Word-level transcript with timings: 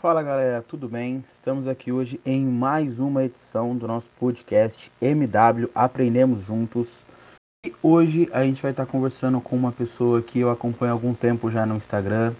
Fala 0.00 0.22
galera, 0.22 0.62
tudo 0.68 0.88
bem? 0.88 1.24
Estamos 1.26 1.66
aqui 1.66 1.90
hoje 1.90 2.20
em 2.24 2.44
mais 2.44 2.98
uma 2.98 3.24
edição 3.24 3.74
do 3.74 3.88
nosso 3.88 4.08
podcast 4.20 4.92
MW 5.00 5.70
Aprendemos 5.74 6.44
Juntos. 6.44 7.06
E 7.64 7.72
hoje 7.82 8.28
a 8.30 8.44
gente 8.44 8.60
vai 8.60 8.72
estar 8.72 8.84
conversando 8.84 9.40
com 9.40 9.56
uma 9.56 9.72
pessoa 9.72 10.20
que 10.20 10.38
eu 10.38 10.50
acompanho 10.50 10.92
há 10.92 10.94
algum 10.94 11.14
tempo 11.14 11.50
já 11.50 11.64
no 11.64 11.76
Instagram. 11.76 12.34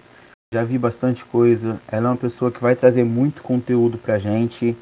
Já 0.53 0.64
vi 0.64 0.77
bastante 0.77 1.25
coisa. 1.25 1.80
Ela 1.89 2.09
é 2.09 2.11
uma 2.11 2.16
pessoa 2.16 2.53
que 2.53 2.61
vai 2.61 2.77
trazer 2.77 3.05
muito 3.05 3.43
conteúdo 3.43 3.96
pra 3.96 4.18
gente. 4.18 4.77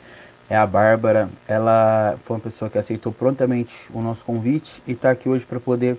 É 0.50 0.56
a 0.56 0.66
Bárbara. 0.66 1.30
Ela 1.46 2.18
foi 2.24 2.36
uma 2.36 2.42
pessoa 2.42 2.68
que 2.68 2.76
aceitou 2.76 3.12
prontamente 3.12 3.88
o 3.94 4.02
nosso 4.02 4.24
convite 4.24 4.82
e 4.84 4.92
está 4.92 5.12
aqui 5.12 5.28
hoje 5.28 5.46
para 5.46 5.60
poder 5.60 5.96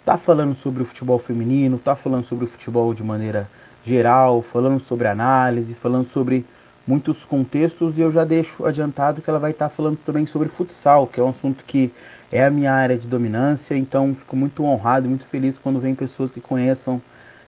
estar 0.00 0.12
tá 0.12 0.18
falando 0.18 0.54
sobre 0.54 0.82
o 0.82 0.86
futebol 0.86 1.18
feminino, 1.18 1.78
tá 1.78 1.96
falando 1.96 2.24
sobre 2.24 2.44
o 2.44 2.48
futebol 2.48 2.92
de 2.92 3.02
maneira 3.02 3.48
geral, 3.88 4.42
falando 4.42 4.78
sobre 4.78 5.08
análise, 5.08 5.74
falando 5.74 6.06
sobre 6.06 6.44
muitos 6.86 7.24
contextos 7.24 7.98
e 7.98 8.02
eu 8.02 8.12
já 8.12 8.24
deixo 8.24 8.64
adiantado 8.64 9.20
que 9.20 9.28
ela 9.28 9.38
vai 9.38 9.50
estar 9.50 9.68
falando 9.68 9.98
também 10.04 10.26
sobre 10.26 10.48
futsal, 10.48 11.06
que 11.06 11.18
é 11.18 11.22
um 11.22 11.30
assunto 11.30 11.64
que 11.64 11.92
é 12.30 12.44
a 12.44 12.50
minha 12.50 12.72
área 12.72 12.96
de 12.96 13.08
dominância, 13.08 13.74
então 13.74 14.14
fico 14.14 14.36
muito 14.36 14.62
honrado 14.64 15.08
muito 15.08 15.26
feliz 15.26 15.58
quando 15.58 15.80
vem 15.80 15.94
pessoas 15.94 16.30
que 16.30 16.40
conheçam 16.40 17.00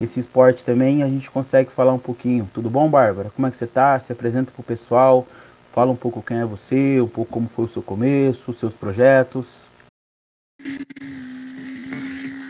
esse 0.01 0.19
esporte 0.19 0.65
também 0.65 1.01
e 1.01 1.03
a 1.03 1.09
gente 1.09 1.30
consegue 1.30 1.70
falar 1.70 1.93
um 1.93 1.98
pouquinho. 1.98 2.48
Tudo 2.55 2.70
bom, 2.70 2.89
Bárbara? 2.89 3.31
Como 3.34 3.47
é 3.47 3.51
que 3.51 3.56
você 3.56 3.67
está? 3.67 3.98
Se 3.98 4.12
apresenta 4.12 4.51
para 4.53 4.61
o 4.61 4.65
pessoal, 4.65 5.27
fala 5.73 5.91
um 5.91 5.97
pouco 5.97 6.23
quem 6.23 6.39
é 6.39 6.45
você, 6.45 7.01
um 7.01 7.09
pouco 7.09 7.31
como 7.31 7.48
foi 7.48 7.67
o 7.67 7.69
seu 7.69 7.83
começo, 7.83 8.51
os 8.51 8.59
seus 8.59 8.75
projetos. 8.75 9.47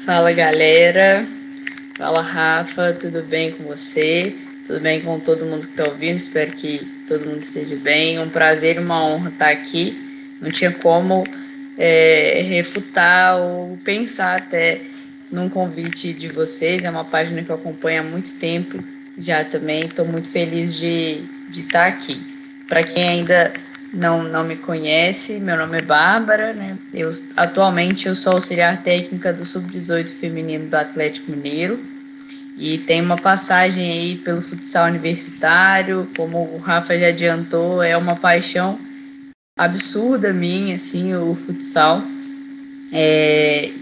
Fala, 0.06 0.33
galera. 0.33 1.40
Fala 2.01 2.23
Rafa, 2.23 2.97
tudo 2.99 3.23
bem 3.23 3.53
com 3.53 3.65
você? 3.65 4.35
Tudo 4.67 4.81
bem 4.81 5.03
com 5.03 5.21
todo 5.21 5.45
mundo 5.45 5.67
que 5.67 5.73
está 5.75 5.85
ouvindo? 5.85 6.17
Espero 6.17 6.51
que 6.53 6.79
todo 7.07 7.27
mundo 7.27 7.42
esteja 7.42 7.77
bem. 7.77 8.19
Um 8.19 8.31
prazer 8.31 8.79
uma 8.79 9.05
honra 9.05 9.29
estar 9.29 9.51
aqui. 9.51 10.01
Não 10.41 10.51
tinha 10.51 10.73
como 10.73 11.25
é, 11.77 12.41
refutar 12.48 13.37
ou 13.37 13.77
pensar 13.84 14.39
até 14.39 14.81
num 15.31 15.51
convite 15.51 16.15
de 16.15 16.29
vocês. 16.29 16.84
É 16.84 16.91
uma 16.91 17.05
página 17.05 17.42
que 17.42 17.51
eu 17.51 17.57
acompanho 17.57 18.01
há 18.01 18.03
muito 18.03 18.33
tempo 18.37 18.83
já 19.19 19.45
também. 19.45 19.85
Estou 19.85 20.07
muito 20.07 20.31
feliz 20.31 20.77
de, 20.77 21.20
de 21.51 21.61
estar 21.61 21.87
aqui. 21.87 22.19
Para 22.67 22.83
quem 22.83 23.07
ainda 23.07 23.53
não, 23.92 24.23
não 24.23 24.42
me 24.42 24.57
conhece, 24.57 25.39
meu 25.39 25.59
nome 25.59 25.77
é 25.77 25.83
Bárbara, 25.83 26.55
né? 26.55 26.79
Eu, 26.95 27.11
atualmente 27.37 28.09
eu 28.09 28.14
sou 28.14 28.33
auxiliar 28.33 28.83
técnica 28.83 29.35
do 29.35 29.45
Sub-18 29.45 30.09
feminino 30.09 30.64
do 30.64 30.75
Atlético 30.77 31.31
Mineiro 31.31 31.89
e 32.56 32.79
tem 32.79 33.01
uma 33.01 33.17
passagem 33.17 33.91
aí 33.91 34.17
pelo 34.17 34.43
futsal 34.43 34.87
universitário, 34.87 36.09
como 36.17 36.39
o 36.39 36.59
Rafa 36.59 36.98
já 36.98 37.09
adiantou, 37.09 37.83
é 37.83 37.97
uma 37.97 38.17
paixão 38.17 38.79
absurda 39.59 40.33
minha, 40.33 40.77
assim, 40.77 41.15
o 41.15 41.34
futsal. 41.34 42.03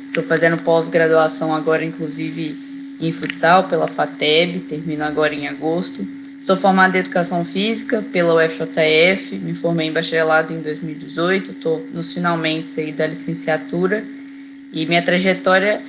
Estou 0.06 0.22
é, 0.22 0.26
fazendo 0.26 0.58
pós-graduação 0.58 1.54
agora, 1.54 1.84
inclusive, 1.84 2.56
em 3.00 3.12
futsal 3.12 3.64
pela 3.64 3.88
FATEB, 3.88 4.60
termino 4.60 5.04
agora 5.04 5.34
em 5.34 5.48
agosto. 5.48 6.06
Sou 6.40 6.56
formada 6.56 6.96
em 6.96 7.00
Educação 7.00 7.44
Física 7.44 8.00
pela 8.12 8.44
UFJF, 8.44 9.36
me 9.36 9.54
formei 9.54 9.88
em 9.88 9.92
bacharelado 9.92 10.52
em 10.52 10.60
2018, 10.60 11.50
estou 11.50 11.84
nos 11.92 12.12
finalmente 12.12 12.78
aí 12.78 12.92
da 12.92 13.08
licenciatura 13.08 14.04
e 14.72 14.86
minha 14.86 15.02
trajetória, 15.02 15.82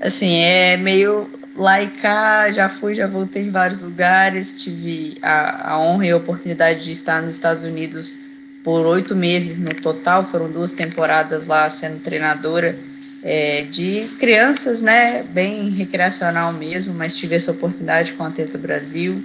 assim, 0.00 0.36
é 0.40 0.76
meio 0.76 1.26
lá 1.56 1.82
e 1.82 1.86
cá, 1.88 2.50
já 2.50 2.68
fui, 2.68 2.94
já 2.94 3.06
voltei 3.06 3.44
em 3.44 3.50
vários 3.50 3.80
lugares, 3.80 4.52
tive 4.62 5.16
a, 5.22 5.72
a 5.72 5.78
honra 5.78 6.06
e 6.06 6.10
a 6.10 6.16
oportunidade 6.16 6.84
de 6.84 6.92
estar 6.92 7.22
nos 7.22 7.36
Estados 7.36 7.62
Unidos 7.62 8.18
por 8.62 8.86
oito 8.86 9.14
meses 9.14 9.58
no 9.58 9.74
total, 9.74 10.24
foram 10.24 10.50
duas 10.50 10.72
temporadas 10.72 11.46
lá 11.46 11.68
sendo 11.68 12.00
treinadora 12.00 12.76
é, 13.22 13.62
de 13.62 14.06
crianças, 14.18 14.82
né, 14.82 15.22
bem 15.22 15.70
recreacional 15.70 16.52
mesmo, 16.52 16.94
mas 16.94 17.16
tive 17.16 17.36
essa 17.36 17.52
oportunidade 17.52 18.12
com 18.14 18.24
a 18.24 18.30
Teta 18.30 18.58
Brasil, 18.58 19.22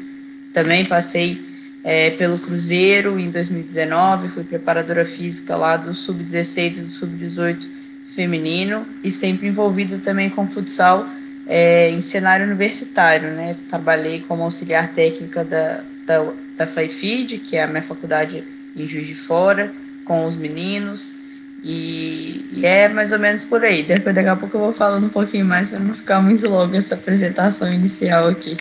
também 0.53 0.85
passei 0.85 1.41
é, 1.83 2.11
pelo 2.11 2.37
Cruzeiro 2.37 3.19
em 3.19 3.29
2019, 3.29 4.27
fui 4.27 4.43
preparadora 4.43 5.05
física 5.05 5.55
lá 5.55 5.77
do 5.77 5.93
Sub-16 5.93 6.77
e 6.77 6.81
do 6.81 6.91
Sub-18 6.91 7.65
feminino 8.13 8.85
e 9.03 9.09
sempre 9.09 9.47
envolvida 9.47 9.97
também 9.97 10.29
com 10.29 10.47
futsal 10.47 11.07
é, 11.49 11.89
em 11.89 11.99
cenário 11.99 12.45
universitário. 12.45 13.31
Né? 13.31 13.57
Trabalhei 13.67 14.21
como 14.21 14.43
auxiliar 14.43 14.93
técnica 14.93 15.43
da, 15.43 15.81
da, 16.05 16.31
da 16.55 16.67
FAIFID, 16.67 17.39
que 17.39 17.57
é 17.57 17.63
a 17.63 17.67
minha 17.67 17.81
faculdade 17.81 18.43
em 18.77 18.85
Juiz 18.85 19.07
de 19.07 19.15
Fora, 19.15 19.71
com 20.05 20.25
os 20.25 20.37
meninos. 20.37 21.17
E, 21.63 22.45
e, 22.53 22.65
é 22.65 22.87
mais 22.87 23.11
ou 23.11 23.19
menos 23.19 23.43
por 23.43 23.63
aí. 23.65 23.83
Depois, 23.83 24.15
daqui 24.15 24.29
a 24.29 24.35
pouco 24.35 24.55
eu 24.55 24.61
vou 24.61 24.73
falando 24.73 25.07
um 25.07 25.09
pouquinho 25.09 25.45
mais 25.45 25.71
para 25.71 25.79
não 25.79 25.93
ficar 25.93 26.21
muito 26.21 26.47
longa 26.47 26.77
essa 26.77 26.95
apresentação 26.95 27.73
inicial 27.73 28.29
aqui. 28.29 28.55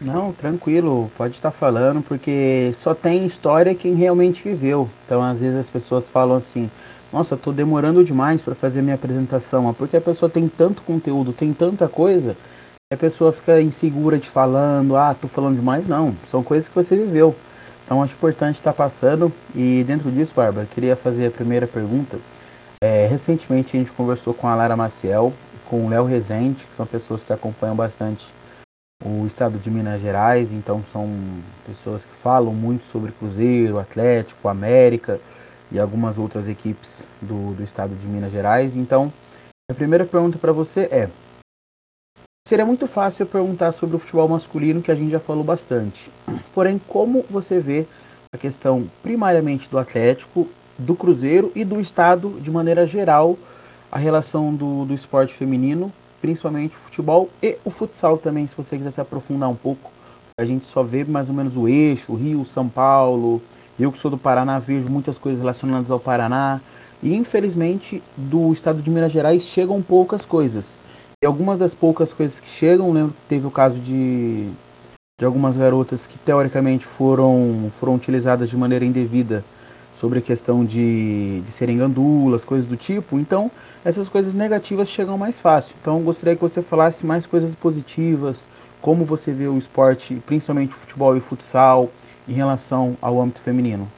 Não, 0.00 0.32
tranquilo, 0.32 1.10
pode 1.16 1.34
estar 1.34 1.52
falando, 1.52 2.02
porque 2.02 2.72
só 2.80 2.92
tem 2.92 3.24
história 3.24 3.74
quem 3.74 3.94
realmente 3.94 4.42
viveu. 4.42 4.90
Então, 5.06 5.22
às 5.22 5.40
vezes 5.40 5.56
as 5.56 5.70
pessoas 5.70 6.08
falam 6.08 6.36
assim: 6.36 6.68
"Nossa, 7.12 7.36
tô 7.36 7.52
demorando 7.52 8.04
demais 8.04 8.40
para 8.40 8.54
fazer 8.54 8.82
minha 8.82 8.94
apresentação", 8.94 9.72
porque 9.74 9.96
a 9.96 10.00
pessoa 10.00 10.30
tem 10.30 10.48
tanto 10.48 10.82
conteúdo, 10.82 11.32
tem 11.32 11.52
tanta 11.52 11.88
coisa, 11.88 12.36
a 12.92 12.96
pessoa 12.96 13.32
fica 13.32 13.60
insegura 13.60 14.18
de 14.18 14.28
falando: 14.28 14.96
"Ah, 14.96 15.14
tô 15.14 15.28
falando 15.28 15.56
demais". 15.56 15.86
Não, 15.86 16.14
são 16.26 16.42
coisas 16.42 16.68
que 16.68 16.74
você 16.74 16.96
viveu. 16.96 17.34
Então, 17.84 18.02
acho 18.02 18.14
importante 18.14 18.54
estar 18.54 18.72
passando. 18.72 19.32
E 19.54 19.84
dentro 19.86 20.10
disso, 20.10 20.32
Bárbara, 20.34 20.66
queria 20.66 20.96
fazer 20.96 21.26
a 21.26 21.30
primeira 21.30 21.66
pergunta. 21.66 22.18
É, 22.82 23.06
recentemente 23.06 23.76
a 23.76 23.78
gente 23.78 23.92
conversou 23.92 24.32
com 24.32 24.48
a 24.48 24.54
Lara 24.54 24.76
Maciel, 24.76 25.32
com 25.68 25.86
o 25.86 25.88
Léo 25.88 26.04
Rezende, 26.04 26.64
que 26.64 26.74
são 26.74 26.86
pessoas 26.86 27.22
que 27.22 27.32
acompanham 27.32 27.76
bastante 27.76 28.26
o 29.04 29.26
estado 29.26 29.58
de 29.58 29.70
Minas 29.70 30.00
Gerais, 30.00 30.52
então 30.52 30.82
são 30.92 31.08
pessoas 31.66 32.04
que 32.04 32.14
falam 32.14 32.52
muito 32.52 32.84
sobre 32.84 33.12
Cruzeiro, 33.12 33.78
Atlético, 33.78 34.48
América 34.48 35.20
e 35.72 35.78
algumas 35.78 36.18
outras 36.18 36.48
equipes 36.48 37.08
do, 37.20 37.54
do 37.54 37.62
estado 37.62 37.94
de 37.94 38.06
Minas 38.06 38.30
Gerais. 38.30 38.76
Então, 38.76 39.12
a 39.70 39.74
primeira 39.74 40.04
pergunta 40.04 40.38
para 40.38 40.52
você 40.52 40.82
é: 40.82 41.08
seria 42.46 42.66
muito 42.66 42.86
fácil 42.86 43.22
eu 43.22 43.26
perguntar 43.26 43.72
sobre 43.72 43.96
o 43.96 43.98
futebol 43.98 44.28
masculino, 44.28 44.82
que 44.82 44.90
a 44.90 44.94
gente 44.94 45.10
já 45.10 45.20
falou 45.20 45.42
bastante. 45.42 46.10
Porém, 46.54 46.80
como 46.86 47.24
você 47.28 47.58
vê 47.58 47.86
a 48.32 48.38
questão 48.38 48.88
primariamente 49.02 49.68
do 49.68 49.78
Atlético, 49.78 50.48
do 50.78 50.94
Cruzeiro 50.94 51.50
e 51.54 51.64
do 51.64 51.80
estado 51.80 52.38
de 52.40 52.50
maneira 52.50 52.86
geral, 52.86 53.38
a 53.90 53.98
relação 53.98 54.54
do, 54.54 54.84
do 54.84 54.94
esporte 54.94 55.34
feminino 55.34 55.92
principalmente 56.22 56.76
o 56.76 56.78
futebol 56.78 57.28
e 57.42 57.58
o 57.64 57.70
futsal 57.70 58.16
também, 58.16 58.46
se 58.46 58.56
você 58.56 58.78
quiser 58.78 58.92
se 58.92 59.00
aprofundar 59.00 59.50
um 59.50 59.56
pouco. 59.56 59.90
A 60.38 60.44
gente 60.44 60.64
só 60.66 60.82
vê 60.82 61.04
mais 61.04 61.28
ou 61.28 61.34
menos 61.34 61.56
o 61.56 61.68
eixo, 61.68 62.14
Rio, 62.14 62.44
São 62.44 62.68
Paulo. 62.68 63.42
Eu 63.82 63.90
que 63.90 63.98
sou 63.98 64.12
do 64.12 64.16
Paraná 64.16 64.60
vejo 64.60 64.88
muitas 64.88 65.18
coisas 65.18 65.40
relacionadas 65.40 65.90
ao 65.90 65.98
Paraná. 65.98 66.60
E 67.02 67.16
infelizmente 67.16 68.00
do 68.16 68.52
estado 68.52 68.80
de 68.80 68.88
Minas 68.88 69.10
Gerais 69.10 69.42
chegam 69.42 69.82
poucas 69.82 70.24
coisas. 70.24 70.78
E 71.20 71.26
algumas 71.26 71.58
das 71.58 71.74
poucas 71.74 72.12
coisas 72.12 72.38
que 72.38 72.48
chegam, 72.48 72.92
lembro 72.92 73.10
que 73.10 73.28
teve 73.28 73.44
o 73.44 73.50
caso 73.50 73.80
de, 73.80 74.46
de 75.18 75.24
algumas 75.24 75.56
garotas 75.56 76.06
que 76.06 76.16
teoricamente 76.16 76.86
foram, 76.86 77.72
foram 77.80 77.96
utilizadas 77.96 78.48
de 78.48 78.56
maneira 78.56 78.84
indevida 78.84 79.44
sobre 79.96 80.20
a 80.20 80.22
questão 80.22 80.64
de, 80.64 81.40
de 81.40 81.50
serem 81.50 81.76
gandulas, 81.76 82.44
coisas 82.44 82.68
do 82.68 82.76
tipo. 82.76 83.18
Então, 83.18 83.50
essas 83.84 84.08
coisas 84.08 84.32
negativas 84.32 84.88
chegam 84.88 85.18
mais 85.18 85.40
fácil. 85.40 85.74
Então, 85.82 86.00
gostaria 86.02 86.36
que 86.36 86.42
você 86.42 86.62
falasse 86.62 87.04
mais 87.04 87.26
coisas 87.26 87.52
positivas, 87.56 88.46
como 88.80 89.04
você 89.04 89.32
vê 89.32 89.48
o 89.48 89.58
esporte, 89.58 90.22
principalmente 90.24 90.70
o 90.70 90.78
futebol 90.78 91.16
e 91.16 91.18
o 91.18 91.22
futsal, 91.22 91.90
em 92.28 92.32
relação 92.32 92.96
ao 93.00 93.20
âmbito 93.20 93.40
feminino. 93.40 93.90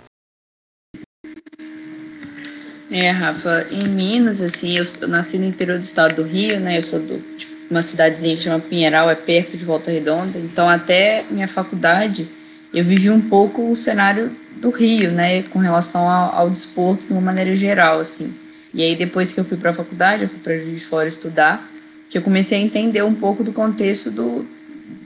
É, 2.91 3.11
Rafa, 3.11 3.67
em 3.73 3.88
Minas, 3.88 4.41
assim, 4.41 4.76
eu 4.76 5.09
nasci 5.09 5.38
no 5.38 5.44
interior 5.44 5.79
do 5.79 5.85
estado 5.85 6.17
do 6.17 6.23
Rio, 6.23 6.61
né? 6.61 6.79
Eu 6.79 6.82
sou 6.82 7.00
de 7.00 7.19
tipo, 7.37 7.53
uma 7.71 7.82
cidadezinha 7.82 8.37
que 8.37 8.43
chama 8.43 8.61
Pinheiral, 8.61 9.11
é 9.11 9.15
perto 9.15 9.56
de 9.56 9.65
Volta 9.65 9.91
Redonda. 9.91 10.38
Então, 10.38 10.69
até 10.69 11.25
minha 11.31 11.49
faculdade, 11.49 12.29
eu 12.73 12.85
vivi 12.85 13.11
um 13.11 13.21
pouco 13.21 13.69
o 13.69 13.75
cenário 13.75 14.31
do 14.56 14.70
Rio, 14.70 15.11
né? 15.11 15.43
Com 15.44 15.59
relação 15.59 16.09
ao, 16.09 16.35
ao 16.35 16.50
desporto 16.50 17.06
de 17.06 17.12
uma 17.12 17.20
maneira 17.20 17.55
geral, 17.55 17.99
assim. 17.99 18.32
E 18.73 18.82
aí, 18.82 18.94
depois 18.94 19.32
que 19.32 19.41
eu 19.41 19.44
fui 19.44 19.56
para 19.56 19.70
a 19.70 19.75
faculdade, 19.75 20.23
eu 20.23 20.29
fui 20.29 20.38
para 20.38 20.56
Juiz 20.56 20.81
de 20.81 20.87
Fora 20.87 21.09
estudar, 21.09 21.69
que 22.11 22.19
eu 22.19 22.23
comecei 22.23 22.59
a 22.59 22.62
entender 22.62 23.03
um 23.03 23.15
pouco 23.15 23.43
do 23.43 23.53
contexto 23.53 24.11
do, 24.11 24.47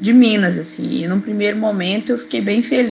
de 0.01 0.13
Minas, 0.13 0.59
assim. 0.59 1.03
E 1.03 1.09
num 1.09 1.21
primeiro 1.21 1.57
momento 1.57 2.13
eu 2.13 2.19
fiquei 2.19 2.41
bem 2.41 2.63
feliz, 2.63 2.89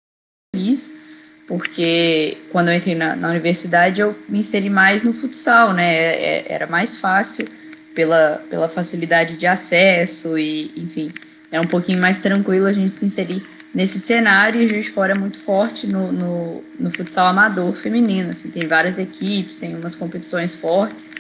porque 1.47 2.39
quando 2.51 2.69
eu 2.69 2.75
entrei 2.75 2.95
na, 2.95 3.15
na 3.15 3.31
universidade 3.31 4.01
eu 4.01 4.17
me 4.29 4.39
inseri 4.39 4.69
mais 4.69 5.03
no 5.03 5.13
futsal, 5.13 5.73
né? 5.73 5.95
É, 5.95 6.09
é, 6.09 6.45
era 6.49 6.67
mais 6.67 6.99
fácil 6.99 7.47
pela, 7.95 8.43
pela 8.51 8.69
facilidade 8.69 9.37
de 9.37 9.47
acesso 9.47 10.39
e, 10.39 10.73
enfim, 10.77 11.13
é 11.51 11.61
um 11.61 11.67
pouquinho 11.67 12.01
mais 12.01 12.21
tranquilo 12.21 12.67
a 12.67 12.73
gente 12.73 12.91
se 12.91 13.05
inserir 13.05 13.43
nesse 13.77 13.99
cenário 13.99 14.61
e 14.63 14.67
Juiz 14.67 14.89
Fora 14.89 15.13
é 15.13 15.19
muito 15.19 15.39
forte 15.39 15.87
no, 15.87 16.11
no, 16.11 16.65
no 16.81 16.91
futsal 16.91 17.27
amador 17.27 17.75
feminino, 17.75 18.31
assim, 18.31 18.49
tem 18.51 18.67
várias 18.67 18.99
equipes, 18.99 19.59
tem 19.59 19.75
umas 19.75 19.95
competições 19.95 20.55
fortes, 20.55 21.11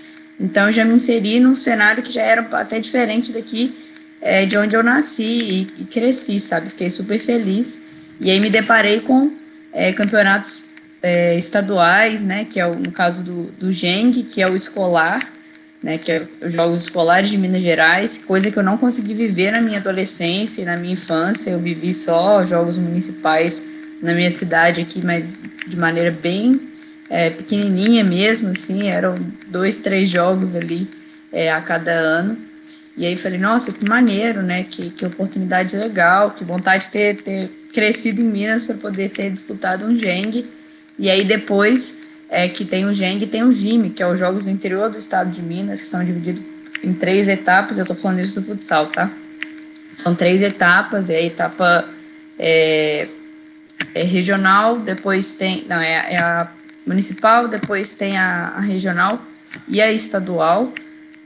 então 0.40 0.72
já 0.72 0.84
me 0.84 0.94
inseri 0.94 1.38
num 1.38 1.54
cenário 1.54 2.02
que 2.02 2.12
já 2.12 2.22
era 2.22 2.40
até 2.52 2.80
diferente 2.80 3.30
daqui 3.30 3.76
é, 4.22 4.46
de 4.46 4.56
onde 4.56 4.74
eu 4.74 4.82
nasci 4.82 5.22
e, 5.22 5.82
e, 5.82 5.84
cresci, 5.84 6.40
sabe, 6.40 6.70
fiquei 6.70 6.88
super 6.88 7.18
feliz, 7.18 7.82
e 8.18 8.30
aí 8.30 8.40
me 8.40 8.48
deparei 8.48 9.00
com 9.00 9.30
é, 9.76 9.92
campeonatos 9.92 10.62
é, 11.02 11.36
estaduais, 11.36 12.24
né, 12.24 12.46
que 12.48 12.58
é 12.58 12.66
o, 12.66 12.74
no 12.74 12.90
caso 12.90 13.22
do, 13.22 13.42
do 13.58 13.70
Geng, 13.70 14.22
que 14.22 14.40
é 14.40 14.48
o 14.48 14.56
escolar, 14.56 15.20
né, 15.82 15.98
que 15.98 16.10
é 16.10 16.26
os 16.40 16.54
Jogos 16.54 16.80
Escolares 16.80 17.28
de 17.28 17.36
Minas 17.36 17.60
Gerais, 17.60 18.16
coisa 18.16 18.50
que 18.50 18.58
eu 18.58 18.62
não 18.62 18.78
consegui 18.78 19.12
viver 19.12 19.52
na 19.52 19.60
minha 19.60 19.78
adolescência 19.78 20.62
e 20.62 20.64
na 20.64 20.78
minha 20.78 20.94
infância. 20.94 21.50
Eu 21.50 21.58
vivi 21.58 21.92
só 21.92 22.44
Jogos 22.46 22.78
Municipais 22.78 23.62
na 24.02 24.14
minha 24.14 24.30
cidade 24.30 24.80
aqui, 24.80 25.04
mas 25.04 25.34
de 25.66 25.76
maneira 25.76 26.10
bem 26.10 26.58
é, 27.10 27.28
pequenininha 27.28 28.02
mesmo, 28.02 28.48
assim, 28.48 28.88
eram 28.88 29.14
dois, 29.48 29.80
três 29.80 30.08
jogos 30.08 30.56
ali 30.56 30.88
é, 31.30 31.52
a 31.52 31.60
cada 31.60 31.92
ano. 31.92 32.38
E 32.96 33.04
aí 33.04 33.16
falei, 33.16 33.38
nossa, 33.38 33.72
que 33.72 33.86
maneiro, 33.88 34.42
né? 34.42 34.64
Que, 34.64 34.90
que 34.90 35.04
oportunidade 35.04 35.76
legal, 35.76 36.30
que 36.30 36.44
vontade 36.44 36.84
de 36.84 36.90
ter, 36.90 37.16
ter 37.22 37.50
crescido 37.72 38.20
em 38.22 38.24
Minas 38.24 38.64
para 38.64 38.76
poder 38.76 39.10
ter 39.10 39.30
disputado 39.30 39.84
um 39.84 39.94
Geng. 39.94 40.46
E 40.98 41.10
aí 41.10 41.24
depois 41.24 41.98
é 42.28 42.48
que 42.48 42.64
tem 42.64 42.86
o 42.86 42.92
GENG 42.92 43.24
e 43.24 43.28
tem 43.28 43.42
o 43.42 43.52
GIME, 43.52 43.90
que 43.90 44.02
é 44.02 44.06
os 44.06 44.18
Jogos 44.18 44.44
do 44.44 44.50
Interior 44.50 44.90
do 44.90 44.98
Estado 44.98 45.30
de 45.30 45.42
Minas, 45.42 45.80
que 45.80 45.86
são 45.86 46.04
divididos 46.04 46.42
em 46.82 46.92
três 46.92 47.28
etapas. 47.28 47.78
Eu 47.78 47.82
estou 47.82 47.96
falando 47.96 48.20
isso 48.20 48.34
do 48.34 48.42
futsal, 48.42 48.86
tá? 48.86 49.10
São 49.92 50.14
três 50.14 50.42
etapas, 50.42 51.08
e 51.08 51.14
a 51.14 51.22
etapa 51.22 51.88
é, 52.38 53.08
é 53.94 54.02
regional, 54.02 54.78
depois 54.78 55.34
tem. 55.34 55.64
Não, 55.68 55.80
é, 55.80 56.14
é, 56.14 56.18
a 56.18 56.50
municipal, 56.86 57.48
depois 57.48 57.94
tem 57.94 58.16
a, 58.16 58.48
a 58.56 58.60
regional 58.60 59.20
e 59.68 59.80
a 59.80 59.92
estadual. 59.92 60.72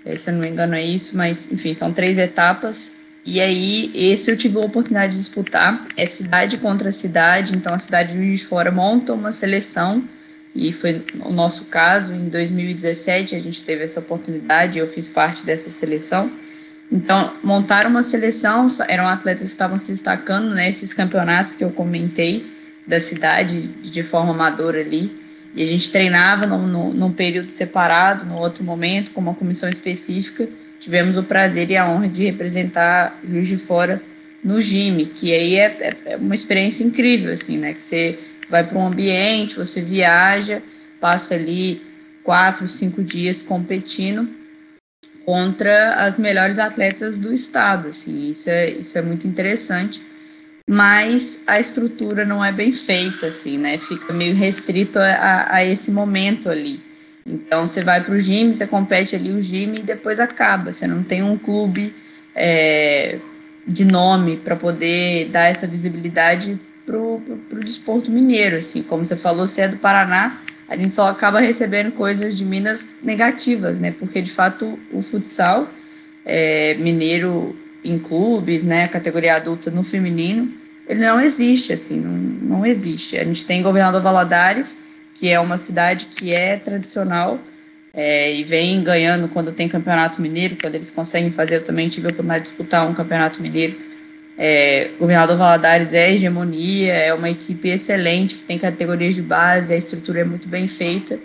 É, 0.04 0.16
se 0.16 0.30
eu 0.30 0.34
não 0.34 0.40
me 0.40 0.48
engano, 0.48 0.74
é 0.74 0.84
isso, 0.84 1.16
mas 1.16 1.50
enfim, 1.52 1.74
são 1.74 1.92
três 1.92 2.18
etapas. 2.18 2.92
E 3.24 3.40
aí, 3.40 3.90
esse 3.94 4.30
eu 4.30 4.36
tive 4.36 4.56
a 4.56 4.60
oportunidade 4.60 5.12
de 5.12 5.18
disputar. 5.18 5.86
É 5.96 6.06
cidade 6.06 6.56
contra 6.58 6.90
cidade, 6.90 7.54
então 7.54 7.74
a 7.74 7.78
cidade 7.78 8.12
de 8.12 8.34
de 8.34 8.44
Fora 8.44 8.70
monta 8.70 9.12
uma 9.12 9.30
seleção 9.30 10.02
e 10.54 10.72
foi 10.72 11.04
o 11.20 11.32
nosso 11.32 11.66
caso. 11.66 12.12
Em 12.12 12.28
2017 12.28 13.36
a 13.36 13.40
gente 13.40 13.62
teve 13.64 13.84
essa 13.84 14.00
oportunidade, 14.00 14.78
eu 14.78 14.86
fiz 14.86 15.06
parte 15.06 15.44
dessa 15.44 15.70
seleção. 15.70 16.30
Então, 16.90 17.32
montaram 17.42 17.88
uma 17.88 18.02
seleção, 18.02 18.66
eram 18.88 19.06
atletas 19.06 19.42
que 19.42 19.48
estavam 19.48 19.78
se 19.78 19.92
destacando 19.92 20.52
nesses 20.54 20.92
campeonatos 20.92 21.54
que 21.54 21.62
eu 21.62 21.70
comentei 21.70 22.44
da 22.84 22.98
cidade 22.98 23.68
de 23.68 24.02
forma 24.02 24.32
amadora 24.32 24.80
ali. 24.80 25.16
E 25.54 25.62
a 25.62 25.66
gente 25.66 25.90
treinava 25.90 26.46
no, 26.46 26.66
no, 26.66 26.94
num 26.94 27.12
período 27.12 27.50
separado, 27.50 28.24
no 28.24 28.36
outro 28.36 28.62
momento, 28.62 29.10
com 29.10 29.20
uma 29.20 29.34
comissão 29.34 29.68
específica. 29.68 30.48
Tivemos 30.78 31.16
o 31.16 31.22
prazer 31.22 31.70
e 31.70 31.76
a 31.76 31.88
honra 31.88 32.08
de 32.08 32.24
representar 32.24 33.18
Juiz 33.24 33.48
de 33.48 33.56
Fora 33.56 34.00
no 34.42 34.60
GIME, 34.60 35.06
que 35.06 35.32
aí 35.34 35.56
é, 35.56 35.96
é, 36.06 36.16
uma 36.16 36.34
experiência 36.34 36.82
incrível, 36.82 37.32
assim, 37.32 37.58
né? 37.58 37.74
Que 37.74 37.82
você 37.82 38.18
vai 38.48 38.64
para 38.64 38.78
um 38.78 38.86
ambiente, 38.86 39.56
você 39.56 39.80
viaja, 39.80 40.62
passa 41.00 41.34
ali 41.34 41.82
quatro, 42.22 42.66
cinco 42.66 43.02
dias 43.02 43.42
competindo 43.42 44.28
contra 45.24 45.94
as 46.04 46.18
melhores 46.18 46.58
atletas 46.58 47.18
do 47.18 47.32
estado, 47.32 47.88
assim, 47.88 48.30
isso 48.30 48.50
é, 48.50 48.70
isso 48.70 48.96
é 48.98 49.02
muito 49.02 49.26
interessante, 49.26 50.02
mas 50.72 51.40
a 51.48 51.58
estrutura 51.58 52.24
não 52.24 52.44
é 52.44 52.52
bem 52.52 52.70
feita, 52.70 53.26
assim, 53.26 53.58
né, 53.58 53.76
fica 53.76 54.12
meio 54.12 54.36
restrito 54.36 55.00
a, 55.00 55.48
a 55.56 55.64
esse 55.64 55.90
momento 55.90 56.48
ali, 56.48 56.78
então 57.26 57.66
você 57.66 57.82
vai 57.82 58.04
para 58.04 58.14
o 58.14 58.20
gym, 58.20 58.52
você 58.52 58.68
compete 58.68 59.16
ali 59.16 59.32
o 59.32 59.42
gym 59.42 59.74
e 59.74 59.82
depois 59.82 60.20
acaba, 60.20 60.70
você 60.70 60.86
não 60.86 61.02
tem 61.02 61.24
um 61.24 61.36
clube 61.36 61.92
é, 62.36 63.18
de 63.66 63.84
nome 63.84 64.36
para 64.36 64.54
poder 64.54 65.28
dar 65.30 65.46
essa 65.46 65.66
visibilidade 65.66 66.56
pro, 66.86 67.20
pro 67.48 67.64
desporto 67.64 68.08
mineiro, 68.08 68.56
assim, 68.56 68.80
como 68.80 69.04
você 69.04 69.16
falou, 69.16 69.48
você 69.48 69.62
é 69.62 69.68
do 69.68 69.76
Paraná, 69.76 70.38
a 70.68 70.76
gente 70.76 70.92
só 70.92 71.08
acaba 71.08 71.40
recebendo 71.40 71.90
coisas 71.90 72.38
de 72.38 72.44
Minas 72.44 73.00
negativas, 73.02 73.80
né, 73.80 73.92
porque 73.98 74.22
de 74.22 74.30
fato 74.30 74.78
o 74.92 75.02
futsal 75.02 75.68
é, 76.24 76.74
mineiro 76.74 77.56
em 77.82 77.98
clubes, 77.98 78.62
né, 78.62 78.86
categoria 78.86 79.34
adulta 79.34 79.68
no 79.68 79.82
feminino, 79.82 80.59
ele 80.90 81.00
não 81.00 81.20
existe, 81.20 81.72
assim, 81.72 82.00
não, 82.00 82.56
não 82.58 82.66
existe. 82.66 83.16
A 83.18 83.24
gente 83.24 83.46
tem 83.46 83.62
Governador 83.62 84.02
Valadares, 84.02 84.78
que 85.14 85.28
é 85.28 85.38
uma 85.38 85.56
cidade 85.56 86.06
que 86.06 86.32
é 86.32 86.56
tradicional 86.56 87.38
é, 87.94 88.34
e 88.34 88.44
vem 88.44 88.82
ganhando 88.82 89.28
quando 89.28 89.52
tem 89.52 89.68
campeonato 89.68 90.20
mineiro, 90.20 90.56
quando 90.60 90.74
eles 90.74 90.90
conseguem 90.90 91.30
fazer, 91.30 91.56
eu 91.56 91.64
também 91.64 91.88
tive 91.88 92.06
a 92.06 92.10
oportunidade 92.10 92.44
de 92.44 92.50
disputar 92.50 92.88
um 92.88 92.94
campeonato 92.94 93.42
mineiro 93.42 93.90
é, 94.42 94.92
Governador 94.98 95.36
Valadares 95.36 95.92
é 95.92 96.10
hegemonia, 96.10 96.94
é 96.94 97.12
uma 97.12 97.28
equipe 97.28 97.68
excelente, 97.68 98.36
que 98.36 98.42
tem 98.44 98.58
categorias 98.58 99.14
de 99.14 99.20
base, 99.20 99.70
a 99.70 99.76
estrutura 99.76 100.20
é 100.20 100.24
muito 100.24 100.48
bem 100.48 100.66
feita, 100.66 101.18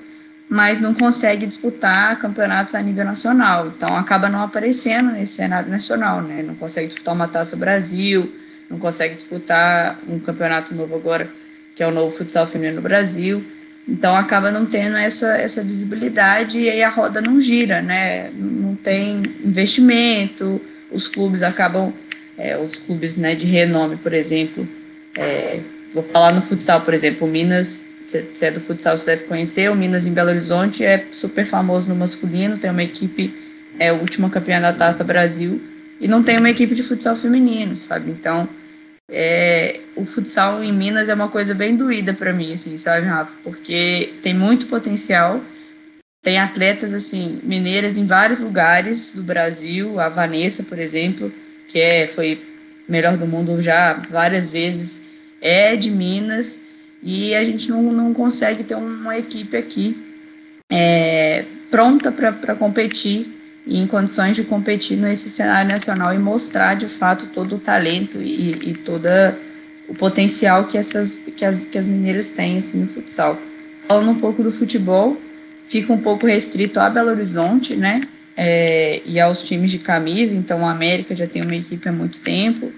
mas 0.50 0.82
não 0.82 0.94
consegue 0.94 1.46
disputar 1.46 2.20
campeonatos 2.20 2.76
a 2.76 2.82
nível 2.82 3.06
nacional. 3.06 3.68
Então 3.68 3.96
acaba 3.96 4.28
não 4.28 4.42
aparecendo 4.42 5.12
nesse 5.12 5.36
cenário 5.36 5.72
nacional, 5.72 6.22
né? 6.22 6.44
Não 6.44 6.56
consegue 6.56 6.88
disputar 6.88 7.16
uma 7.16 7.26
Taça 7.26 7.56
Brasil, 7.56 8.30
não 8.70 8.80
consegue 8.80 9.16
disputar 9.16 10.00
um 10.08 10.20
campeonato 10.20 10.74
novo 10.74 10.96
agora, 10.96 11.30
que 11.76 11.84
é 11.84 11.88
o 11.88 11.92
novo 11.92 12.16
futsal 12.16 12.48
feminino 12.48 12.78
no 12.78 12.82
Brasil. 12.82 13.44
Então 13.88 14.16
acaba 14.16 14.52
não 14.52 14.66
tendo 14.66 14.98
essa, 14.98 15.38
essa 15.38 15.64
visibilidade 15.64 16.60
e 16.60 16.70
aí 16.70 16.82
a 16.82 16.90
roda 16.90 17.22
não 17.22 17.40
gira, 17.40 17.82
né? 17.82 18.32
Não 18.34 18.76
tem 18.76 19.22
investimento, 19.44 20.60
os 20.92 21.08
clubes 21.08 21.44
acabam 21.44 21.94
é, 22.38 22.58
os 22.58 22.76
clubes 22.76 23.18
né, 23.18 23.36
de 23.36 23.46
renome, 23.46 23.98
por 23.98 24.14
exemplo. 24.14 24.68
É, 25.16 25.60
vou 25.94 26.04
falar 26.04 26.34
no 26.34 26.42
futsal, 26.42 26.82
por 26.82 26.94
exemplo, 26.94 27.28
Minas, 27.28 27.96
se 28.06 28.46
é 28.46 28.52
do 28.52 28.60
futsal, 28.60 28.98
você 28.98 29.06
deve 29.06 29.24
conhecer, 29.24 29.70
o 29.70 29.76
Minas 29.76 30.06
em 30.06 30.14
Belo 30.14 30.30
Horizonte 30.30 30.84
é 30.84 31.06
super 31.12 31.46
famoso 31.46 31.90
no 31.90 31.96
masculino, 31.96 32.58
tem 32.58 32.70
uma 32.70 32.84
equipe, 32.84 33.34
é 33.80 33.92
o 33.92 33.96
último 33.96 34.30
campeão 34.30 34.62
da 34.62 34.74
Taça 34.74 35.04
Brasil, 35.04 35.62
e 36.00 36.08
não 36.08 36.22
tem 36.22 36.38
uma 36.38 36.50
equipe 36.50 36.76
de 36.76 36.84
futsal 36.84 37.16
feminino, 37.16 37.76
sabe? 37.78 38.12
Então, 38.12 38.48
é, 39.10 39.80
o 39.96 40.06
futsal 40.06 40.64
em 40.64 40.74
Minas 40.74 41.10
é 41.10 41.14
uma 41.14 41.30
coisa 41.30 41.54
bem 41.54 41.76
doída 41.76 42.14
para 42.14 42.34
mim, 42.34 42.54
assim, 42.54 42.78
sabe, 42.78 43.06
Rafa? 43.06 43.34
Porque 43.44 44.14
tem 44.22 44.34
muito 44.34 44.68
potencial, 44.68 45.42
tem 46.22 46.40
atletas, 46.40 46.94
assim, 46.94 47.40
mineiras 47.44 47.98
em 47.98 48.06
vários 48.06 48.40
lugares 48.40 49.14
do 49.14 49.24
Brasil, 49.24 50.00
a 50.00 50.10
Vanessa, 50.10 50.64
por 50.64 50.80
exemplo, 50.80 51.32
que 51.68 51.80
é, 51.80 52.08
foi 52.08 52.44
melhor 52.88 53.18
do 53.18 53.28
mundo 53.28 53.62
já 53.62 53.94
várias 54.10 54.50
vezes, 54.50 55.06
é 55.42 55.76
de 55.76 55.92
Minas. 55.92 56.62
E 57.04 57.36
a 57.36 57.44
gente 57.44 57.70
não, 57.70 57.84
não 57.84 58.14
consegue 58.14 58.64
ter 58.64 58.74
uma 58.74 59.16
equipe 59.16 59.56
aqui 59.56 59.96
é, 60.72 61.46
pronta 61.70 62.12
para 62.12 62.56
competir 62.56 63.35
em 63.67 63.88
condições 63.88 64.36
de 64.36 64.43
competir 64.43 64.98
nesse 64.98 65.29
cenário 65.29 65.72
nacional 65.72 66.13
e 66.13 66.17
mostrar 66.17 66.75
de 66.75 66.88
fato 66.88 67.27
todo 67.27 67.55
o 67.55 67.60
talento 67.60 68.22
e, 68.22 68.69
e 68.69 68.74
todo 68.74 69.07
o 69.88 69.95
potencial 69.95 70.65
que 70.65 70.77
essas 70.77 71.15
que 71.36 71.43
as, 71.43 71.63
que 71.65 71.77
as 71.77 71.88
mineiras 71.88 72.29
têm 72.29 72.57
assim, 72.57 72.79
no 72.79 72.88
futsal. 72.88 73.39
Falando 73.88 74.12
um 74.12 74.19
pouco 74.19 74.43
do 74.43 74.51
futebol, 74.51 75.17
fica 75.67 75.91
um 75.93 75.98
pouco 76.00 76.25
restrito 76.25 76.79
a 76.79 76.89
Belo 76.89 77.12
Horizonte, 77.12 77.75
né? 77.75 78.01
é, 78.36 79.01
e 79.05 79.19
aos 79.19 79.43
times 79.43 79.72
de 79.72 79.79
camisa. 79.79 80.36
Então, 80.36 80.62
o 80.62 80.65
América 80.65 81.15
já 81.15 81.25
tem 81.25 81.41
uma 81.41 81.55
equipe 81.55 81.88
há 81.88 81.91
muito 81.91 82.19
tempo, 82.19 82.72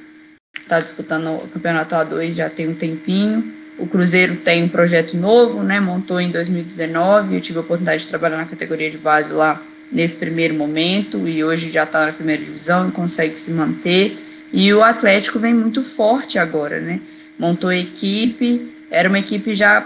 está 0.60 0.80
disputando 0.80 1.28
o 1.28 1.48
campeonato 1.48 1.96
A2 1.96 2.30
já 2.36 2.50
tem 2.50 2.68
um 2.68 2.76
tempinho. 2.76 3.54
O 3.80 3.86
Cruzeiro 3.86 4.38
tem 4.38 4.64
um 4.64 4.68
projeto 4.68 5.16
novo, 5.16 5.62
né? 5.62 5.80
Montou 5.80 6.20
em 6.20 6.32
2019. 6.32 7.36
Eu 7.36 7.42
tive 7.42 7.60
a 7.60 7.62
oportunidade 7.62 8.04
de 8.04 8.10
trabalhar 8.10 8.38
na 8.38 8.46
categoria 8.46 8.90
de 8.90 8.98
base 8.98 9.32
lá 9.32 9.62
nesse 9.92 10.18
primeiro 10.18 10.54
momento 10.54 11.28
e 11.28 11.44
hoje 11.44 11.72
já 11.72 11.84
está 11.84 12.06
na 12.06 12.12
primeira 12.12 12.44
divisão 12.44 12.88
e 12.90 12.92
consegue 12.92 13.36
se 13.36 13.52
manter. 13.52 14.18
E 14.52 14.74
o 14.74 14.84
Atlético 14.84 15.40
vem 15.40 15.54
muito 15.54 15.84
forte 15.84 16.40
agora, 16.40 16.80
né? 16.80 17.00
Montou 17.38 17.72
equipe, 17.72 18.72
era 18.90 19.10
uma 19.10 19.20
equipe 19.20 19.54
já 19.54 19.86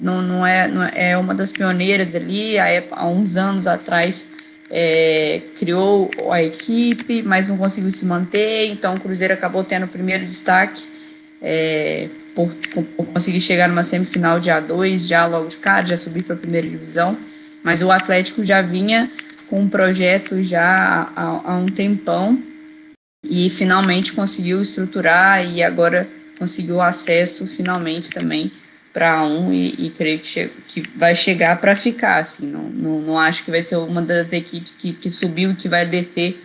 não, 0.00 0.20
não, 0.20 0.46
é, 0.46 0.68
não 0.68 0.84
é 0.84 1.16
uma 1.16 1.34
das 1.34 1.52
pioneiras 1.52 2.14
ali, 2.14 2.58
há, 2.58 2.66
há 2.90 3.06
uns 3.06 3.36
anos 3.36 3.66
atrás 3.66 4.28
é, 4.70 5.40
criou 5.56 6.10
a 6.30 6.42
equipe, 6.42 7.22
mas 7.22 7.48
não 7.48 7.56
conseguiu 7.56 7.90
se 7.90 8.04
manter, 8.04 8.66
então 8.66 8.94
o 8.94 9.00
Cruzeiro 9.00 9.32
acabou 9.32 9.62
tendo 9.62 9.84
o 9.84 9.88
primeiro 9.88 10.24
destaque 10.24 10.84
é, 11.40 12.08
por, 12.34 12.52
por, 12.74 13.06
conseguir 13.06 13.40
chegar 13.40 13.68
numa 13.68 13.84
semifinal 13.84 14.40
de 14.40 14.50
A2, 14.50 15.06
já 15.06 15.26
logo 15.26 15.48
de 15.48 15.58
cara, 15.58 15.86
já 15.86 15.96
subir 15.96 16.24
para 16.24 16.34
a 16.34 16.38
primeira 16.38 16.68
divisão, 16.68 17.16
mas 17.62 17.82
o 17.82 17.90
Atlético 17.90 18.44
já 18.44 18.60
vinha 18.62 19.10
com 19.48 19.60
um 19.60 19.68
projeto 19.68 20.42
já 20.42 21.10
há, 21.14 21.52
há 21.52 21.56
um 21.56 21.66
tempão, 21.66 22.42
e 23.24 23.48
finalmente 23.48 24.12
conseguiu 24.12 24.60
estruturar 24.60 25.44
e 25.46 25.62
agora 25.62 26.06
conseguiu 26.38 26.80
acesso 26.80 27.46
finalmente 27.46 28.10
também 28.10 28.52
para 28.92 29.24
um 29.24 29.52
e, 29.52 29.86
e, 29.86 29.90
creio 29.90 30.20
que, 30.20 30.48
que 30.68 30.88
vai 30.94 31.16
chegar 31.16 31.60
para 31.60 31.74
ficar, 31.74 32.18
assim, 32.18 32.46
não, 32.46 32.62
não, 32.62 33.00
não, 33.00 33.18
acho 33.18 33.44
que 33.44 33.50
vai 33.50 33.60
ser 33.60 33.76
uma 33.76 34.00
das 34.00 34.32
equipes 34.32 34.74
que, 34.74 34.92
que 34.92 35.10
subiu 35.10 35.50
e 35.50 35.56
que 35.56 35.68
vai 35.68 35.84
descer 35.84 36.40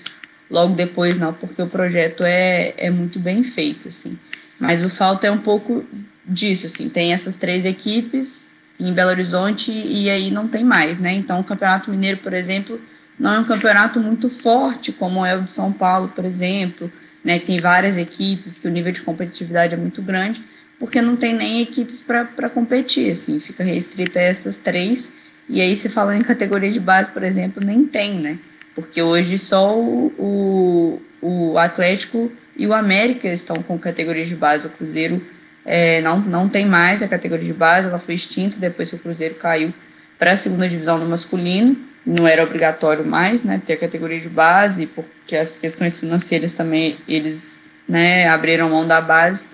logo 0.50 0.74
depois, 0.74 1.20
não, 1.20 1.32
porque 1.32 1.62
o 1.62 1.68
projeto 1.68 2.24
é, 2.24 2.74
é 2.75 2.89
muito 2.89 3.20
bem 3.20 3.44
feito, 3.44 3.89
assim, 3.89 4.18
mas 4.60 4.84
o 4.84 4.89
falta 4.89 5.27
é 5.27 5.32
um 5.32 5.38
pouco 5.38 5.86
disso, 6.25 6.65
assim, 6.65 6.89
tem 6.89 7.13
essas 7.13 7.38
três 7.38 7.65
equipes 7.65 8.51
em 8.79 8.91
Belo 8.94 9.12
Horizonte 9.12 9.72
e 9.72 10.10
aí 10.10 10.32
não 10.32 10.48
tem 10.48 10.63
mais, 10.63 11.00
né, 11.00 11.13
então 11.13 11.39
o 11.39 11.44
Campeonato 11.44 11.91
Mineiro, 11.91 12.18
por 12.18 12.34
exemplo, 12.34 12.82
não 13.20 13.34
é 13.34 13.40
um 13.40 13.44
campeonato 13.44 14.00
muito 14.00 14.30
forte, 14.30 14.92
como 14.92 15.26
é 15.26 15.36
o 15.36 15.42
de 15.42 15.50
São 15.50 15.72
Paulo, 15.72 16.08
por 16.16 16.24
exemplo, 16.24 16.92
né, 17.24 17.38
que 17.38 17.48
tem 17.48 17.60
várias 17.60 17.98
equipes, 17.98 18.58
que 18.58 18.68
o 18.68 18.72
nível 18.72 18.92
de 18.92 19.02
competitividade 19.02 19.74
é 19.74 19.78
muito 19.78 20.02
grande, 20.02 20.42
porque 20.80 21.02
não 21.02 21.18
tem 21.18 21.34
nem 21.34 21.62
equipes 21.62 22.00
para 22.00 22.50
competir, 22.50 23.12
assim, 23.12 23.40
fica 23.40 23.64
restrita 23.64 24.20
a 24.20 24.24
essas 24.24 24.58
três. 24.58 25.18
E 25.50 25.60
aí, 25.60 25.76
se 25.76 25.90
falando 25.90 26.22
em 26.22 26.24
categoria 26.24 26.72
de 26.72 26.80
base, 26.80 27.12
por 27.12 27.24
exemplo, 27.24 27.62
nem 27.64 27.84
tem, 27.84 28.14
né? 28.20 28.40
Porque 28.74 29.02
hoje 29.02 29.38
só 29.38 29.78
o, 29.78 30.14
o, 30.18 31.02
o 31.22 31.58
Atlético 31.58 32.32
e 32.56 32.66
o 32.66 32.74
América 32.74 33.28
estão 33.28 33.58
com 33.58 33.78
categoria 33.78 34.26
de 34.26 34.36
base. 34.36 34.68
O 34.68 34.70
Cruzeiro 34.70 35.22
é, 35.66 36.02
não, 36.02 36.20
não 36.22 36.48
tem 36.48 36.66
mais 36.66 37.04
a 37.04 37.08
categoria 37.08 37.46
de 37.46 37.54
base, 37.54 37.88
ela 37.88 38.00
foi 38.00 38.16
extinta 38.16 38.58
depois 38.58 38.90
que 38.90 38.96
o 38.96 39.00
Cruzeiro 39.00 39.36
caiu 39.36 39.74
para 40.18 40.32
a 40.32 40.38
segunda 40.38 40.70
divisão 40.70 40.98
do 40.98 41.06
masculino. 41.06 41.76
Não 42.06 42.27
era 42.27 42.44
obrigatório 42.44 43.06
mais, 43.06 43.44
né, 43.44 43.62
ter 43.63 43.74
a 43.74 43.77
categoria 43.77 44.20
de 44.20 44.29
base, 44.29 44.88
porque 44.88 45.36
as 45.36 45.56
questões 45.56 46.00
financeiras 46.00 46.56
também 46.56 46.98
eles 47.08 47.60
né, 47.88 48.27
abriram 48.27 48.70
mão 48.70 48.88
da 48.88 49.01
base 49.01 49.46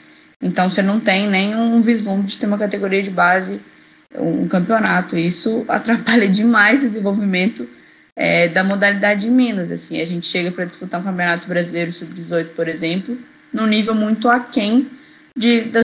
então 0.41 0.69
você 0.69 0.81
não 0.81 0.99
tem 0.99 1.27
nenhum 1.27 1.81
vislumbre 1.81 2.27
de 2.27 2.37
ter 2.37 2.45
uma 2.45 2.57
categoria 2.57 3.01
de 3.01 3.09
base, 3.09 3.59
um 4.15 4.47
campeonato. 4.47 5.17
Isso 5.17 5.65
atrapalha 5.67 6.27
demais 6.27 6.83
o 6.83 6.87
desenvolvimento 6.87 7.67
é, 8.15 8.47
da 8.47 8.63
modalidade 8.63 9.27
em 9.27 9.31
Minas. 9.31 9.71
Assim, 9.71 10.01
a 10.01 10.05
gente 10.05 10.27
chega 10.27 10.51
para 10.51 10.65
disputar 10.65 11.01
um 11.01 11.03
campeonato 11.03 11.47
brasileiro 11.47 11.91
sub-18, 11.91 12.49
por 12.49 12.67
exemplo, 12.67 13.17
num 13.51 13.65
nível 13.65 13.95
muito 13.95 14.29
aquém 14.29 14.87
de, 15.35 15.61
das 15.61 15.83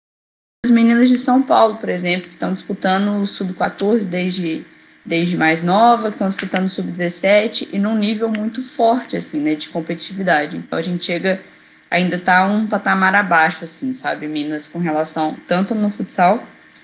meninas 0.71 1.09
de 1.09 1.16
São 1.16 1.42
Paulo, 1.42 1.76
por 1.76 1.88
exemplo, 1.88 2.28
que 2.28 2.35
estão 2.35 2.52
disputando 2.52 3.23
o 3.23 3.26
sub-14 3.26 4.04
desde, 4.04 4.66
desde 5.04 5.37
mais 5.37 5.62
nova, 5.62 6.09
que 6.09 6.14
estão 6.14 6.28
disputando 6.28 6.64
o 6.64 6.68
sub-17 6.68 7.68
e 7.73 7.78
num 7.78 7.97
nível 7.97 8.28
muito 8.28 8.62
forte 8.62 9.16
assim, 9.16 9.40
né, 9.40 9.54
de 9.54 9.68
competitividade. 9.68 10.56
Então 10.56 10.78
a 10.78 10.82
gente 10.82 11.04
chega 11.04 11.40
ainda 11.90 12.16
está 12.16 12.47
um 12.47 12.66
patamar 12.66 13.14
abaixo, 13.14 13.64
assim, 13.64 13.92
sabe? 13.92 14.26
Minas 14.26 14.66
com 14.66 14.78
relação 14.78 15.37
tanto 15.47 15.75
no 15.75 15.90
futsal 15.90 16.42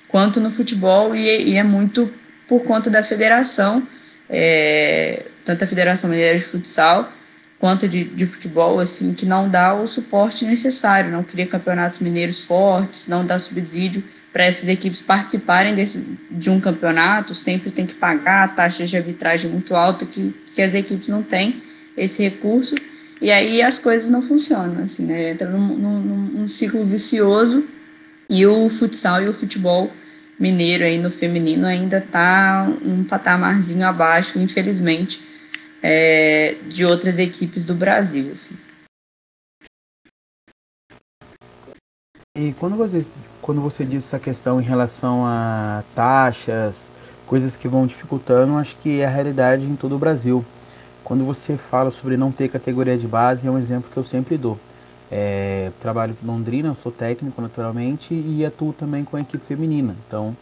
quanto 0.09 0.41
no 0.41 0.51
futebol, 0.51 1.15
e, 1.15 1.51
e 1.51 1.57
é 1.57 1.63
muito 1.63 2.13
por 2.49 2.65
conta 2.65 2.89
da 2.89 3.05
federação, 3.05 3.87
é, 4.29 5.25
tanto 5.45 5.65
a 5.65 5.67
Federação 5.67 6.09
Mineira 6.09 6.39
de 6.39 6.45
Futsal 6.45 7.13
quanto 7.59 7.89
de, 7.89 8.05
de 8.05 8.25
futebol, 8.25 8.79
assim, 8.79 9.13
que 9.13 9.27
não 9.27 9.49
dá 9.49 9.75
o 9.75 9.87
suporte 9.87 10.45
necessário, 10.45 11.11
não 11.11 11.25
cria 11.25 11.47
campeonatos 11.47 11.99
mineiros 11.99 12.41
fortes, 12.41 13.09
não 13.09 13.27
dá 13.27 13.39
subsídio 13.39 14.03
para 14.33 14.45
essas 14.45 14.69
equipes 14.69 15.01
participarem 15.01 15.75
desse, 15.75 16.05
de 16.31 16.51
um 16.51 16.61
campeonato, 16.61 17.35
sempre 17.35 17.71
tem 17.71 17.87
que 17.87 17.95
pagar 17.95 18.55
taxas 18.55 18.91
de 18.91 18.97
arbitragem 18.97 19.51
muito 19.51 19.75
alta 19.75 20.05
que, 20.05 20.35
que 20.55 20.63
as 20.63 20.75
equipes 20.75 21.09
não 21.09 21.23
têm 21.23 21.63
esse 21.97 22.23
recurso, 22.23 22.75
e 23.21 23.31
aí 23.33 23.61
as 23.61 23.79
coisas 23.79 24.09
não 24.11 24.23
funcionam, 24.23 24.85
assim, 24.85 25.05
né? 25.05 25.31
Entra 25.31 25.49
num, 25.49 25.77
num, 25.77 26.01
num 26.01 26.49
ciclo 26.49 26.85
vicioso 26.85 27.67
e 28.31 28.47
o 28.47 28.69
futsal 28.69 29.23
e 29.23 29.29
o 29.29 29.33
futebol 29.33 29.91
mineiro 30.39 30.85
aí 30.85 30.99
no 30.99 31.11
feminino 31.11 31.67
ainda 31.67 32.01
tá 32.01 32.71
um 32.85 33.03
patamarzinho 33.03 33.85
abaixo, 33.85 34.39
infelizmente, 34.39 35.21
é, 35.83 36.57
de 36.69 36.85
outras 36.85 37.19
equipes 37.19 37.65
do 37.65 37.75
Brasil. 37.75 38.31
Assim. 38.33 38.57
E 42.37 42.53
quando 42.53 42.77
você, 42.77 43.05
quando 43.49 43.63
você 43.63 43.83
diz 43.83 44.05
essa 44.05 44.19
questão 44.19 44.61
em 44.61 44.63
relação 44.63 45.25
a 45.25 45.83
taxas, 45.95 46.93
coisas 47.27 47.57
que 47.57 47.67
vão 47.67 47.87
dificultando, 47.87 48.59
acho 48.59 48.77
que 48.77 49.01
é 49.01 49.07
a 49.07 49.09
realidade 49.09 49.65
em 49.65 49.75
todo 49.75 49.97
o 49.97 49.99
Brasil. 49.99 50.45
Quando 51.03 51.25
você 51.25 51.57
fala 51.57 51.91
sobre 51.91 52.19
não 52.19 52.31
ter 52.31 52.51
categoria 52.51 52.99
de 52.99 53.09
base, 53.09 53.47
é 53.47 53.51
um 53.51 53.57
exemplo 53.57 53.91
que 53.91 53.97
eu 53.97 54.05
sempre 54.05 54.37
dou. 54.37 54.61
É, 55.11 55.73
trabalho 55.81 56.15
em 56.23 56.27
Londrina, 56.27 56.69
eu 56.69 56.75
sou 56.75 56.93
técnico 56.93 57.41
naturalmente 57.41 58.13
e 58.13 58.45
atuo 58.45 58.75
também 58.75 59.03
com 59.03 59.17
a 59.17 59.23
equipe 59.23 59.43
feminina. 59.47 59.97
Então, 60.07 60.37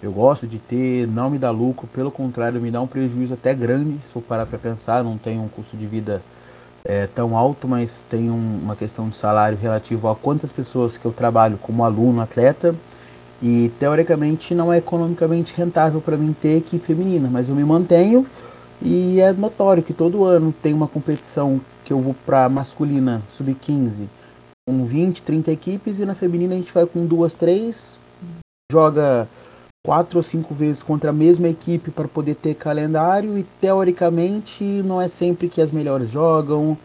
eu 0.00 0.12
gosto 0.12 0.46
de 0.46 0.60
ter, 0.60 1.08
não 1.08 1.30
me 1.30 1.40
dá 1.40 1.50
lucro, 1.50 1.88
pelo 1.88 2.12
contrário, 2.12 2.60
me 2.60 2.70
dá 2.70 2.80
um 2.80 2.86
prejuízo 2.86 3.34
até 3.34 3.52
grande, 3.52 3.98
se 4.06 4.12
for 4.12 4.22
parar 4.22 4.46
para 4.46 4.60
pensar, 4.60 5.02
não 5.02 5.18
tenho 5.18 5.42
um 5.42 5.48
custo 5.48 5.76
de 5.76 5.84
vida 5.84 6.22
é, 6.84 7.06
tão 7.06 7.36
alto, 7.36 7.68
mas 7.68 8.04
tem 8.08 8.30
um, 8.30 8.60
uma 8.62 8.76
questão 8.76 9.08
de 9.08 9.16
salário 9.16 9.58
relativo 9.60 10.08
a 10.08 10.16
quantas 10.16 10.50
pessoas 10.50 10.96
que 10.96 11.04
eu 11.04 11.12
trabalho 11.12 11.58
como 11.58 11.84
aluno, 11.84 12.20
atleta, 12.20 12.74
e 13.42 13.70
teoricamente 13.78 14.54
não 14.54 14.72
é 14.72 14.78
economicamente 14.78 15.52
rentável 15.56 16.00
para 16.00 16.16
mim 16.16 16.32
ter 16.32 16.58
equipe 16.58 16.86
feminina, 16.86 17.28
mas 17.30 17.48
eu 17.48 17.54
me 17.54 17.64
mantenho 17.64 18.26
e 18.80 19.20
é 19.20 19.32
notório 19.32 19.82
que 19.82 19.92
todo 19.92 20.24
ano 20.24 20.54
tem 20.62 20.72
uma 20.72 20.88
competição 20.88 21.60
que 21.84 21.92
eu 21.92 22.00
vou 22.00 22.14
para 22.26 22.48
masculina 22.48 23.20
sub-15 23.32 24.06
com 24.68 24.84
20, 24.84 25.22
30 25.22 25.50
equipes 25.50 25.98
e 25.98 26.04
na 26.04 26.14
feminina 26.14 26.54
a 26.54 26.56
gente 26.56 26.72
vai 26.72 26.86
com 26.86 27.04
duas, 27.04 27.34
três, 27.34 27.98
joga 28.70 29.28
quatro 29.84 30.20
ou 30.20 30.22
cinco 30.22 30.54
vezes 30.54 30.80
contra 30.80 31.10
a 31.10 31.12
mesma 31.12 31.48
equipe 31.48 31.90
para 31.90 32.06
poder 32.06 32.36
ter 32.36 32.54
calendário 32.54 33.36
e 33.36 33.42
teoricamente 33.60 34.62
não 34.62 35.00
é 35.00 35.08
sempre 35.08 35.48
que 35.48 35.60
as 35.60 35.72
melhores 35.72 36.08
jogam. 36.08 36.78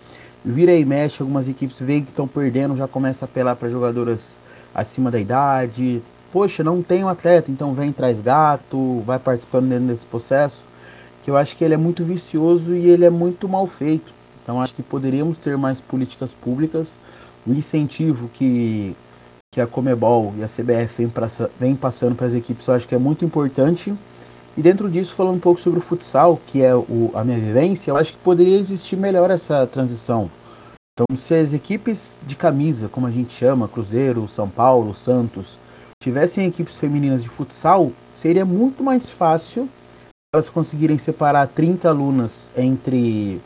Vira 0.43 0.73
e 0.73 0.83
mexe, 0.83 1.21
algumas 1.21 1.47
equipes 1.47 1.77
veem 1.79 2.03
que 2.03 2.09
estão 2.09 2.27
perdendo, 2.27 2.75
já 2.75 2.87
começa 2.87 3.23
a 3.23 3.27
apelar 3.27 3.55
para 3.55 3.69
jogadoras 3.69 4.39
acima 4.73 5.11
da 5.11 5.19
idade. 5.19 6.01
Poxa, 6.33 6.63
não 6.63 6.81
tem 6.81 7.03
um 7.03 7.07
atleta, 7.07 7.51
então 7.51 7.71
vem 7.71 7.91
traz 7.91 8.19
gato, 8.19 9.03
vai 9.05 9.19
participando 9.19 9.69
dentro 9.69 9.85
desse 9.85 10.05
processo 10.07 10.63
que 11.23 11.29
eu 11.29 11.37
acho 11.37 11.55
que 11.55 11.63
ele 11.63 11.75
é 11.75 11.77
muito 11.77 12.03
vicioso 12.03 12.73
e 12.73 12.89
ele 12.89 13.05
é 13.05 13.11
muito 13.11 13.47
mal 13.47 13.67
feito. 13.67 14.11
Então 14.41 14.59
acho 14.59 14.73
que 14.73 14.81
poderíamos 14.81 15.37
ter 15.37 15.55
mais 15.55 15.79
políticas 15.79 16.33
públicas, 16.33 16.99
o 17.45 17.53
incentivo 17.53 18.27
que, 18.33 18.95
que 19.51 19.61
a 19.61 19.67
Comebol 19.67 20.33
e 20.37 20.43
a 20.43 20.47
CBF 20.47 21.05
vem, 21.05 21.11
vem 21.59 21.75
passando 21.75 22.15
para 22.15 22.27
as 22.27 22.33
equipes, 22.33 22.67
eu 22.67 22.73
acho 22.73 22.87
que 22.87 22.95
é 22.95 22.97
muito 22.97 23.23
importante. 23.23 23.93
E 24.57 24.61
dentro 24.61 24.89
disso, 24.89 25.13
falando 25.13 25.35
um 25.35 25.39
pouco 25.39 25.59
sobre 25.59 25.79
o 25.79 25.81
futsal, 25.83 26.39
que 26.47 26.63
é 26.63 26.75
o, 26.75 27.11
a 27.13 27.23
minha 27.23 27.39
vivência, 27.39 27.91
eu 27.91 27.97
acho 27.97 28.13
que 28.13 28.19
poderia 28.19 28.57
existir 28.57 28.95
melhor 28.95 29.29
essa 29.29 29.67
transição. 29.67 30.29
Então, 30.93 31.15
se 31.15 31.35
as 31.35 31.53
equipes 31.53 32.17
de 32.25 32.35
camisa, 32.35 32.89
como 32.89 33.05
a 33.05 33.11
gente 33.11 33.31
chama, 33.31 33.67
Cruzeiro, 33.67 34.27
São 34.27 34.49
Paulo, 34.49 34.95
Santos, 34.95 35.59
tivessem 36.01 36.47
equipes 36.47 36.77
femininas 36.77 37.21
de 37.21 37.29
futsal, 37.29 37.91
seria 38.15 38.45
muito 38.45 38.83
mais 38.83 39.09
fácil 39.09 39.69
elas 40.33 40.49
conseguirem 40.49 40.97
separar 40.97 41.47
30 41.47 41.87
alunas 41.87 42.51
entre, 42.55 43.39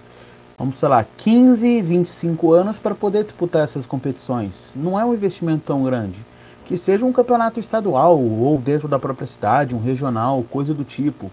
vamos 0.62 0.78
sei 0.78 0.90
lá, 0.90 1.04
15 1.18 1.68
e 1.68 1.82
25 1.82 2.54
anos 2.54 2.78
para 2.78 2.94
poder 2.94 3.24
disputar 3.24 3.64
essas 3.64 3.84
competições. 3.84 4.68
Não 4.76 5.00
é 5.00 5.04
um 5.04 5.12
investimento 5.12 5.64
tão 5.66 5.84
grande. 5.84 6.20
Que 6.66 6.78
seja 6.78 7.04
um 7.04 7.12
campeonato 7.12 7.60
estadual 7.60 8.22
ou 8.22 8.60
dentro 8.60 8.88
da 8.88 9.00
própria 9.00 9.26
cidade, 9.26 9.74
um 9.74 9.80
regional, 9.80 10.46
coisa 10.52 10.72
do 10.72 10.84
tipo. 10.84 11.32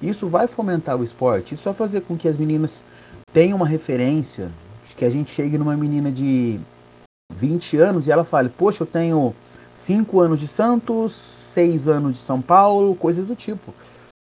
Isso 0.00 0.28
vai 0.28 0.46
fomentar 0.46 0.96
o 0.96 1.02
esporte. 1.02 1.52
Isso 1.52 1.64
vai 1.64 1.74
fazer 1.74 2.02
com 2.02 2.16
que 2.16 2.28
as 2.28 2.36
meninas 2.36 2.84
tenham 3.32 3.56
uma 3.56 3.66
referência. 3.66 4.50
Que 4.96 5.04
a 5.04 5.10
gente 5.10 5.32
chegue 5.32 5.58
numa 5.58 5.76
menina 5.76 6.12
de 6.12 6.60
20 7.34 7.76
anos 7.78 8.06
e 8.06 8.12
ela 8.12 8.22
fale: 8.22 8.50
Poxa, 8.50 8.84
eu 8.84 8.86
tenho 8.86 9.34
5 9.74 10.20
anos 10.20 10.38
de 10.38 10.46
Santos, 10.46 11.14
6 11.14 11.88
anos 11.88 12.12
de 12.12 12.18
São 12.20 12.40
Paulo, 12.40 12.94
coisas 12.94 13.26
do 13.26 13.34
tipo. 13.34 13.74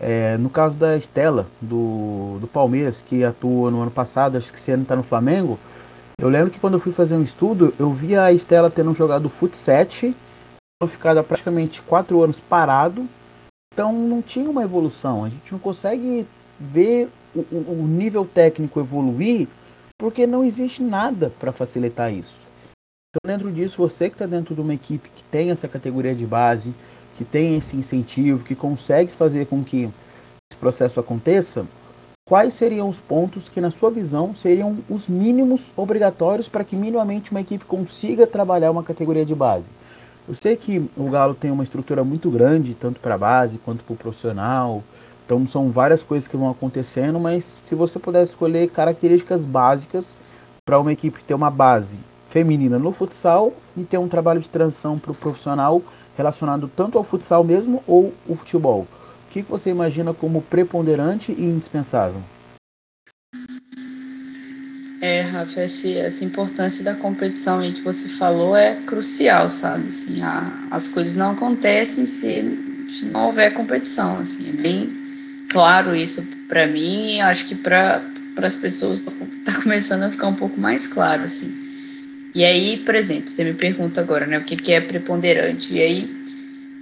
É, 0.02 0.38
no 0.38 0.50
caso 0.50 0.76
da 0.76 0.98
Estela, 0.98 1.48
do, 1.62 2.38
do 2.40 2.48
Palmeiras, 2.48 3.02
que 3.02 3.24
atua 3.24 3.72
no 3.72 3.82
ano 3.82 3.92
passado, 3.92 4.38
acho 4.38 4.52
que 4.52 4.60
esse 4.60 4.72
ano 4.72 4.84
está 4.84 4.96
no 4.96 5.04
Flamengo, 5.04 5.58
eu 6.20 6.30
lembro 6.30 6.52
que 6.52 6.60
quando 6.60 6.76
eu 6.76 6.80
fui 6.80 6.94
fazer 6.94 7.16
um 7.16 7.24
estudo, 7.24 7.74
eu 7.80 7.92
vi 7.92 8.16
a 8.16 8.32
Estela 8.32 8.70
tendo 8.70 8.94
jogado 8.94 9.30
futsal, 9.30 9.86
ficado 10.88 11.24
praticamente 11.24 11.82
quatro 11.82 12.22
anos 12.22 12.40
parado, 12.40 13.08
então 13.74 13.92
não 13.92 14.22
tinha 14.22 14.50
uma 14.50 14.64
evolução. 14.64 15.24
A 15.24 15.30
gente 15.30 15.52
não 15.52 15.60
consegue 15.60 16.26
ver 16.60 17.10
o, 17.36 17.42
o 17.42 17.88
nível 17.88 18.26
técnico 18.26 18.80
evoluir 18.80 19.48
porque 19.98 20.28
não 20.28 20.44
existe 20.44 20.84
nada 20.84 21.32
para 21.40 21.52
facilitar 21.52 22.14
isso. 22.14 22.36
Então, 23.10 23.34
dentro 23.34 23.52
disso, 23.52 23.78
você 23.78 24.10
que 24.10 24.16
está 24.16 24.26
dentro 24.26 24.54
de 24.54 24.62
uma 24.62 24.74
equipe 24.74 25.10
que 25.10 25.24
tem 25.24 25.52
essa 25.52 25.68
categoria 25.68 26.14
de 26.14 26.26
base, 26.26 26.74
que 27.18 27.24
tem 27.24 27.58
esse 27.58 27.76
incentivo, 27.76 28.44
que 28.44 28.56
consegue 28.56 29.12
fazer 29.12 29.48
com 29.48 29.64
que 29.64 29.90
esse 30.52 30.60
processo 30.60 31.00
aconteça, 31.00 31.66
quais 32.28 32.54
seriam 32.54 32.90
os 32.90 32.98
pontos 32.98 33.50
que, 33.50 33.62
na 33.62 33.72
sua 33.72 33.90
visão, 33.90 34.34
seriam 34.34 34.78
os 34.90 35.08
mínimos 35.08 35.72
obrigatórios 35.76 36.48
para 36.48 36.64
que 36.64 36.76
minimamente 36.76 37.32
uma 37.32 37.42
equipe 37.42 37.66
consiga 37.66 38.28
trabalhar 38.28 38.72
uma 38.72 38.84
categoria 38.84 39.26
de 39.26 39.36
base? 39.36 39.68
Eu 40.28 40.34
sei 40.34 40.56
que 40.56 40.90
o 40.98 41.10
Galo 41.10 41.36
tem 41.36 41.52
uma 41.52 41.64
estrutura 41.64 42.04
muito 42.04 42.30
grande, 42.32 42.74
tanto 42.74 43.00
para 43.00 43.16
a 43.16 43.18
base 43.18 43.60
quanto 43.60 43.84
para 43.84 43.94
o 43.94 43.98
profissional, 43.98 44.84
então 45.26 45.46
são 45.48 45.70
várias 45.70 46.04
coisas 46.04 46.28
que 46.28 46.36
vão 46.36 46.50
acontecendo, 46.50 47.20
mas 47.20 47.62
se 47.66 47.76
você 47.76 47.98
pudesse 47.98 48.32
escolher 48.32 48.70
características 48.70 49.44
básicas 49.44 50.18
para 50.66 50.80
uma 50.80 50.92
equipe 50.92 51.24
ter 51.24 51.34
uma 51.34 51.52
base 51.52 51.98
feminina 52.30 52.78
no 52.78 52.92
futsal 52.92 53.54
e 53.78 53.84
ter 53.84 53.98
um 53.98 54.08
trabalho 54.08 54.42
de 54.42 54.50
transição 54.50 55.00
para 55.00 55.12
o 55.12 55.16
profissional 55.16 55.82
relacionado 56.18 56.70
tanto 56.76 56.98
ao 56.98 57.04
futsal 57.04 57.44
mesmo 57.44 57.84
ou 57.88 58.14
o 58.28 58.36
futebol, 58.36 58.88
o 59.28 59.32
que 59.32 59.42
você 59.42 59.70
imagina 59.70 60.14
como 60.14 60.42
preponderante 60.42 61.32
e 61.32 61.44
indispensável? 61.44 62.22
É, 65.02 65.22
Rafa, 65.22 65.62
esse, 65.62 65.96
essa 65.98 66.26
importância 66.26 66.84
da 66.84 66.96
competição 66.96 67.60
aí 67.60 67.74
que 67.74 67.82
você 67.82 68.08
falou 68.08 68.56
é 68.56 68.76
crucial, 68.88 69.50
sabe? 69.52 69.90
Assim, 69.90 70.24
a, 70.24 70.68
as 70.72 70.88
coisas 70.88 71.16
não 71.16 71.32
acontecem 71.32 72.08
se, 72.08 72.88
se 72.90 73.06
não 73.06 73.28
houver 73.28 73.54
competição. 73.54 74.18
Assim, 74.20 74.50
é 74.50 74.54
bem 74.54 74.90
claro 75.50 75.96
isso 75.96 76.24
para 76.48 76.66
mim 76.66 77.18
e 77.18 77.22
acho 77.22 77.46
que 77.46 77.54
para 77.54 78.02
as 78.42 78.56
pessoas 78.56 79.00
está 79.00 79.54
começando 79.62 80.04
a 80.04 80.10
ficar 80.10 80.28
um 80.28 80.34
pouco 80.34 80.60
mais 80.60 80.88
claro. 80.88 81.24
Assim. 81.24 81.65
E 82.36 82.44
aí, 82.44 82.76
por 82.86 82.94
exemplo, 82.96 83.32
você 83.32 83.46
me 83.46 83.54
pergunta 83.54 84.02
agora, 84.02 84.28
né, 84.28 84.38
o 84.38 84.44
que, 84.44 84.58
que 84.58 84.74
é 84.74 84.82
preponderante? 84.82 85.74
E 85.74 85.82
aí, 85.82 86.16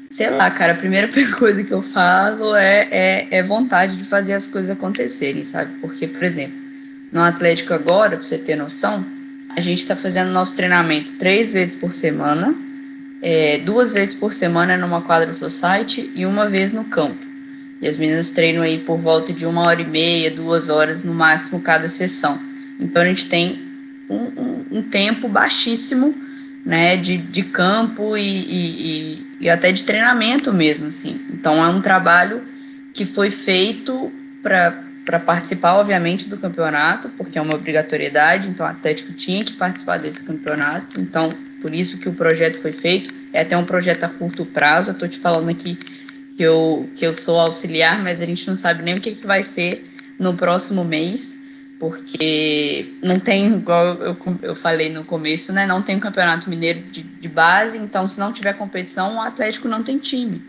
sei 0.09 0.31
lá, 0.31 0.49
cara, 0.49 0.73
a 0.73 0.75
primeira 0.75 1.07
coisa 1.37 1.63
que 1.63 1.71
eu 1.71 1.83
falo 1.83 2.55
é, 2.55 2.87
é, 2.89 3.27
é 3.29 3.43
vontade 3.43 3.95
de 3.95 4.03
fazer 4.03 4.33
as 4.33 4.47
coisas 4.47 4.71
acontecerem, 4.71 5.43
sabe? 5.43 5.71
Porque, 5.79 6.07
por 6.07 6.23
exemplo, 6.23 6.57
no 7.11 7.21
Atlético 7.21 7.71
agora, 7.71 8.17
para 8.17 8.25
você 8.25 8.39
ter 8.39 8.55
noção, 8.55 9.05
a 9.55 9.61
gente 9.61 9.77
está 9.77 9.95
fazendo 9.95 10.31
nosso 10.31 10.55
treinamento 10.55 11.13
três 11.19 11.53
vezes 11.53 11.75
por 11.75 11.91
semana, 11.93 12.55
é, 13.21 13.59
duas 13.59 13.91
vezes 13.91 14.15
por 14.15 14.33
semana 14.33 14.75
numa 14.75 15.03
quadra 15.03 15.31
society 15.33 16.09
e 16.15 16.25
uma 16.25 16.49
vez 16.49 16.73
no 16.73 16.83
campo. 16.83 17.23
E 17.79 17.87
as 17.87 17.95
meninas 17.95 18.31
treinam 18.31 18.63
aí 18.63 18.79
por 18.79 18.97
volta 18.97 19.31
de 19.31 19.45
uma 19.45 19.61
hora 19.61 19.81
e 19.81 19.85
meia, 19.85 20.31
duas 20.31 20.69
horas 20.69 21.03
no 21.03 21.13
máximo 21.13 21.61
cada 21.61 21.87
sessão. 21.87 22.39
Então 22.79 23.03
a 23.03 23.05
gente 23.05 23.27
tem 23.27 23.72
um, 24.09 24.15
um, 24.15 24.65
um 24.71 24.81
tempo 24.81 25.27
baixíssimo 25.27 26.15
né, 26.65 26.95
de, 26.95 27.17
de 27.17 27.43
campo 27.43 28.15
e, 28.17 28.21
e, 28.21 29.27
e, 29.41 29.49
até 29.49 29.71
de 29.71 29.83
treinamento 29.83 30.53
mesmo, 30.53 30.87
assim. 30.87 31.19
Então 31.31 31.63
é 31.63 31.67
um 31.67 31.81
trabalho 31.81 32.41
que 32.93 33.05
foi 33.05 33.29
feito 33.29 34.11
para 34.41 35.19
participar, 35.19 35.73
obviamente, 35.73 36.29
do 36.29 36.37
campeonato, 36.37 37.09
porque 37.09 37.37
é 37.37 37.41
uma 37.41 37.55
obrigatoriedade, 37.55 38.49
então 38.49 38.65
o 38.65 38.69
Atlético 38.69 39.11
tinha 39.13 39.43
que 39.43 39.53
participar 39.53 39.97
desse 39.97 40.23
campeonato, 40.23 40.99
então 40.99 41.33
por 41.61 41.73
isso 41.73 41.97
que 41.97 42.07
o 42.07 42.13
projeto 42.13 42.59
foi 42.59 42.71
feito, 42.71 43.13
é 43.31 43.41
até 43.41 43.57
um 43.57 43.65
projeto 43.65 44.03
a 44.03 44.09
curto 44.09 44.45
prazo, 44.45 44.91
eu 44.91 44.93
estou 44.93 45.07
te 45.07 45.17
falando 45.17 45.49
aqui 45.49 45.77
que 46.37 46.43
eu, 46.43 46.89
que 46.95 47.05
eu 47.05 47.13
sou 47.13 47.39
auxiliar, 47.39 48.01
mas 48.01 48.21
a 48.21 48.25
gente 48.25 48.47
não 48.47 48.55
sabe 48.55 48.83
nem 48.83 48.95
o 48.95 49.01
que, 49.01 49.15
que 49.15 49.25
vai 49.25 49.43
ser 49.43 49.89
no 50.19 50.33
próximo 50.33 50.83
mês, 50.83 51.41
porque 51.83 52.93
não 53.03 53.19
tem, 53.19 53.55
igual 53.55 53.95
eu, 53.95 54.17
eu 54.41 54.55
falei 54.55 54.89
no 54.89 55.03
começo, 55.03 55.51
né, 55.51 55.65
não 55.65 55.81
tem 55.81 55.99
campeonato 55.99 56.49
mineiro 56.49 56.79
de, 56.79 57.03
de 57.03 57.27
base, 57.27 57.77
então 57.77 58.07
se 58.07 58.17
não 58.17 58.31
tiver 58.31 58.53
competição, 58.53 59.17
o 59.17 59.21
Atlético 59.21 59.67
não 59.67 59.83
tem 59.83 59.97
time 59.97 60.41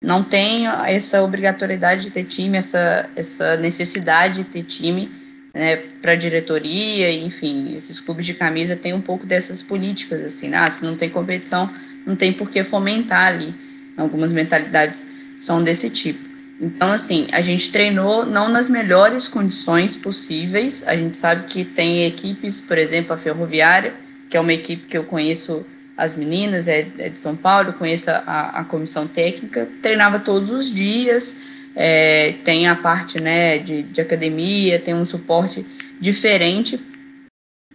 não 0.00 0.22
tem 0.22 0.66
essa 0.86 1.22
obrigatoriedade 1.22 2.04
de 2.04 2.10
ter 2.12 2.24
time, 2.24 2.56
essa, 2.56 3.10
essa 3.16 3.56
necessidade 3.56 4.44
de 4.44 4.44
ter 4.44 4.62
time 4.62 5.10
né, 5.52 5.76
para 6.00 6.14
diretoria, 6.14 7.10
enfim, 7.10 7.74
esses 7.74 7.98
clubes 7.98 8.24
de 8.24 8.34
camisa 8.34 8.76
têm 8.76 8.94
um 8.94 9.00
pouco 9.00 9.26
dessas 9.26 9.60
políticas, 9.60 10.24
assim, 10.24 10.54
ah, 10.54 10.70
se 10.70 10.84
não 10.84 10.96
tem 10.96 11.10
competição, 11.10 11.68
não 12.06 12.14
tem 12.14 12.32
por 12.32 12.48
que 12.48 12.62
fomentar 12.62 13.26
ali. 13.26 13.52
Algumas 13.96 14.30
mentalidades 14.30 15.04
são 15.36 15.64
desse 15.64 15.90
tipo. 15.90 16.27
Então, 16.60 16.92
assim, 16.92 17.28
a 17.30 17.40
gente 17.40 17.70
treinou 17.70 18.26
não 18.26 18.48
nas 18.48 18.68
melhores 18.68 19.28
condições 19.28 19.94
possíveis, 19.94 20.82
a 20.86 20.96
gente 20.96 21.16
sabe 21.16 21.44
que 21.44 21.64
tem 21.64 22.04
equipes, 22.04 22.60
por 22.60 22.76
exemplo, 22.76 23.12
a 23.12 23.16
Ferroviária, 23.16 23.94
que 24.28 24.36
é 24.36 24.40
uma 24.40 24.52
equipe 24.52 24.86
que 24.86 24.98
eu 24.98 25.04
conheço 25.04 25.64
as 25.96 26.14
meninas, 26.14 26.66
é, 26.66 26.86
é 26.98 27.08
de 27.08 27.18
São 27.18 27.36
Paulo, 27.36 27.72
conheço 27.72 28.10
a, 28.10 28.60
a 28.60 28.64
comissão 28.64 29.06
técnica, 29.06 29.68
treinava 29.82 30.18
todos 30.18 30.50
os 30.50 30.72
dias, 30.72 31.38
é, 31.76 32.34
tem 32.44 32.66
a 32.66 32.74
parte 32.74 33.20
né, 33.20 33.58
de, 33.58 33.84
de 33.84 34.00
academia, 34.00 34.80
tem 34.80 34.94
um 34.94 35.04
suporte 35.04 35.64
diferente 36.00 36.80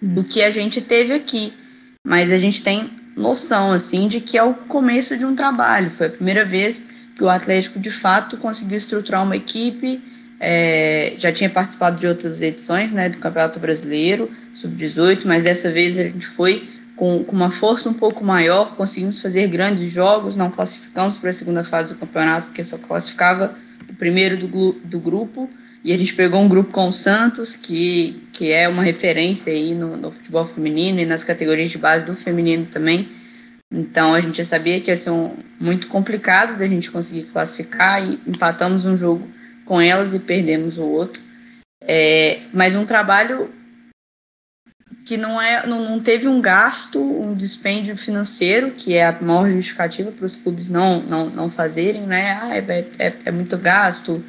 do 0.01 0.23
que 0.23 0.41
a 0.41 0.49
gente 0.49 0.81
teve 0.81 1.13
aqui, 1.13 1.53
mas 2.05 2.31
a 2.31 2.37
gente 2.37 2.61
tem 2.61 2.89
noção 3.15 3.71
assim 3.71 4.07
de 4.07 4.19
que 4.19 4.37
é 4.37 4.43
o 4.43 4.53
começo 4.53 5.17
de 5.17 5.25
um 5.25 5.35
trabalho. 5.35 5.89
Foi 5.89 6.07
a 6.07 6.09
primeira 6.09 6.43
vez 6.43 6.83
que 7.15 7.23
o 7.23 7.29
Atlético 7.29 7.79
de 7.79 7.91
fato 7.91 8.37
conseguiu 8.37 8.77
estruturar 8.77 9.23
uma 9.23 9.35
equipe. 9.35 10.01
É, 10.39 11.13
já 11.17 11.31
tinha 11.31 11.49
participado 11.49 11.97
de 11.97 12.05
outras 12.05 12.41
edições 12.41 12.91
né, 12.91 13.07
do 13.07 13.17
Campeonato 13.17 13.59
Brasileiro, 13.59 14.29
sub-18, 14.53 15.21
mas 15.25 15.43
dessa 15.43 15.71
vez 15.71 15.97
a 15.97 16.03
gente 16.03 16.25
foi 16.25 16.67
com, 16.95 17.23
com, 17.23 17.35
uma 17.35 17.49
força 17.49 17.87
um 17.89 17.93
pouco 17.93 18.23
maior, 18.23 18.75
conseguimos 18.75 19.21
fazer 19.21 19.47
grandes 19.47 19.89
jogos, 19.89 20.35
não 20.35 20.51
classificamos 20.51 21.15
para 21.15 21.29
a 21.29 21.33
segunda 21.33 21.63
fase 21.63 21.93
do 21.93 21.99
campeonato, 21.99 22.47
porque 22.47 22.63
só 22.63 22.77
classificava 22.77 23.55
o 23.89 23.93
primeiro 23.93 24.37
do, 24.37 24.73
do 24.83 24.99
grupo, 24.99 25.49
e 25.83 25.91
a 25.91 25.97
gente 25.97 26.13
pegou 26.13 26.41
um 26.41 26.47
grupo 26.47 26.71
com 26.71 26.87
o 26.87 26.93
Santos, 26.93 27.55
que, 27.55 28.23
que 28.31 28.51
é 28.51 28.69
uma 28.69 28.83
referência 28.83 29.51
aí 29.51 29.75
no, 29.75 29.97
no 29.97 30.11
futebol 30.11 30.45
feminino 30.45 30.99
e 31.01 31.05
nas 31.05 31.23
categorias 31.23 31.71
de 31.71 31.77
base 31.77 32.05
do 32.05 32.15
feminino 32.15 32.65
também. 32.65 33.09
Então 33.73 34.13
a 34.13 34.19
gente 34.19 34.37
já 34.37 34.45
sabia 34.45 34.79
que 34.79 34.91
ia 34.91 34.95
ser 34.95 35.09
um, 35.09 35.35
muito 35.59 35.87
complicado 35.87 36.55
da 36.59 36.67
gente 36.67 36.91
conseguir 36.91 37.23
classificar 37.23 38.07
e 38.07 38.19
empatamos 38.27 38.85
um 38.85 38.95
jogo 38.95 39.27
com 39.65 39.81
elas 39.81 40.13
e 40.13 40.19
perdemos 40.19 40.77
o 40.77 40.85
outro. 40.85 41.19
É, 41.81 42.41
mas 42.53 42.75
um 42.75 42.85
trabalho 42.85 43.49
que 45.05 45.17
não, 45.17 45.41
é, 45.41 45.65
não, 45.65 45.89
não 45.89 45.99
teve 45.99 46.27
um 46.27 46.39
gasto, 46.39 47.01
um 47.01 47.33
dispêndio 47.33 47.97
financeiro, 47.97 48.71
que 48.71 48.93
é 48.93 49.07
a 49.07 49.11
maior 49.19 49.49
justificativa 49.49 50.11
para 50.11 50.25
os 50.25 50.35
clubes 50.35 50.69
não, 50.69 51.01
não, 51.01 51.29
não 51.29 51.49
fazerem, 51.49 52.05
né? 52.05 52.39
Ah, 52.41 52.55
é, 52.55 52.85
é, 52.99 53.13
é 53.25 53.31
muito 53.31 53.57
gasto. 53.57 54.23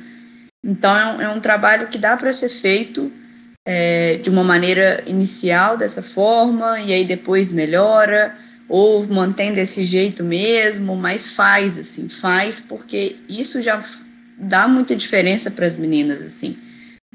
Então, 0.64 0.96
é 0.96 1.06
um, 1.06 1.20
é 1.20 1.28
um 1.28 1.40
trabalho 1.40 1.88
que 1.88 1.98
dá 1.98 2.16
para 2.16 2.32
ser 2.32 2.48
feito 2.48 3.12
é, 3.66 4.16
de 4.16 4.30
uma 4.30 4.42
maneira 4.42 5.04
inicial, 5.06 5.76
dessa 5.76 6.02
forma, 6.02 6.80
e 6.80 6.92
aí 6.92 7.04
depois 7.04 7.52
melhora, 7.52 8.34
ou 8.68 9.06
mantém 9.06 9.52
desse 9.52 9.84
jeito 9.84 10.24
mesmo, 10.24 10.96
mas 10.96 11.30
faz, 11.30 11.78
assim, 11.78 12.08
faz, 12.08 12.58
porque 12.58 13.16
isso 13.28 13.60
já 13.60 13.82
dá 14.38 14.66
muita 14.66 14.96
diferença 14.96 15.50
para 15.50 15.66
as 15.66 15.76
meninas, 15.76 16.22
assim 16.22 16.56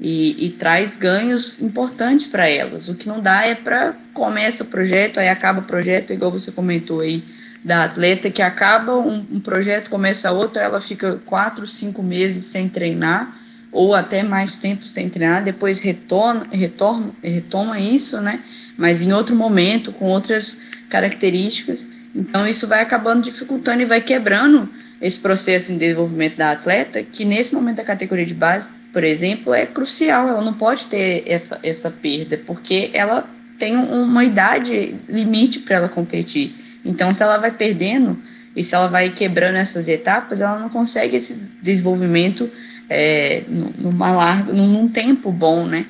e, 0.00 0.46
e 0.46 0.50
traz 0.50 0.96
ganhos 0.96 1.60
importantes 1.60 2.26
para 2.26 2.48
elas. 2.48 2.88
O 2.88 2.94
que 2.94 3.06
não 3.06 3.20
dá 3.20 3.44
é 3.44 3.54
para 3.54 3.94
começa 4.14 4.64
o 4.64 4.66
projeto, 4.66 5.20
aí 5.20 5.28
acaba 5.28 5.60
o 5.60 5.64
projeto, 5.64 6.12
igual 6.12 6.30
você 6.30 6.50
comentou 6.50 7.00
aí 7.00 7.22
da 7.62 7.84
atleta, 7.84 8.30
que 8.30 8.40
acaba 8.40 8.96
um, 8.96 9.26
um 9.30 9.38
projeto, 9.38 9.90
começa 9.90 10.32
outro, 10.32 10.60
ela 10.60 10.80
fica 10.80 11.20
quatro, 11.26 11.66
cinco 11.66 12.02
meses 12.02 12.46
sem 12.46 12.68
treinar, 12.68 13.36
ou 13.70 13.94
até 13.94 14.22
mais 14.22 14.56
tempo 14.56 14.88
sem 14.88 15.10
treinar, 15.10 15.44
depois 15.44 15.78
retorna, 15.78 16.46
retorna, 16.50 17.10
retoma 17.22 17.78
isso, 17.78 18.20
né? 18.20 18.40
Mas 18.78 19.02
em 19.02 19.12
outro 19.12 19.36
momento, 19.36 19.92
com 19.92 20.06
outras 20.06 20.58
características. 20.90 21.86
Então, 22.14 22.46
isso 22.46 22.66
vai 22.66 22.82
acabando 22.82 23.22
dificultando 23.22 23.80
e 23.80 23.86
vai 23.86 24.02
quebrando 24.02 24.68
esse 25.00 25.18
processo 25.18 25.72
de 25.72 25.78
desenvolvimento 25.78 26.36
da 26.36 26.50
atleta, 26.50 27.02
que 27.02 27.24
nesse 27.24 27.54
momento 27.54 27.78
da 27.78 27.84
categoria 27.84 28.26
de 28.26 28.34
base 28.34 28.68
por 28.92 29.04
exemplo, 29.04 29.54
é 29.54 29.66
crucial. 29.66 30.28
Ela 30.28 30.42
não 30.42 30.54
pode 30.54 30.86
ter 30.86 31.22
essa, 31.26 31.58
essa 31.62 31.90
perda, 31.90 32.40
porque 32.44 32.90
ela 32.92 33.28
tem 33.58 33.76
uma 33.76 34.24
idade 34.24 34.94
limite 35.08 35.60
para 35.60 35.76
ela 35.76 35.88
competir. 35.88 36.54
Então, 36.84 37.12
se 37.12 37.22
ela 37.22 37.36
vai 37.36 37.50
perdendo 37.50 38.18
e 38.56 38.64
se 38.64 38.74
ela 38.74 38.88
vai 38.88 39.10
quebrando 39.10 39.56
essas 39.56 39.88
etapas, 39.88 40.40
ela 40.40 40.58
não 40.58 40.68
consegue 40.68 41.16
esse 41.16 41.34
desenvolvimento 41.62 42.50
é, 42.88 43.42
numa 43.48 44.12
larga, 44.12 44.52
num 44.52 44.88
tempo 44.88 45.30
bom, 45.30 45.66
né? 45.66 45.86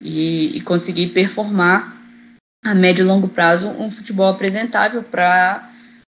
E, 0.00 0.56
e 0.56 0.60
conseguir 0.60 1.08
performar 1.08 1.96
a 2.64 2.74
médio 2.74 3.02
e 3.02 3.06
longo 3.06 3.28
prazo 3.28 3.68
um 3.68 3.90
futebol 3.90 4.28
apresentável 4.28 5.02
para 5.02 5.68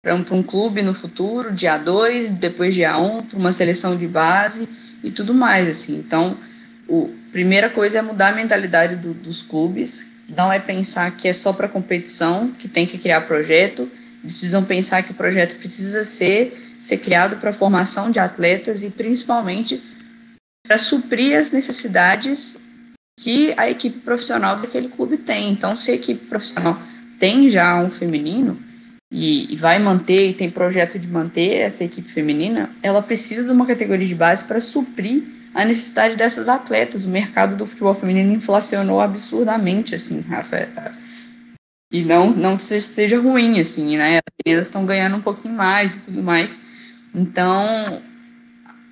para 0.02 0.14
um, 0.14 0.24
um 0.32 0.42
clube 0.42 0.82
no 0.82 0.92
futuro, 0.92 1.50
dia 1.50 1.78
2, 1.78 2.32
depois 2.32 2.74
dia 2.74 2.98
1, 2.98 3.16
um, 3.16 3.22
para 3.22 3.38
uma 3.38 3.52
seleção 3.52 3.96
de 3.96 4.06
base 4.06 4.68
e 5.02 5.10
tudo 5.10 5.32
mais, 5.32 5.66
assim. 5.66 5.96
Então, 5.96 6.36
a 6.90 7.32
primeira 7.32 7.70
coisa 7.70 8.00
é 8.00 8.02
mudar 8.02 8.28
a 8.28 8.36
mentalidade 8.36 8.96
do, 8.96 9.14
dos 9.14 9.40
clubes, 9.40 10.10
não 10.28 10.52
é 10.52 10.58
pensar 10.58 11.10
que 11.16 11.26
é 11.26 11.32
só 11.32 11.54
para 11.54 11.68
competição, 11.68 12.50
que 12.50 12.68
tem 12.68 12.86
que 12.86 12.98
criar 12.98 13.22
projeto, 13.22 13.90
eles 14.22 14.36
precisam 14.36 14.62
pensar 14.62 15.02
que 15.02 15.12
o 15.12 15.14
projeto 15.14 15.56
precisa 15.56 16.04
ser, 16.04 16.76
ser 16.78 16.98
criado 16.98 17.36
para 17.36 17.50
formação 17.50 18.10
de 18.10 18.18
atletas 18.18 18.82
e 18.82 18.90
principalmente 18.90 19.82
para 20.66 20.76
suprir 20.76 21.38
as 21.38 21.50
necessidades 21.50 22.58
que 23.18 23.54
a 23.56 23.70
equipe 23.70 24.00
profissional 24.00 24.58
daquele 24.58 24.88
clube 24.88 25.16
tem. 25.16 25.50
Então, 25.50 25.76
se 25.76 25.90
a 25.90 25.94
equipe 25.94 26.26
profissional 26.26 26.78
tem 27.18 27.48
já 27.48 27.76
um 27.76 27.90
feminino 27.90 28.58
e, 29.12 29.52
e 29.52 29.56
vai 29.56 29.78
manter 29.78 30.30
e 30.30 30.34
tem 30.34 30.50
projeto 30.50 30.98
de 30.98 31.06
manter 31.06 31.58
essa 31.58 31.84
equipe 31.84 32.10
feminina, 32.10 32.70
ela 32.82 33.00
precisa 33.00 33.46
de 33.46 33.52
uma 33.52 33.66
categoria 33.66 34.06
de 34.06 34.14
base 34.14 34.44
para 34.44 34.60
suprir 34.60 35.22
a 35.54 35.64
necessidade 35.64 36.16
dessas 36.16 36.48
atletas. 36.48 37.04
O 37.04 37.08
mercado 37.08 37.56
do 37.56 37.66
futebol 37.66 37.94
feminino 37.94 38.32
inflacionou 38.32 39.00
absurdamente, 39.00 39.94
assim, 39.94 40.20
Rafa. 40.20 40.68
E 41.92 42.02
não, 42.02 42.30
não 42.30 42.56
que 42.56 42.80
seja 42.80 43.20
ruim, 43.20 43.60
assim, 43.60 43.96
né? 43.96 44.16
As 44.16 44.34
meninas 44.44 44.66
estão 44.66 44.84
ganhando 44.84 45.16
um 45.16 45.20
pouquinho 45.20 45.54
mais 45.54 45.94
e 45.94 46.00
tudo 46.00 46.22
mais. 46.22 46.58
Então, 47.14 48.02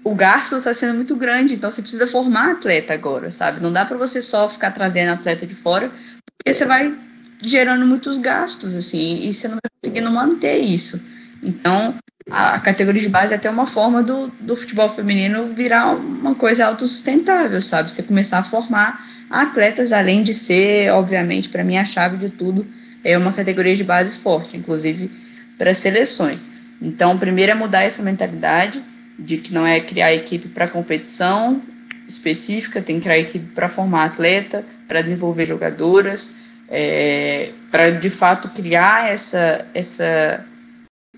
o 0.04 0.14
gasto 0.14 0.56
está 0.56 0.74
sendo 0.74 0.94
muito 0.94 1.14
grande, 1.14 1.54
então 1.54 1.70
você 1.70 1.80
precisa 1.80 2.06
formar 2.06 2.52
atleta 2.52 2.92
agora, 2.92 3.30
sabe? 3.30 3.60
Não 3.60 3.72
dá 3.72 3.84
para 3.84 3.96
você 3.96 4.20
só 4.20 4.48
ficar 4.48 4.72
trazendo 4.72 5.12
atleta 5.12 5.46
de 5.46 5.54
fora, 5.54 5.90
porque 6.36 6.52
você 6.52 6.64
vai 6.64 6.92
gerando 7.40 7.86
muitos 7.86 8.18
gastos, 8.18 8.74
assim, 8.74 9.20
e 9.22 9.32
você 9.32 9.48
não 9.48 9.56
vai 9.56 9.70
conseguindo 9.80 10.10
manter 10.10 10.58
isso. 10.58 11.00
Então, 11.42 11.94
a 12.30 12.58
categoria 12.58 13.02
de 13.02 13.08
base 13.08 13.32
é 13.32 13.36
até 13.36 13.50
uma 13.50 13.66
forma 13.66 14.02
do, 14.02 14.28
do 14.40 14.56
futebol 14.56 14.88
feminino 14.88 15.52
virar 15.54 15.94
uma 15.94 16.34
coisa 16.34 16.66
autossustentável, 16.66 17.60
sabe? 17.60 17.90
Você 17.90 18.02
começar 18.02 18.38
a 18.38 18.42
formar 18.44 19.04
atletas, 19.30 19.92
além 19.92 20.22
de 20.22 20.34
ser, 20.34 20.92
obviamente, 20.92 21.48
para 21.48 21.64
mim, 21.64 21.76
a 21.76 21.84
chave 21.84 22.16
de 22.16 22.28
tudo 22.28 22.66
é 23.04 23.16
uma 23.18 23.32
categoria 23.32 23.74
de 23.74 23.82
base 23.82 24.12
forte, 24.12 24.56
inclusive 24.56 25.10
para 25.58 25.74
seleções. 25.74 26.50
Então, 26.80 27.18
primeiro 27.18 27.52
é 27.52 27.54
mudar 27.54 27.82
essa 27.82 28.02
mentalidade 28.02 28.82
de 29.18 29.38
que 29.38 29.52
não 29.52 29.66
é 29.66 29.80
criar 29.80 30.14
equipe 30.14 30.48
para 30.48 30.68
competição 30.68 31.62
específica, 32.08 32.82
tem 32.82 32.96
que 32.96 33.02
criar 33.02 33.18
equipe 33.18 33.46
para 33.54 33.68
formar 33.68 34.04
atleta, 34.04 34.64
para 34.88 35.02
desenvolver 35.02 35.46
jogadoras, 35.46 36.34
é, 36.68 37.50
para 37.70 37.90
de 37.90 38.10
fato 38.10 38.48
criar 38.50 39.10
essa, 39.10 39.66
essa 39.74 40.46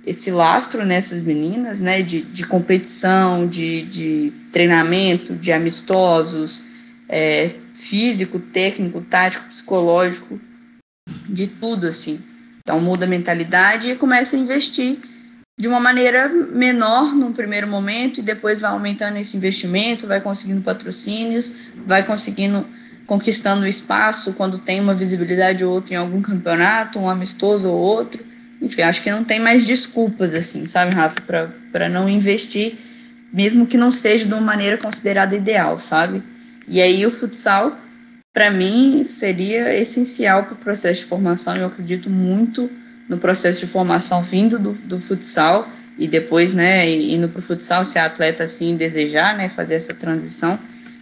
esse 0.06 0.30
lastro 0.30 0.84
nessas 0.84 1.22
meninas, 1.22 1.80
né, 1.80 2.02
de, 2.02 2.20
de 2.22 2.44
competição, 2.44 3.46
de, 3.46 3.82
de 3.82 4.32
treinamento, 4.52 5.34
de 5.34 5.50
amistosos, 5.50 6.64
é, 7.08 7.50
físico, 7.74 8.38
técnico, 8.38 9.00
tático, 9.00 9.48
psicológico, 9.48 10.38
de 11.28 11.46
tudo, 11.46 11.86
assim. 11.86 12.20
Então 12.60 12.80
muda 12.80 13.04
a 13.04 13.08
mentalidade 13.08 13.90
e 13.90 13.96
começa 13.96 14.36
a 14.36 14.38
investir 14.38 14.98
de 15.56 15.68
uma 15.68 15.78
maneira 15.78 16.28
menor 16.28 17.14
no 17.14 17.32
primeiro 17.32 17.66
momento 17.66 18.18
e 18.18 18.22
depois 18.22 18.60
vai 18.60 18.70
aumentando 18.70 19.16
esse 19.18 19.36
investimento, 19.36 20.06
vai 20.06 20.20
conseguindo 20.20 20.60
patrocínios, 20.60 21.54
vai 21.86 22.02
conseguindo 22.02 22.66
conquistando 23.06 23.66
espaço 23.66 24.32
quando 24.32 24.58
tem 24.58 24.80
uma 24.80 24.94
visibilidade 24.94 25.64
ou 25.64 25.72
outra 25.72 25.94
em 25.94 25.96
algum 25.96 26.22
campeonato, 26.22 26.98
um 26.98 27.08
amistoso 27.08 27.68
ou 27.68 27.78
outro 27.78 28.34
enfim, 28.64 28.80
acho 28.82 29.02
que 29.02 29.10
não 29.10 29.22
tem 29.22 29.38
mais 29.38 29.66
desculpas, 29.66 30.32
assim, 30.32 30.64
sabe, 30.64 30.94
Rafa, 30.94 31.20
para 31.70 31.88
não 31.88 32.08
investir, 32.08 32.78
mesmo 33.30 33.66
que 33.66 33.76
não 33.76 33.92
seja 33.92 34.24
de 34.24 34.32
uma 34.32 34.40
maneira 34.40 34.78
considerada 34.78 35.36
ideal, 35.36 35.78
sabe? 35.78 36.22
E 36.66 36.80
aí 36.80 37.04
o 37.04 37.10
futsal, 37.10 37.76
para 38.32 38.50
mim, 38.50 39.04
seria 39.04 39.76
essencial 39.76 40.44
para 40.44 40.54
o 40.54 40.56
processo 40.56 41.00
de 41.00 41.06
formação. 41.06 41.54
Eu 41.56 41.66
acredito 41.66 42.08
muito 42.08 42.70
no 43.08 43.18
processo 43.18 43.60
de 43.60 43.66
formação 43.66 44.22
vindo 44.22 44.58
do, 44.58 44.72
do 44.72 45.00
futsal 45.00 45.68
e 45.98 46.08
depois, 46.08 46.52
né, 46.52 46.88
indo 46.90 47.28
para 47.28 47.38
o 47.38 47.42
futsal, 47.42 47.84
se 47.84 47.98
a 47.98 48.06
atleta 48.06 48.44
assim 48.44 48.76
desejar, 48.76 49.36
né, 49.36 49.48
fazer 49.48 49.74
essa 49.74 49.94
transição. 49.94 50.58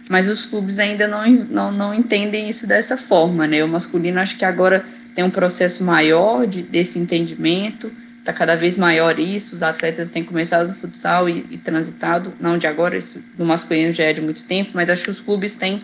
Mas 0.09 0.27
os 0.27 0.45
clubes 0.45 0.79
ainda 0.79 1.07
não, 1.07 1.25
não, 1.27 1.71
não 1.71 1.93
entendem 1.93 2.49
isso 2.49 2.67
dessa 2.67 2.97
forma, 2.97 3.47
né? 3.47 3.63
O 3.63 3.67
masculino, 3.67 4.19
acho 4.19 4.37
que 4.37 4.43
agora 4.43 4.83
tem 5.15 5.23
um 5.23 5.29
processo 5.29 5.83
maior 5.83 6.45
de, 6.45 6.61
desse 6.61 6.99
entendimento, 6.99 7.91
está 8.19 8.33
cada 8.33 8.55
vez 8.55 8.75
maior 8.75 9.17
isso, 9.19 9.55
os 9.55 9.63
atletas 9.63 10.09
têm 10.09 10.23
começado 10.23 10.67
no 10.67 10.75
futsal 10.75 11.29
e, 11.29 11.45
e, 11.49 11.57
transitado, 11.57 12.33
não 12.39 12.57
de 12.57 12.67
agora, 12.67 12.97
isso 12.97 13.23
no 13.37 13.45
masculino 13.45 13.91
já 13.91 14.05
é 14.05 14.13
de 14.13 14.21
muito 14.21 14.43
tempo, 14.45 14.71
mas 14.73 14.89
acho 14.89 15.05
que 15.05 15.09
os 15.09 15.21
clubes 15.21 15.55
têm 15.55 15.81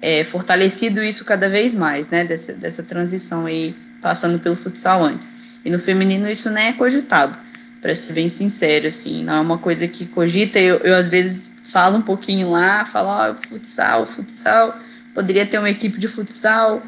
é, 0.00 0.24
fortalecido 0.24 1.02
isso 1.02 1.24
cada 1.24 1.48
vez 1.48 1.74
mais, 1.74 2.10
né, 2.10 2.24
dessa, 2.24 2.52
dessa 2.52 2.82
transição 2.82 3.46
aí, 3.46 3.74
passando 4.00 4.38
pelo 4.38 4.56
futsal 4.56 5.04
antes. 5.04 5.32
E 5.64 5.70
no 5.70 5.78
feminino 5.78 6.30
isso 6.30 6.50
nem 6.50 6.68
é 6.68 6.72
cogitado, 6.72 7.38
para 7.80 7.94
ser 7.94 8.12
bem 8.12 8.28
sincero, 8.28 8.86
assim, 8.86 9.24
não 9.24 9.34
é 9.34 9.40
uma 9.40 9.58
coisa 9.58 9.86
que 9.88 10.06
cogita, 10.06 10.58
eu, 10.58 10.78
eu 10.78 10.94
às 10.94 11.08
vezes 11.08 11.52
falo 11.64 11.98
um 11.98 12.02
pouquinho 12.02 12.50
lá, 12.50 12.84
falo, 12.84 13.08
ó, 13.08 13.30
oh, 13.30 13.34
futsal, 13.34 14.06
futsal, 14.06 14.78
poderia 15.14 15.46
ter 15.46 15.58
uma 15.58 15.70
equipe 15.70 15.98
de 15.98 16.08
futsal, 16.08 16.82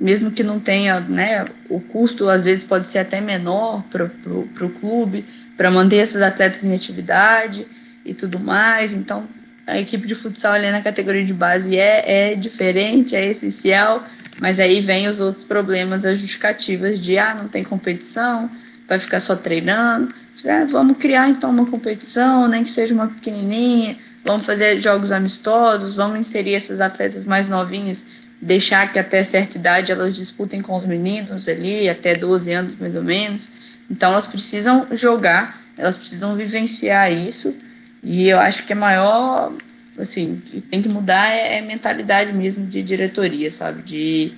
mesmo 0.00 0.30
que 0.30 0.42
não 0.42 0.58
tenha, 0.58 1.00
né, 1.00 1.46
o 1.68 1.80
custo 1.80 2.28
às 2.28 2.44
vezes 2.44 2.64
pode 2.64 2.88
ser 2.88 2.98
até 2.98 3.20
menor 3.20 3.82
para 3.90 4.04
o 4.04 4.70
clube, 4.80 5.24
para 5.56 5.70
manter 5.70 5.96
esses 5.96 6.20
atletas 6.20 6.64
em 6.64 6.74
atividade 6.74 7.66
e 8.04 8.12
tudo 8.12 8.40
mais. 8.40 8.92
Então, 8.92 9.24
a 9.66 9.78
equipe 9.78 10.06
de 10.06 10.14
futsal 10.14 10.52
ali 10.52 10.70
na 10.70 10.82
categoria 10.82 11.24
de 11.24 11.32
base 11.32 11.76
é, 11.76 12.32
é 12.32 12.34
diferente, 12.34 13.16
é 13.16 13.26
essencial, 13.26 14.04
mas 14.40 14.58
aí 14.60 14.80
vem 14.80 15.06
os 15.08 15.20
outros 15.20 15.44
problemas, 15.44 16.04
as 16.04 16.18
justificativas 16.18 16.98
de, 16.98 17.18
ah, 17.18 17.34
não 17.34 17.48
tem 17.48 17.62
competição, 17.62 18.50
vai 18.88 18.98
ficar 18.98 19.20
só 19.20 19.36
treinando. 19.36 20.14
Ah, 20.46 20.66
vamos 20.68 20.98
criar 20.98 21.28
então 21.28 21.50
uma 21.50 21.66
competição, 21.66 22.46
nem 22.48 22.64
que 22.64 22.70
seja 22.70 22.92
uma 22.92 23.06
pequenininha, 23.06 23.96
vamos 24.24 24.44
fazer 24.44 24.78
jogos 24.78 25.10
amistosos, 25.10 25.94
vamos 25.94 26.18
inserir 26.18 26.54
esses 26.54 26.80
atletas 26.80 27.24
mais 27.24 27.48
novinhos 27.48 28.06
deixar 28.44 28.92
que 28.92 28.98
até 28.98 29.24
certa 29.24 29.56
idade 29.56 29.90
elas 29.90 30.14
disputem 30.14 30.60
com 30.60 30.76
os 30.76 30.84
meninos 30.84 31.48
ali, 31.48 31.88
até 31.88 32.14
12 32.14 32.52
anos 32.52 32.76
mais 32.78 32.94
ou 32.94 33.02
menos. 33.02 33.48
Então 33.90 34.12
elas 34.12 34.26
precisam 34.26 34.86
jogar, 34.92 35.60
elas 35.78 35.96
precisam 35.96 36.36
vivenciar 36.36 37.10
isso. 37.10 37.54
E 38.02 38.28
eu 38.28 38.38
acho 38.38 38.64
que 38.64 38.72
a 38.74 38.76
maior, 38.76 39.52
assim, 39.98 40.40
que 40.44 40.60
tem 40.60 40.82
que 40.82 40.88
mudar 40.88 41.32
é, 41.32 41.58
é 41.58 41.60
mentalidade 41.60 42.32
mesmo 42.32 42.66
de 42.66 42.82
diretoria, 42.82 43.50
sabe? 43.50 43.82
De, 43.82 44.32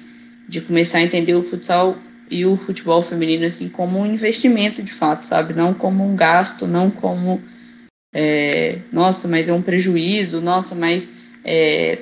de 0.49 0.61
começar 0.61 0.99
a 0.99 1.03
entender 1.03 1.35
o 1.35 1.43
futsal 1.43 1.97
e 2.31 2.45
o 2.45 2.57
futebol 2.57 3.01
feminino 3.03 3.47
assim 3.47 3.69
como 3.69 3.99
um 3.99 4.07
investimento 4.07 4.83
de 4.83 4.93
fato, 4.93 5.25
sabe? 5.25 5.55
Não 5.55 5.73
como 5.73 6.05
um 6.05 6.17
gasto, 6.17 6.67
não 6.67 6.91
como 6.91 7.41
é, 8.15 8.79
nossa, 8.93 9.29
mas 9.29 9.49
é 9.49 9.53
um 9.53 9.63
prejuízo, 9.63 10.41
nossa, 10.41 10.75
mas 10.75 11.15
é, 11.45 11.99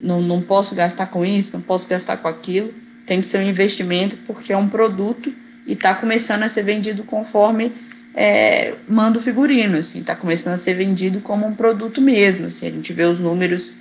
não, 0.00 0.20
não 0.20 0.40
posso 0.40 0.74
gastar 0.74 1.06
com 1.06 1.24
isso, 1.24 1.56
não 1.56 1.62
posso 1.62 1.88
gastar 1.88 2.16
com 2.16 2.28
aquilo. 2.28 2.72
Tem 3.06 3.20
que 3.20 3.26
ser 3.26 3.38
um 3.38 3.48
investimento 3.48 4.16
porque 4.26 4.52
é 4.52 4.56
um 4.56 4.68
produto 4.68 5.32
e 5.66 5.72
está 5.72 5.94
começando 5.94 6.42
a 6.42 6.48
ser 6.48 6.62
vendido 6.62 7.04
conforme 7.04 7.72
é, 8.14 8.74
manda 8.88 9.18
o 9.18 9.22
figurino, 9.22 9.78
assim, 9.78 10.00
está 10.00 10.16
começando 10.16 10.54
a 10.54 10.58
ser 10.58 10.74
vendido 10.74 11.20
como 11.20 11.46
um 11.46 11.54
produto 11.54 12.00
mesmo, 12.00 12.46
assim, 12.46 12.66
a 12.66 12.70
gente 12.70 12.92
vê 12.92 13.04
os 13.04 13.20
números 13.20 13.74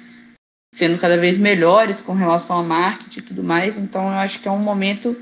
sendo 0.74 0.98
cada 0.98 1.18
vez 1.18 1.38
melhores 1.38 2.02
com 2.02 2.13
relação 2.13 2.58
ao 2.58 2.63
marketing 2.63 3.20
e 3.20 3.24
tudo 3.24 3.44
mais, 3.44 3.78
então 3.78 4.04
eu 4.04 4.13
acho 4.20 4.40
que 4.40 4.48
é 4.48 4.52
um 4.52 4.60
momento 4.60 5.18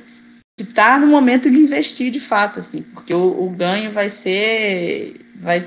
que 0.57 0.63
está 0.63 0.97
no 0.97 1.07
momento 1.07 1.49
de 1.49 1.57
investir 1.57 2.11
de 2.11 2.19
fato, 2.19 2.59
assim, 2.59 2.81
porque 2.81 3.13
o, 3.13 3.45
o 3.45 3.49
ganho 3.49 3.91
vai 3.91 4.09
ser, 4.09 5.15
vai, 5.35 5.65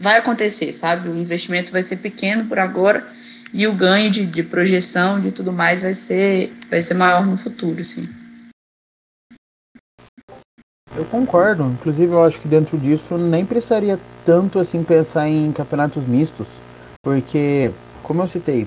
vai 0.00 0.18
acontecer, 0.18 0.72
sabe, 0.72 1.08
o 1.08 1.16
investimento 1.16 1.72
vai 1.72 1.82
ser 1.82 1.96
pequeno 1.96 2.46
por 2.46 2.58
agora, 2.58 3.06
e 3.52 3.66
o 3.66 3.72
ganho 3.72 4.10
de, 4.10 4.24
de 4.24 4.42
projeção, 4.42 5.20
de 5.20 5.32
tudo 5.32 5.52
mais, 5.52 5.82
vai 5.82 5.94
ser, 5.94 6.52
vai 6.70 6.80
ser 6.80 6.94
maior 6.94 7.26
no 7.26 7.36
futuro, 7.36 7.84
sim. 7.84 8.08
Eu 10.96 11.04
concordo. 11.04 11.64
Inclusive, 11.64 12.12
eu 12.12 12.24
acho 12.24 12.40
que 12.40 12.48
dentro 12.48 12.76
disso 12.76 13.16
nem 13.16 13.44
precisaria 13.44 13.98
tanto 14.24 14.58
assim 14.58 14.82
pensar 14.82 15.28
em 15.28 15.52
campeonatos 15.52 16.06
mistos, 16.06 16.46
porque, 17.02 17.70
como 18.02 18.22
eu 18.22 18.28
citei, 18.28 18.66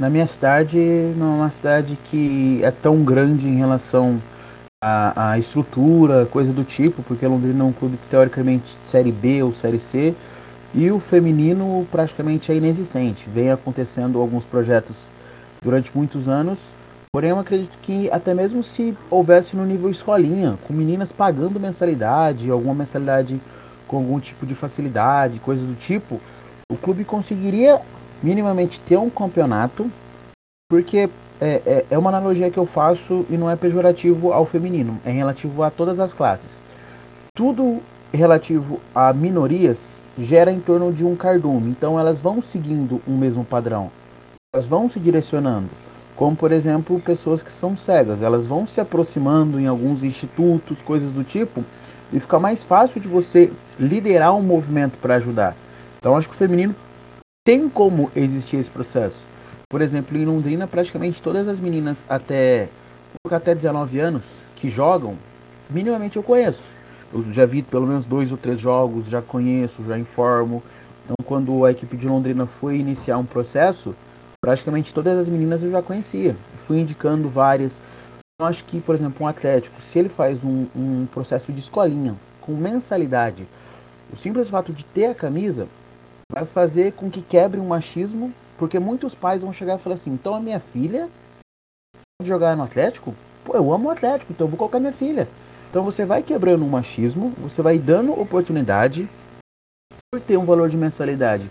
na 0.00 0.08
minha 0.08 0.26
cidade 0.26 0.78
não 1.16 1.32
é 1.32 1.36
uma 1.36 1.50
cidade 1.50 1.98
que 2.04 2.60
é 2.62 2.70
tão 2.70 3.02
grande 3.02 3.48
em 3.48 3.56
relação 3.56 4.20
à, 4.82 5.30
à 5.30 5.38
estrutura, 5.38 6.26
coisa 6.26 6.52
do 6.52 6.64
tipo, 6.64 7.02
porque 7.02 7.26
Londrina 7.26 7.64
é 7.64 7.66
um 7.66 7.72
clube 7.72 7.96
que 7.96 8.08
teoricamente 8.10 8.76
de 8.82 8.88
série 8.88 9.12
B 9.12 9.42
ou 9.42 9.52
série 9.52 9.78
C, 9.78 10.14
e 10.74 10.90
o 10.90 11.00
feminino 11.00 11.86
praticamente 11.90 12.52
é 12.52 12.54
inexistente. 12.54 13.26
Vem 13.32 13.50
acontecendo 13.50 14.20
alguns 14.20 14.44
projetos 14.44 15.08
durante 15.62 15.90
muitos 15.94 16.28
anos, 16.28 16.58
porém 17.16 17.30
eu 17.30 17.38
acredito 17.38 17.78
que 17.80 18.10
até 18.10 18.34
mesmo 18.34 18.62
se 18.62 18.94
houvesse 19.08 19.56
no 19.56 19.64
nível 19.64 19.88
escolinha, 19.88 20.58
com 20.68 20.74
meninas 20.74 21.10
pagando 21.12 21.58
mensalidade, 21.58 22.50
alguma 22.50 22.74
mensalidade 22.74 23.40
com 23.88 23.96
algum 23.96 24.20
tipo 24.20 24.44
de 24.44 24.54
facilidade, 24.54 25.38
coisas 25.38 25.66
do 25.66 25.74
tipo, 25.76 26.20
o 26.70 26.76
clube 26.76 27.06
conseguiria 27.06 27.80
minimamente 28.22 28.78
ter 28.80 28.98
um 28.98 29.08
campeonato, 29.08 29.90
porque 30.68 31.08
é, 31.40 31.62
é, 31.64 31.86
é 31.88 31.96
uma 31.96 32.10
analogia 32.10 32.50
que 32.50 32.58
eu 32.58 32.66
faço 32.66 33.24
e 33.30 33.38
não 33.38 33.50
é 33.50 33.56
pejorativo 33.56 34.34
ao 34.34 34.44
feminino, 34.44 35.00
é 35.02 35.10
relativo 35.10 35.62
a 35.62 35.70
todas 35.70 35.98
as 35.98 36.12
classes. 36.12 36.60
Tudo 37.34 37.80
relativo 38.12 38.78
a 38.94 39.10
minorias 39.14 39.98
gera 40.18 40.52
em 40.52 40.60
torno 40.60 40.92
de 40.92 41.02
um 41.02 41.16
cardume. 41.16 41.70
Então 41.70 41.98
elas 41.98 42.20
vão 42.20 42.42
seguindo 42.42 43.00
um 43.08 43.16
mesmo 43.16 43.42
padrão. 43.42 43.90
Elas 44.54 44.66
vão 44.66 44.86
se 44.86 45.00
direcionando. 45.00 45.85
Como 46.16 46.34
por 46.34 46.50
exemplo 46.50 46.98
pessoas 46.98 47.42
que 47.42 47.52
são 47.52 47.76
cegas, 47.76 48.22
elas 48.22 48.46
vão 48.46 48.66
se 48.66 48.80
aproximando 48.80 49.60
em 49.60 49.66
alguns 49.66 50.02
institutos, 50.02 50.80
coisas 50.80 51.12
do 51.12 51.22
tipo, 51.22 51.62
e 52.12 52.18
fica 52.18 52.38
mais 52.38 52.62
fácil 52.62 53.00
de 53.00 53.06
você 53.06 53.52
liderar 53.78 54.34
um 54.34 54.42
movimento 54.42 54.96
para 54.98 55.16
ajudar. 55.16 55.54
Então 55.98 56.16
acho 56.16 56.28
que 56.28 56.34
o 56.34 56.38
feminino 56.38 56.74
tem 57.44 57.68
como 57.68 58.10
existir 58.16 58.56
esse 58.56 58.70
processo. 58.70 59.20
Por 59.68 59.82
exemplo, 59.82 60.16
em 60.16 60.24
Londrina, 60.24 60.66
praticamente 60.66 61.22
todas 61.22 61.46
as 61.46 61.60
meninas 61.60 62.04
até 62.08 62.68
até 63.30 63.54
19 63.54 63.98
anos 63.98 64.22
que 64.54 64.70
jogam, 64.70 65.16
minimamente 65.68 66.16
eu 66.16 66.22
conheço. 66.22 66.62
Eu 67.12 67.24
já 67.32 67.44
vi 67.44 67.62
pelo 67.62 67.86
menos 67.86 68.04
dois 68.06 68.30
ou 68.30 68.38
três 68.38 68.60
jogos, 68.60 69.08
já 69.08 69.20
conheço, 69.20 69.82
já 69.84 69.98
informo. 69.98 70.62
Então, 71.04 71.16
quando 71.24 71.64
a 71.64 71.70
equipe 71.70 71.96
de 71.96 72.06
Londrina 72.06 72.46
foi 72.46 72.78
iniciar 72.78 73.18
um 73.18 73.24
processo, 73.24 73.94
praticamente 74.46 74.94
todas 74.94 75.18
as 75.18 75.26
meninas 75.26 75.60
eu 75.64 75.72
já 75.72 75.82
conhecia. 75.82 76.36
Fui 76.56 76.78
indicando 76.78 77.28
várias. 77.28 77.80
Eu 78.40 78.46
acho 78.46 78.64
que, 78.64 78.80
por 78.80 78.94
exemplo, 78.94 79.26
um 79.26 79.26
Atlético, 79.26 79.82
se 79.82 79.98
ele 79.98 80.08
faz 80.08 80.38
um, 80.44 80.68
um 80.76 81.04
processo 81.06 81.52
de 81.52 81.58
escolinha 81.58 82.14
com 82.40 82.52
mensalidade, 82.52 83.44
o 84.12 84.16
simples 84.16 84.48
fato 84.48 84.72
de 84.72 84.84
ter 84.84 85.06
a 85.06 85.14
camisa 85.16 85.66
vai 86.30 86.46
fazer 86.46 86.92
com 86.92 87.10
que 87.10 87.22
quebre 87.22 87.58
um 87.58 87.66
machismo, 87.66 88.32
porque 88.56 88.78
muitos 88.78 89.16
pais 89.16 89.42
vão 89.42 89.52
chegar 89.52 89.74
e 89.74 89.82
falar 89.82 89.94
assim: 89.94 90.12
então 90.12 90.32
a 90.32 90.40
minha 90.40 90.60
filha 90.60 91.08
pode 92.16 92.28
jogar 92.28 92.56
no 92.56 92.62
Atlético? 92.62 93.16
Pô, 93.44 93.56
eu 93.56 93.72
amo 93.72 93.88
o 93.88 93.90
Atlético, 93.90 94.32
então 94.32 94.46
eu 94.46 94.48
vou 94.48 94.58
colocar 94.58 94.78
minha 94.78 94.92
filha. 94.92 95.26
Então 95.70 95.82
você 95.82 96.04
vai 96.04 96.22
quebrando 96.22 96.64
o 96.64 96.68
machismo, 96.68 97.30
você 97.30 97.62
vai 97.62 97.80
dando 97.80 98.12
oportunidade 98.12 99.08
por 100.12 100.20
ter 100.20 100.36
um 100.36 100.44
valor 100.44 100.68
de 100.68 100.76
mensalidade 100.76 101.50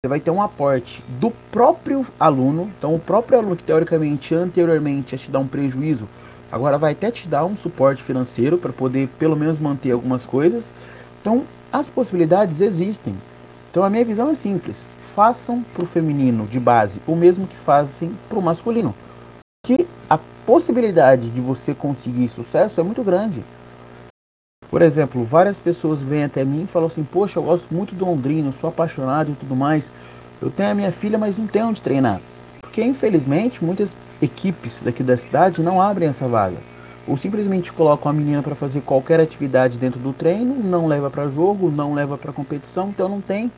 você 0.00 0.08
vai 0.08 0.20
ter 0.20 0.30
um 0.30 0.40
aporte 0.40 1.02
do 1.18 1.32
próprio 1.50 2.06
aluno. 2.20 2.70
Então, 2.78 2.94
o 2.94 3.00
próprio 3.00 3.36
aluno 3.36 3.56
que 3.56 3.64
teoricamente 3.64 4.32
anteriormente 4.32 5.16
ia 5.16 5.18
te 5.18 5.28
dar 5.28 5.40
um 5.40 5.46
prejuízo, 5.48 6.08
agora 6.52 6.78
vai 6.78 6.92
até 6.92 7.10
te 7.10 7.26
dar 7.26 7.44
um 7.44 7.56
suporte 7.56 8.00
financeiro 8.04 8.56
para 8.58 8.72
poder 8.72 9.08
pelo 9.18 9.34
menos 9.34 9.58
manter 9.58 9.90
algumas 9.90 10.24
coisas. 10.24 10.70
Então, 11.20 11.42
as 11.72 11.88
possibilidades 11.88 12.60
existem. 12.60 13.12
Então, 13.72 13.82
a 13.82 13.90
minha 13.90 14.04
visão 14.04 14.30
é 14.30 14.36
simples: 14.36 14.86
façam 15.16 15.64
para 15.74 15.82
o 15.82 15.88
feminino 15.88 16.46
de 16.46 16.60
base 16.60 17.00
o 17.04 17.16
mesmo 17.16 17.48
que 17.48 17.56
fazem 17.56 18.16
para 18.28 18.38
o 18.38 18.42
masculino. 18.42 18.94
Que 19.66 19.84
a 20.08 20.16
possibilidade 20.46 21.28
de 21.28 21.40
você 21.40 21.74
conseguir 21.74 22.28
sucesso 22.28 22.80
é 22.80 22.84
muito 22.84 23.02
grande. 23.02 23.42
Por 24.70 24.82
exemplo, 24.82 25.24
várias 25.24 25.58
pessoas 25.58 26.00
vêm 26.00 26.24
até 26.24 26.44
mim 26.44 26.64
e 26.64 26.66
falam 26.66 26.88
assim: 26.88 27.04
Poxa, 27.04 27.38
eu 27.38 27.42
gosto 27.42 27.72
muito 27.74 27.94
do 27.94 28.04
Londrina, 28.04 28.52
sou 28.52 28.68
apaixonado 28.68 29.30
e 29.30 29.34
tudo 29.34 29.56
mais. 29.56 29.90
Eu 30.40 30.50
tenho 30.50 30.70
a 30.70 30.74
minha 30.74 30.92
filha, 30.92 31.18
mas 31.18 31.38
não 31.38 31.46
tenho 31.46 31.68
onde 31.68 31.80
treinar. 31.80 32.20
Porque 32.60 32.82
infelizmente 32.82 33.64
muitas 33.64 33.96
equipes 34.20 34.80
daqui 34.82 35.02
da 35.02 35.16
cidade 35.16 35.62
não 35.62 35.80
abrem 35.80 36.08
essa 36.08 36.28
vaga. 36.28 36.58
Ou 37.06 37.16
simplesmente 37.16 37.72
colocam 37.72 38.10
a 38.10 38.14
menina 38.14 38.42
para 38.42 38.54
fazer 38.54 38.82
qualquer 38.82 39.18
atividade 39.18 39.78
dentro 39.78 39.98
do 39.98 40.12
treino, 40.12 40.54
não 40.54 40.86
leva 40.86 41.08
para 41.08 41.30
jogo, 41.30 41.70
não 41.70 41.94
leva 41.94 42.18
para 42.18 42.32
competição, 42.32 42.90
então 42.90 43.08
não 43.08 43.22
tem 43.22 43.50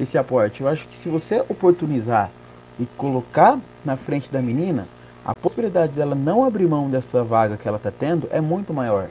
esse 0.00 0.18
aporte. 0.18 0.62
Eu 0.62 0.68
acho 0.68 0.86
que 0.88 0.98
se 0.98 1.08
você 1.08 1.40
oportunizar 1.48 2.30
e 2.78 2.86
colocar 2.96 3.58
na 3.84 3.96
frente 3.96 4.30
da 4.32 4.42
menina, 4.42 4.88
a 5.24 5.34
possibilidade 5.34 5.92
dela 5.92 6.16
não 6.16 6.44
abrir 6.44 6.66
mão 6.66 6.90
dessa 6.90 7.22
vaga 7.22 7.56
que 7.56 7.68
ela 7.68 7.76
está 7.76 7.92
tendo 7.92 8.28
é 8.32 8.40
muito 8.40 8.74
maior. 8.74 9.08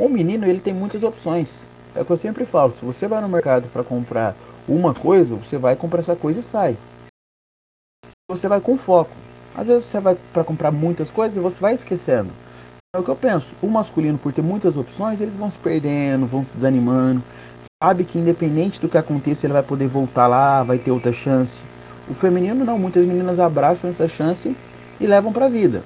O 0.00 0.08
menino 0.08 0.46
ele 0.46 0.58
tem 0.58 0.72
muitas 0.72 1.02
opções. 1.02 1.66
É 1.94 2.00
o 2.00 2.04
que 2.04 2.10
eu 2.10 2.16
sempre 2.16 2.46
falo. 2.46 2.74
Se 2.74 2.82
você 2.82 3.06
vai 3.06 3.20
no 3.20 3.28
mercado 3.28 3.68
para 3.68 3.84
comprar 3.84 4.34
uma 4.66 4.94
coisa, 4.94 5.34
você 5.34 5.58
vai 5.58 5.76
comprar 5.76 6.00
essa 6.00 6.16
coisa 6.16 6.40
e 6.40 6.42
sai. 6.42 6.78
Você 8.30 8.48
vai 8.48 8.58
com 8.58 8.78
foco. 8.78 9.10
Às 9.54 9.66
vezes 9.66 9.84
você 9.84 10.00
vai 10.00 10.16
para 10.32 10.44
comprar 10.44 10.70
muitas 10.70 11.10
coisas 11.10 11.36
e 11.36 11.40
você 11.40 11.60
vai 11.60 11.74
esquecendo. 11.74 12.30
É 12.96 12.98
o 12.98 13.02
que 13.02 13.10
eu 13.10 13.16
penso. 13.16 13.52
O 13.60 13.66
masculino, 13.66 14.16
por 14.16 14.32
ter 14.32 14.40
muitas 14.40 14.78
opções, 14.78 15.20
eles 15.20 15.36
vão 15.36 15.50
se 15.50 15.58
perdendo, 15.58 16.26
vão 16.26 16.46
se 16.46 16.54
desanimando. 16.56 17.22
Sabe 17.82 18.04
que 18.04 18.18
independente 18.18 18.80
do 18.80 18.88
que 18.88 18.96
aconteça, 18.96 19.44
ele 19.44 19.52
vai 19.52 19.62
poder 19.62 19.88
voltar 19.88 20.26
lá, 20.26 20.62
vai 20.62 20.78
ter 20.78 20.90
outra 20.90 21.12
chance. 21.12 21.62
O 22.08 22.14
feminino 22.14 22.64
não, 22.64 22.78
muitas 22.78 23.04
meninas 23.04 23.38
abraçam 23.38 23.90
essa 23.90 24.08
chance 24.08 24.56
e 24.98 25.06
levam 25.06 25.34
para 25.34 25.46
a 25.46 25.50
vida. 25.50 25.82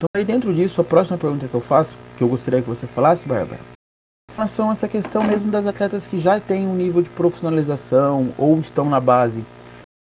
Então, 0.00 0.06
aí 0.14 0.24
dentro 0.24 0.54
disso, 0.54 0.80
a 0.80 0.84
próxima 0.84 1.18
pergunta 1.18 1.48
que 1.48 1.54
eu 1.54 1.60
faço, 1.60 1.98
que 2.16 2.22
eu 2.22 2.28
gostaria 2.28 2.62
que 2.62 2.68
você 2.68 2.86
falasse, 2.86 3.26
Bárbara, 3.26 3.60
em 4.30 4.34
relação 4.36 4.68
a 4.68 4.72
essa 4.72 4.86
questão 4.86 5.20
mesmo 5.24 5.50
das 5.50 5.66
atletas 5.66 6.06
que 6.06 6.20
já 6.20 6.38
têm 6.38 6.68
um 6.68 6.76
nível 6.76 7.02
de 7.02 7.10
profissionalização 7.10 8.32
ou 8.38 8.60
estão 8.60 8.88
na 8.88 9.00
base 9.00 9.40
de 9.40 9.44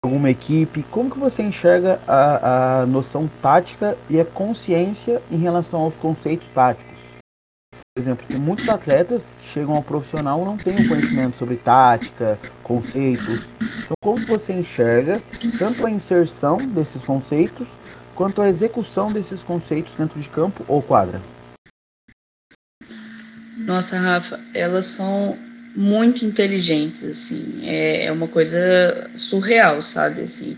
alguma 0.03 0.29
equipe, 0.29 0.83
como 0.91 1.09
que 1.09 1.17
você 1.17 1.41
enxerga 1.41 2.01
a, 2.05 2.81
a 2.81 2.85
noção 2.85 3.29
tática 3.41 3.97
e 4.09 4.19
a 4.19 4.25
consciência 4.25 5.21
em 5.31 5.37
relação 5.37 5.79
aos 5.79 5.95
conceitos 5.95 6.49
táticos? 6.49 7.15
Por 7.95 8.01
exemplo, 8.01 8.27
tem 8.27 8.37
muitos 8.37 8.67
atletas 8.67 9.37
que 9.39 9.47
chegam 9.47 9.73
ao 9.73 9.81
profissional 9.81 10.43
não 10.43 10.57
têm 10.57 10.81
um 10.81 10.87
conhecimento 10.89 11.37
sobre 11.37 11.55
tática, 11.55 12.37
conceitos. 12.61 13.49
Então, 13.61 13.95
como 14.03 14.17
você 14.27 14.51
enxerga 14.51 15.21
tanto 15.57 15.85
a 15.87 15.89
inserção 15.89 16.57
desses 16.57 17.05
conceitos 17.05 17.77
quanto 18.17 18.41
à 18.41 18.49
execução 18.49 19.11
desses 19.11 19.43
conceitos 19.43 19.93
dentro 19.93 20.19
de 20.19 20.27
campo 20.27 20.65
ou 20.67 20.81
quadra? 20.81 21.21
Nossa, 23.59 23.97
Rafa, 23.99 24.39
elas 24.53 24.85
são 24.85 25.37
muito 25.75 26.25
inteligentes, 26.25 27.03
assim, 27.03 27.59
é, 27.63 28.05
é 28.05 28.11
uma 28.11 28.27
coisa 28.27 28.57
surreal, 29.15 29.79
sabe, 29.81 30.21
assim, 30.21 30.57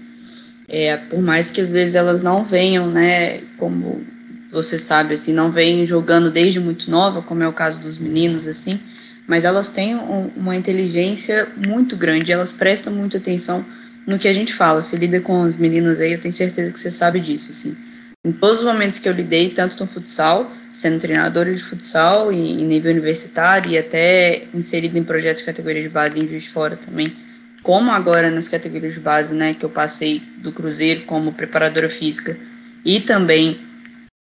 é, 0.67 0.95
por 0.95 1.21
mais 1.21 1.49
que 1.49 1.59
às 1.59 1.71
vezes 1.71 1.95
elas 1.95 2.23
não 2.23 2.45
venham, 2.45 2.89
né, 2.89 3.41
como 3.57 4.05
você 4.49 4.79
sabe, 4.79 5.15
assim, 5.15 5.33
não 5.33 5.51
vêm 5.51 5.85
jogando 5.85 6.31
desde 6.31 6.59
muito 6.59 6.89
nova, 6.89 7.21
como 7.21 7.43
é 7.43 7.47
o 7.47 7.53
caso 7.53 7.81
dos 7.81 7.97
meninos, 7.97 8.47
assim, 8.47 8.79
mas 9.27 9.43
elas 9.43 9.71
têm 9.71 9.95
um, 9.95 10.29
uma 10.35 10.55
inteligência 10.55 11.49
muito 11.67 11.97
grande, 11.97 12.31
elas 12.31 12.51
prestam 12.51 12.93
muita 12.93 13.17
atenção 13.17 13.65
no 14.09 14.17
que 14.17 14.27
a 14.27 14.33
gente 14.33 14.53
fala. 14.53 14.81
Você 14.81 14.97
lida 14.97 15.21
com 15.21 15.43
as 15.43 15.55
meninas 15.55 16.01
aí, 16.01 16.13
eu 16.13 16.19
tenho 16.19 16.33
certeza 16.33 16.71
que 16.71 16.79
você 16.79 16.89
sabe 16.89 17.19
disso, 17.19 17.51
assim. 17.51 17.77
Em 18.25 18.31
todos 18.31 18.59
os 18.59 18.65
momentos 18.65 18.97
que 18.97 19.07
eu 19.07 19.13
lidei, 19.13 19.51
tanto 19.51 19.79
no 19.79 19.85
futsal, 19.85 20.51
sendo 20.73 20.99
treinadora 20.99 21.53
de 21.53 21.61
futsal 21.61 22.33
em, 22.33 22.61
em 22.61 22.65
nível 22.65 22.91
universitário 22.91 23.71
e 23.71 23.77
até 23.77 24.43
inserido 24.53 24.97
em 24.97 25.03
projetos 25.03 25.39
de 25.39 25.45
categoria 25.45 25.83
de 25.83 25.89
base 25.89 26.19
em 26.19 26.27
Juiz 26.27 26.43
de 26.43 26.49
Fora 26.49 26.75
também, 26.75 27.13
como 27.61 27.91
agora 27.91 28.31
nas 28.31 28.49
categorias 28.49 28.95
de 28.95 28.99
base, 28.99 29.33
né, 29.35 29.53
que 29.53 29.63
eu 29.63 29.69
passei 29.69 30.21
do 30.37 30.51
Cruzeiro 30.51 31.01
como 31.01 31.31
preparadora 31.31 31.89
física 31.89 32.35
e 32.83 32.99
também 32.99 33.59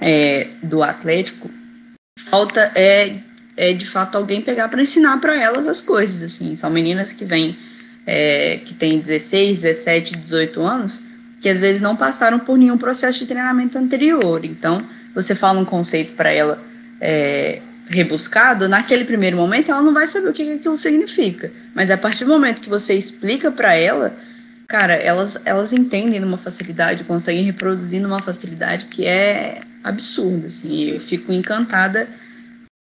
é, 0.01 0.47
do 0.63 0.83
Atlético, 0.83 1.51
falta 2.19 2.71
é, 2.75 3.17
é 3.57 3.73
de 3.73 3.87
fato 3.87 4.17
alguém 4.17 4.41
pegar 4.41 4.69
para 4.69 4.83
ensinar 4.83 5.19
para 5.21 5.35
elas 5.35 5.67
as 5.67 5.81
coisas, 5.81 6.23
assim. 6.23 6.57
São 6.57 6.71
meninas 6.71 7.13
que 7.13 7.25
vêm 7.25 7.57
é, 8.07 8.61
que 8.65 8.75
tem 8.75 8.99
16, 8.99 9.63
17, 9.63 10.17
18 10.17 10.61
anos, 10.63 11.01
que 11.41 11.49
às 11.49 11.61
vezes 11.61 11.83
não 11.83 11.97
passaram 11.97 12.39
por 12.39 12.57
nenhum 12.57 12.79
processo 12.79 13.19
de 13.19 13.27
treinamento 13.27 13.79
anterior. 13.79 14.45
Então, 14.45 14.83
você 15.15 15.35
fala 15.35 15.61
um 15.61 15.65
conceito 15.65 16.13
para 16.15 16.31
ela 16.31 16.63
é, 17.01 17.61
rebuscado, 17.89 18.69
naquele 18.69 19.05
primeiro 19.05 19.37
momento 19.37 19.71
ela 19.71 19.83
não 19.83 19.93
vai 19.93 20.07
saber 20.07 20.29
o 20.29 20.33
que 20.33 20.55
aquilo 20.55 20.77
significa. 20.77 21.53
Mas 21.75 21.91
a 21.91 21.97
partir 21.97 22.25
do 22.25 22.31
momento 22.31 22.61
que 22.61 22.69
você 22.69 22.95
explica 22.95 23.51
para 23.51 23.75
ela, 23.75 24.15
cara, 24.67 24.95
elas, 24.95 25.39
elas 25.45 25.73
entendem 25.73 26.21
numa 26.21 26.39
facilidade, 26.39 27.05
conseguem 27.05 27.43
reproduzir 27.43 28.01
numa 28.01 28.23
facilidade 28.23 28.87
que 28.87 29.07
é 29.07 29.61
absurda. 29.83 30.47
Assim, 30.47 30.91
eu 30.91 31.01
fico 31.01 31.33
encantada 31.33 32.09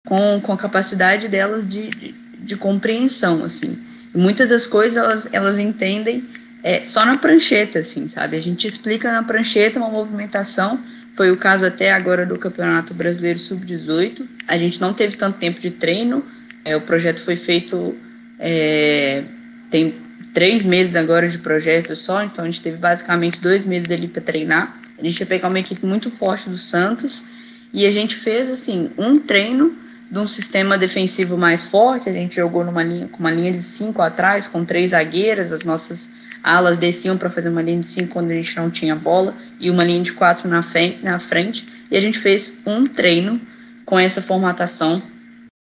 com, 0.06 0.40
com 0.42 0.54
a 0.54 0.58
capacidade 0.58 1.28
delas 1.28 1.66
de, 1.66 1.90
de, 1.90 2.16
de 2.38 2.56
compreensão, 2.56 3.44
assim. 3.44 3.78
Muitas 4.14 4.50
das 4.50 4.68
coisas 4.68 4.98
elas, 4.98 5.30
elas 5.34 5.60
entendem 5.60 6.24
é, 6.64 6.86
só 6.86 7.06
na 7.06 7.18
prancheta, 7.18 7.80
assim, 7.80 8.08
sabe? 8.08 8.38
A 8.38 8.40
gente 8.40 8.68
explica 8.68 9.12
na 9.12 9.24
prancheta 9.24 9.80
uma 9.80 9.90
movimentação. 9.90 10.80
Foi 11.16 11.32
o 11.32 11.38
caso 11.38 11.66
até 11.66 11.92
agora 11.92 12.26
do 12.26 12.38
Campeonato 12.38 12.94
Brasileiro 12.94 13.40
Sub-18. 13.40 14.26
A 14.48 14.58
gente 14.58 14.80
não 14.80 14.94
teve 14.94 15.16
tanto 15.18 15.38
tempo 15.38 15.60
de 15.60 15.72
treino. 15.72 16.24
É, 16.64 16.76
o 16.76 16.82
projeto 16.82 17.20
foi 17.20 17.36
feito. 17.36 17.96
É, 18.40 19.24
tem 19.70 19.96
três 20.34 20.64
meses 20.64 20.96
agora 20.96 21.28
de 21.28 21.38
projeto 21.38 21.96
só, 21.96 22.24
então 22.24 22.46
a 22.46 22.50
gente 22.50 22.62
teve 22.62 22.78
basicamente 22.78 23.42
dois 23.42 23.66
meses 23.66 23.92
ali 23.92 24.08
para 24.08 24.22
treinar. 24.22 24.80
A 24.98 25.04
gente 25.04 25.20
ia 25.20 25.26
pegar 25.26 25.48
uma 25.48 25.60
equipe 25.60 25.86
muito 25.86 26.10
forte 26.10 26.50
do 26.50 26.58
Santos 26.58 27.26
e 27.74 27.86
a 27.86 27.92
gente 27.92 28.16
fez 28.16 28.52
assim 28.52 28.92
um 28.98 29.20
treino 29.20 29.76
de 30.12 30.20
um 30.20 30.28
sistema 30.28 30.78
defensivo 30.78 31.38
mais 31.38 31.64
forte. 31.66 32.10
A 32.10 32.12
gente 32.12 32.36
jogou 32.36 32.66
numa 32.66 32.84
linha, 32.84 33.08
com 33.08 33.20
uma 33.20 33.32
linha 33.32 33.54
de 33.54 33.64
cinco 33.64 34.02
atrás, 34.02 34.46
com 34.46 34.66
três 34.66 34.92
zagueiras. 34.92 35.54
As 35.54 35.64
nossas 35.64 36.16
alas 36.44 36.78
desciam 36.78 37.18
para 37.18 37.30
fazer 37.30 37.48
uma 37.48 37.62
linha 37.62 37.80
de 37.80 37.86
cinco 37.86 38.14
quando 38.14 38.32
a 38.32 38.34
gente 38.34 38.56
não 38.58 38.70
tinha 38.70 38.94
bola 38.94 39.34
e 39.60 39.70
uma 39.70 39.86
linha 39.86 40.04
de 40.04 40.12
quatro 40.12 40.50
na 40.50 40.62
na 41.02 41.18
frente. 41.18 41.66
E 41.90 41.96
a 41.96 42.02
gente 42.02 42.20
fez 42.20 42.60
um 42.66 42.86
treino 42.86 43.40
com 43.86 43.98
essa 43.98 44.22
formatação 44.22 45.02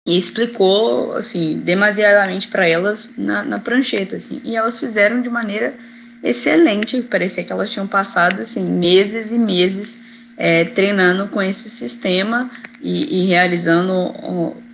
e 0.06 0.18
explicou 0.18 1.16
assim 1.16 1.58
demasiadamente 1.64 2.48
para 2.48 2.68
elas 2.68 3.14
na, 3.16 3.42
na 3.42 3.58
prancheta 3.58 4.16
assim. 4.16 4.42
E 4.44 4.54
elas 4.54 4.78
fizeram 4.78 5.22
de 5.22 5.30
maneira 5.30 5.72
excelente. 6.22 7.00
Parecia 7.00 7.42
que 7.42 7.52
elas 7.52 7.70
tinham 7.70 7.86
passado 7.86 8.42
assim 8.42 8.62
meses 8.62 9.30
e 9.30 9.38
meses 9.38 10.03
é, 10.36 10.64
treinando 10.64 11.28
com 11.28 11.42
esse 11.42 11.70
sistema 11.70 12.50
e, 12.80 13.20
e 13.20 13.26
realizando 13.26 14.14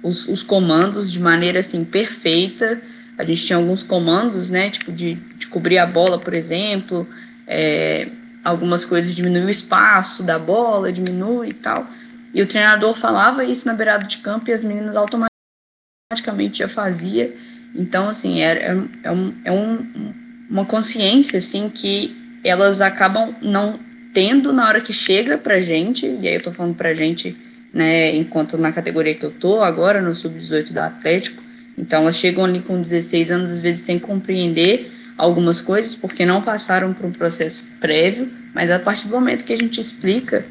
os, 0.03 0.27
os, 0.29 0.43
comandos 0.43 1.11
de 1.11 1.21
maneira 1.21 1.61
assim 1.61 1.85
perfeita. 1.85 2.81
A 3.19 3.25
gente 3.25 3.47
tinha 3.47 3.57
alguns 3.57 3.83
comandos, 3.83 4.49
né, 4.49 4.71
tipo 4.71 4.91
de, 4.91 5.15
de 5.15 5.47
cobrir 5.47 5.79
a 5.79 5.87
bola, 5.87 6.19
por 6.19 6.33
exemplo, 6.33 7.07
é, 7.47 8.09
algumas 8.43 8.85
coisas 8.85 9.15
diminui 9.15 9.45
o 9.45 9.51
espaço 9.51 10.23
da 10.23 10.39
bola, 10.39 10.93
diminui 10.93 11.51
e 11.51 11.55
tal. 11.55 11.87
E 12.33 12.41
o 12.41 12.47
treinador 12.47 12.95
falava 12.95 13.45
isso 13.45 13.67
na 13.67 13.75
beirada 13.75 14.07
de 14.07 14.19
campo 14.19 14.49
e 14.49 14.53
as 14.53 14.65
meninas 14.65 14.97
automaticamente 14.97 16.59
já 16.59 16.69
fazia. 16.69 17.35
Então, 17.75 18.09
assim, 18.09 18.41
é, 18.41 18.53
é, 18.53 18.77
é, 19.05 19.11
um, 19.11 19.35
é 19.45 19.53
um, 19.53 20.15
uma 20.49 20.65
consciência, 20.65 21.39
assim, 21.39 21.69
que 21.69 22.17
elas 22.43 22.81
acabam 22.81 23.35
não 23.43 23.79
tendo 24.13 24.53
na 24.53 24.67
hora 24.67 24.81
que 24.81 24.93
chega 24.93 25.39
pra 25.39 25.61
gente, 25.61 26.07
e 26.07 26.29
aí 26.29 26.35
eu 26.35 26.43
tô 26.43 26.53
falando 26.53 26.75
pra 26.75 26.95
gente, 26.95 27.37
né, 27.73 28.15
enquanto 28.17 28.59
na 28.59 28.73
categoria 28.73 29.15
que 29.15 29.25
eu 29.25 29.31
tô 29.31 29.63
agora, 29.63 30.01
no 30.01 30.15
sub-18 30.15 30.73
do 30.73 30.79
Atlético, 30.79 31.43
então 31.79 32.03
elas 32.03 32.17
chegam 32.17 32.45
ali 32.45 32.61
com 32.61 32.81
16 32.81 33.31
anos, 33.31 33.51
às 33.51 33.61
vezes 33.61 33.83
sem 33.83 33.99
compreender 33.99 34.93
algumas 35.17 35.61
coisas, 35.61 35.95
porque 35.95 36.27
não 36.27 36.43
passaram 36.43 36.93
por 36.93 37.07
um 37.07 37.13
processo 37.13 37.63
prévio, 37.79 38.29
mas 38.55 38.71
a 38.71 38.79
partir 38.79 39.07
do 39.07 39.15
momento 39.15 39.45
que 39.45 39.53
a 39.53 39.57
gente 39.57 39.81
explica, 39.81 40.45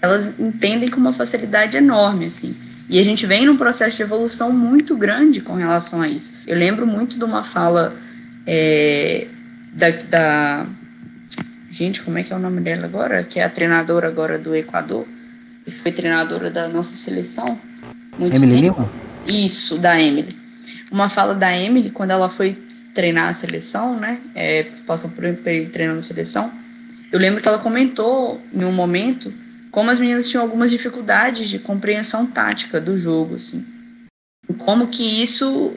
elas 0.00 0.32
entendem 0.38 0.88
com 0.88 1.00
uma 1.00 1.12
facilidade 1.12 1.76
enorme, 1.76 2.26
assim. 2.26 2.54
E 2.88 2.98
a 2.98 3.02
gente 3.04 3.24
vem 3.26 3.46
num 3.46 3.56
processo 3.56 3.96
de 3.96 4.02
evolução 4.02 4.52
muito 4.52 4.96
grande 4.96 5.40
com 5.40 5.54
relação 5.54 6.02
a 6.02 6.08
isso. 6.08 6.32
Eu 6.46 6.56
lembro 6.56 6.86
muito 6.86 7.18
de 7.18 7.24
uma 7.24 7.42
fala 7.42 7.94
é, 8.46 9.26
da, 9.72 9.90
da 9.90 10.66
gente, 11.70 12.02
como 12.02 12.18
é 12.18 12.22
que 12.22 12.32
é 12.32 12.36
o 12.36 12.38
nome 12.38 12.60
dela 12.60 12.84
agora? 12.84 13.22
Que 13.22 13.40
é 13.40 13.44
a 13.44 13.48
treinadora 13.48 14.08
agora 14.08 14.38
do 14.38 14.54
Equador, 14.54 15.06
e 15.66 15.70
foi 15.70 15.92
treinadora 15.92 16.50
da 16.50 16.68
nossa 16.68 16.94
seleção. 16.96 17.58
Muito 18.18 18.36
Emily 18.36 18.62
tempo. 18.62 18.80
Lima? 18.80 18.90
Isso, 19.26 19.78
da 19.78 20.00
Emily. 20.00 20.36
Uma 20.90 21.08
fala 21.08 21.34
da 21.34 21.56
Emily, 21.56 21.90
quando 21.90 22.10
ela 22.10 22.28
foi 22.28 22.58
treinar 22.94 23.28
a 23.28 23.32
seleção, 23.32 23.98
né? 23.98 24.18
É, 24.34 24.64
passou 24.86 25.08
por 25.10 25.24
um 25.24 25.34
período 25.34 25.70
treinando 25.70 26.00
a 26.00 26.02
seleção. 26.02 26.52
Eu 27.12 27.18
lembro 27.18 27.40
que 27.40 27.48
ela 27.48 27.58
comentou 27.58 28.40
em 28.52 28.64
um 28.64 28.72
momento 28.72 29.32
como 29.70 29.90
as 29.90 30.00
meninas 30.00 30.28
tinham 30.28 30.42
algumas 30.42 30.70
dificuldades 30.70 31.48
de 31.48 31.58
compreensão 31.58 32.26
tática 32.26 32.80
do 32.80 32.98
jogo, 32.98 33.36
assim. 33.36 33.64
Como 34.58 34.88
que 34.88 35.22
isso 35.22 35.72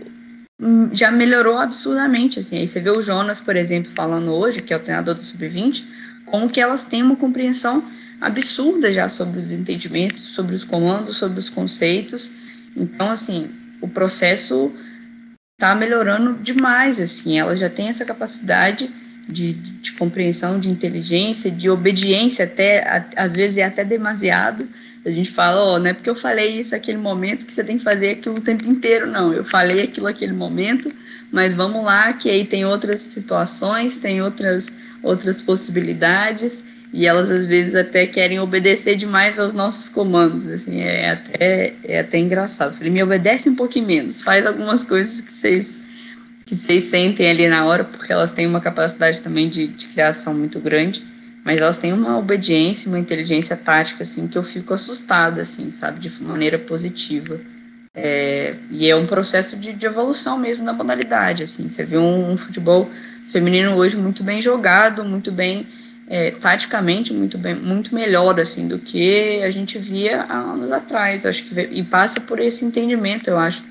já 0.92 1.12
melhorou 1.12 1.58
absurdamente, 1.58 2.40
assim. 2.40 2.58
Aí 2.58 2.68
você 2.68 2.80
vê 2.80 2.90
o 2.90 3.02
Jonas, 3.02 3.40
por 3.40 3.56
exemplo, 3.56 3.92
falando 3.94 4.32
hoje, 4.32 4.62
que 4.62 4.74
é 4.74 4.78
o 4.78 4.80
treinador 4.80 5.16
do 5.16 5.22
Sub-20, 5.22 5.84
como 6.26 6.50
que 6.50 6.62
elas 6.62 6.86
têm 6.86 7.02
uma 7.02 7.16
compreensão 7.16 7.84
absurda 8.22 8.94
já 8.94 9.10
sobre 9.10 9.40
os 9.40 9.52
entendimentos, 9.52 10.24
sobre 10.24 10.56
os 10.56 10.64
comandos, 10.64 11.18
sobre 11.18 11.40
os 11.40 11.50
conceitos. 11.50 12.36
Então, 12.76 13.12
assim, 13.12 13.50
o 13.82 13.88
processo 13.88 14.72
está 15.54 15.76
melhorando 15.76 16.34
demais, 16.42 17.00
assim. 17.00 17.38
Ela 17.38 17.56
já 17.56 17.70
tem 17.70 17.90
essa 17.90 18.06
capacidade 18.06 18.90
de, 19.28 19.54
de, 19.54 19.72
de 19.72 19.92
compreensão, 19.94 20.60
de 20.60 20.70
inteligência, 20.70 21.52
de 21.52 21.70
obediência, 21.70 22.46
até 22.46 23.06
às 23.16 23.34
vezes 23.36 23.58
é 23.58 23.64
até 23.64 23.84
demasiado 23.84 24.68
a 25.06 25.12
gente 25.12 25.32
fala, 25.32 25.62
ó, 25.62 25.76
oh, 25.76 25.80
não 25.80 25.88
é 25.88 25.94
porque 25.94 26.10
eu 26.10 26.16
falei 26.16 26.60
isso 26.60 26.72
naquele 26.72 26.98
momento 26.98 27.46
que 27.46 27.52
você 27.52 27.64
tem 27.64 27.78
que 27.78 27.84
fazer 27.84 28.12
aquilo 28.12 28.38
o 28.38 28.42
tempo 28.42 28.66
inteiro, 28.66 29.06
não. 29.06 29.34
Eu 29.34 29.44
falei 29.44 29.82
aquilo 29.82 30.06
naquele 30.06 30.32
momento, 30.32 30.92
mas 31.32 31.54
vamos 31.54 31.84
lá, 31.84 32.14
que 32.14 32.30
aí 32.30 32.46
tem 32.46 32.66
outras 32.66 33.00
situações, 33.00 33.98
tem 33.98 34.22
outras, 34.22 34.72
outras 35.02 35.42
possibilidades, 35.42 36.64
e 36.94 37.06
elas 37.06 37.30
às 37.30 37.46
vezes 37.46 37.76
até 37.76 38.06
querem 38.06 38.40
obedecer 38.40 38.96
demais 38.96 39.38
aos 39.38 39.54
nossos 39.54 39.90
comandos, 39.90 40.48
assim, 40.48 40.82
é 40.82 41.12
até, 41.12 41.74
é 41.84 42.00
até 42.00 42.18
engraçado. 42.18 42.74
falei, 42.74 42.92
me 42.92 43.04
obedece 43.04 43.50
um 43.50 43.56
pouquinho 43.56 43.88
menos, 43.88 44.22
faz 44.22 44.46
algumas 44.46 44.84
coisas 44.84 45.20
que 45.20 45.32
vocês 45.32 45.84
que 46.46 46.58
vocês 46.58 46.84
sentem 46.84 47.30
ali 47.30 47.48
na 47.48 47.66
hora, 47.66 47.86
porque 47.86 48.12
elas 48.12 48.34
têm 48.34 48.46
uma 48.46 48.60
capacidade 48.60 49.22
também 49.22 49.48
de, 49.48 49.66
de 49.66 49.88
criação 49.88 50.34
muito 50.34 50.60
grande 50.60 51.02
mas 51.44 51.60
elas 51.60 51.78
têm 51.78 51.92
uma 51.92 52.18
obediência, 52.18 52.88
uma 52.88 53.00
inteligência 53.00 53.58
tática, 53.58 54.04
assim, 54.04 54.28
que 54.28 54.38
eu 54.38 54.44
fico 54.44 54.74
assustada, 54.74 55.42
assim, 55.42 55.70
sabe, 55.70 56.00
de 56.00 56.24
maneira 56.24 56.58
positiva. 56.58 57.40
É, 57.96 58.56
e 58.72 58.90
é 58.90 58.96
um 58.96 59.06
processo 59.06 59.56
de, 59.56 59.74
de, 59.74 59.86
evolução 59.86 60.40
mesmo 60.40 60.66
da 60.66 60.74
modalidade, 60.74 61.44
assim, 61.44 61.68
você 61.68 61.86
vê 61.86 61.98
um, 61.98 62.32
um, 62.32 62.38
futebol 62.38 62.90
feminino 63.32 63.76
hoje 63.76 63.96
muito 63.96 64.24
bem 64.24 64.42
jogado, 64.42 65.04
muito 65.04 65.32
bem, 65.32 65.68
é, 66.08 66.32
taticamente, 66.32 67.14
muito 67.14 67.38
bem, 67.38 67.54
muito 67.54 67.94
melhor, 67.94 68.40
assim, 68.40 68.68
do 68.68 68.80
que 68.80 69.44
a 69.44 69.52
gente 69.52 69.78
via 69.78 70.22
há 70.22 70.38
anos 70.38 70.72
atrás, 70.72 71.24
acho 71.24 71.44
que, 71.44 71.60
e 71.72 71.84
passa 71.84 72.20
por 72.20 72.40
esse 72.40 72.66
entendimento, 72.66 73.30
eu 73.30 73.38
acho, 73.38 73.64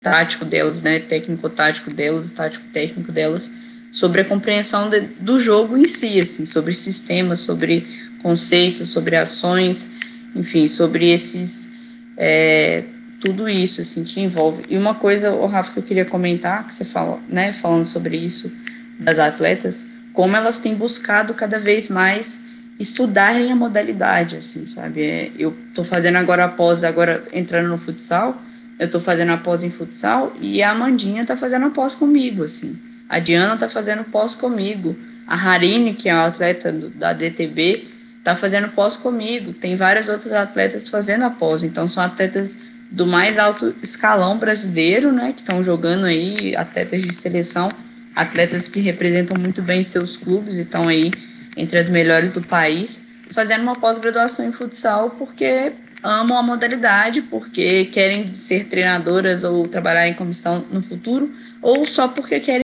tático 0.00 0.46
delas, 0.46 0.80
né, 0.80 0.98
técnico-tático 1.00 1.90
delas, 1.90 2.32
tático-técnico 2.32 3.12
delas, 3.12 3.50
sobre 3.92 4.22
a 4.22 4.24
compreensão 4.24 4.88
de, 4.88 5.00
do 5.20 5.38
jogo 5.38 5.76
em 5.76 5.86
si, 5.86 6.18
assim, 6.18 6.46
sobre 6.46 6.72
sistemas, 6.72 7.40
sobre 7.40 7.86
conceitos, 8.22 8.88
sobre 8.88 9.14
ações, 9.16 9.90
enfim, 10.34 10.66
sobre 10.66 11.10
esses 11.10 11.72
é, 12.16 12.84
tudo 13.20 13.48
isso 13.48 13.82
assim 13.82 14.02
que 14.02 14.20
envolve. 14.20 14.64
E 14.68 14.76
uma 14.76 14.94
coisa, 14.94 15.32
o 15.32 15.46
Rafa, 15.46 15.72
que 15.72 15.78
eu 15.78 15.82
queria 15.82 16.04
comentar, 16.04 16.66
que 16.66 16.74
você 16.74 16.84
fala, 16.84 17.20
né, 17.28 17.52
falando 17.52 17.84
sobre 17.84 18.16
isso 18.16 18.50
das 18.98 19.18
atletas, 19.18 19.86
como 20.12 20.36
elas 20.36 20.58
têm 20.58 20.74
buscado 20.74 21.34
cada 21.34 21.58
vez 21.58 21.88
mais 21.88 22.42
estudarem 22.80 23.52
a 23.52 23.56
modalidade, 23.56 24.36
assim, 24.36 24.64
sabe? 24.66 25.02
É, 25.02 25.30
eu 25.38 25.54
tô 25.74 25.84
fazendo 25.84 26.16
agora 26.16 26.46
após 26.46 26.82
agora 26.82 27.24
entrando 27.32 27.68
no 27.68 27.76
futsal, 27.76 28.40
eu 28.78 28.90
tô 28.90 28.98
fazendo 28.98 29.32
após 29.32 29.62
em 29.62 29.70
futsal 29.70 30.34
e 30.40 30.62
a 30.62 30.70
Amandinha 30.70 31.24
tá 31.24 31.36
fazendo 31.36 31.66
após 31.66 31.94
comigo, 31.94 32.42
assim. 32.42 32.76
A 33.12 33.18
Diana 33.18 33.58
tá 33.58 33.68
fazendo 33.68 34.04
pós 34.04 34.34
comigo. 34.34 34.96
A 35.26 35.36
Harine, 35.36 35.92
que 35.92 36.08
é 36.08 36.14
uma 36.14 36.28
atleta 36.28 36.72
do, 36.72 36.88
da 36.88 37.12
DTB, 37.12 37.86
tá 38.24 38.34
fazendo 38.34 38.68
pós 38.68 38.96
comigo. 38.96 39.52
Tem 39.52 39.74
várias 39.76 40.08
outras 40.08 40.32
atletas 40.32 40.88
fazendo 40.88 41.26
a 41.26 41.28
pós. 41.28 41.62
Então 41.62 41.86
são 41.86 42.02
atletas 42.02 42.60
do 42.90 43.06
mais 43.06 43.38
alto 43.38 43.74
escalão 43.82 44.38
brasileiro, 44.38 45.12
né, 45.12 45.34
que 45.34 45.42
estão 45.42 45.62
jogando 45.62 46.06
aí, 46.06 46.56
atletas 46.56 47.02
de 47.02 47.12
seleção, 47.14 47.70
atletas 48.16 48.66
que 48.66 48.80
representam 48.80 49.36
muito 49.38 49.60
bem 49.60 49.82
seus 49.82 50.16
clubes 50.16 50.56
e 50.56 50.62
estão 50.62 50.88
aí 50.88 51.12
entre 51.54 51.78
as 51.78 51.90
melhores 51.90 52.32
do 52.32 52.40
país, 52.40 53.08
fazendo 53.30 53.60
uma 53.60 53.76
pós-graduação 53.76 54.46
em 54.46 54.52
futsal 54.52 55.10
porque 55.10 55.72
amam 56.02 56.38
a 56.38 56.42
modalidade, 56.42 57.20
porque 57.20 57.84
querem 57.86 58.38
ser 58.38 58.64
treinadoras 58.64 59.44
ou 59.44 59.68
trabalhar 59.68 60.08
em 60.08 60.14
comissão 60.14 60.64
no 60.70 60.80
futuro, 60.80 61.30
ou 61.60 61.86
só 61.86 62.08
porque 62.08 62.40
querem 62.40 62.62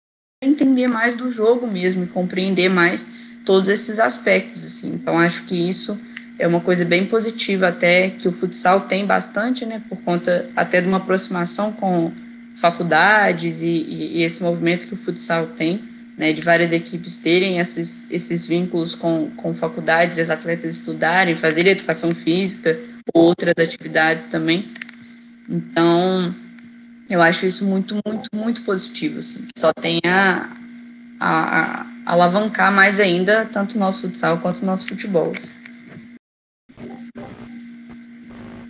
entender 0.42 0.88
mais 0.88 1.14
do 1.14 1.30
jogo 1.30 1.66
mesmo, 1.66 2.06
compreender 2.08 2.68
mais 2.68 3.06
todos 3.44 3.68
esses 3.68 3.98
aspectos, 3.98 4.64
assim. 4.64 4.92
Então 4.94 5.18
acho 5.18 5.44
que 5.44 5.54
isso 5.54 5.98
é 6.38 6.46
uma 6.46 6.60
coisa 6.60 6.84
bem 6.84 7.06
positiva 7.06 7.68
até 7.68 8.10
que 8.10 8.26
o 8.26 8.32
futsal 8.32 8.82
tem 8.82 9.06
bastante, 9.06 9.64
né, 9.64 9.80
por 9.88 9.98
conta 9.98 10.50
até 10.56 10.80
de 10.80 10.88
uma 10.88 10.96
aproximação 10.96 11.72
com 11.72 12.10
faculdades 12.56 13.60
e, 13.62 13.66
e, 13.66 14.18
e 14.18 14.22
esse 14.22 14.42
movimento 14.42 14.86
que 14.86 14.94
o 14.94 14.96
futsal 14.96 15.46
tem, 15.46 15.80
né, 16.18 16.32
de 16.32 16.40
várias 16.40 16.72
equipes 16.72 17.18
terem 17.18 17.58
esses, 17.58 18.10
esses 18.10 18.44
vínculos 18.44 18.94
com, 18.94 19.30
com 19.36 19.54
faculdades, 19.54 20.18
as 20.18 20.30
atletas 20.30 20.76
estudarem, 20.76 21.34
fazerem 21.34 21.72
educação 21.72 22.14
física, 22.14 22.78
outras 23.14 23.54
atividades 23.58 24.26
também. 24.26 24.66
Então, 25.48 26.34
eu 27.12 27.20
acho 27.22 27.44
isso 27.44 27.64
muito, 27.64 27.96
muito, 28.06 28.28
muito 28.34 28.62
positivo, 28.62 29.18
assim. 29.18 29.46
Só 29.56 29.72
tem 29.72 30.00
a, 30.06 30.48
a, 31.20 31.82
a 32.06 32.12
alavancar 32.12 32.72
mais 32.72 32.98
ainda 32.98 33.44
tanto 33.44 33.76
o 33.76 33.78
nosso 33.78 34.00
futsal 34.02 34.38
quanto 34.38 34.62
o 34.62 34.66
nosso 34.66 34.88
futebol. 34.88 35.32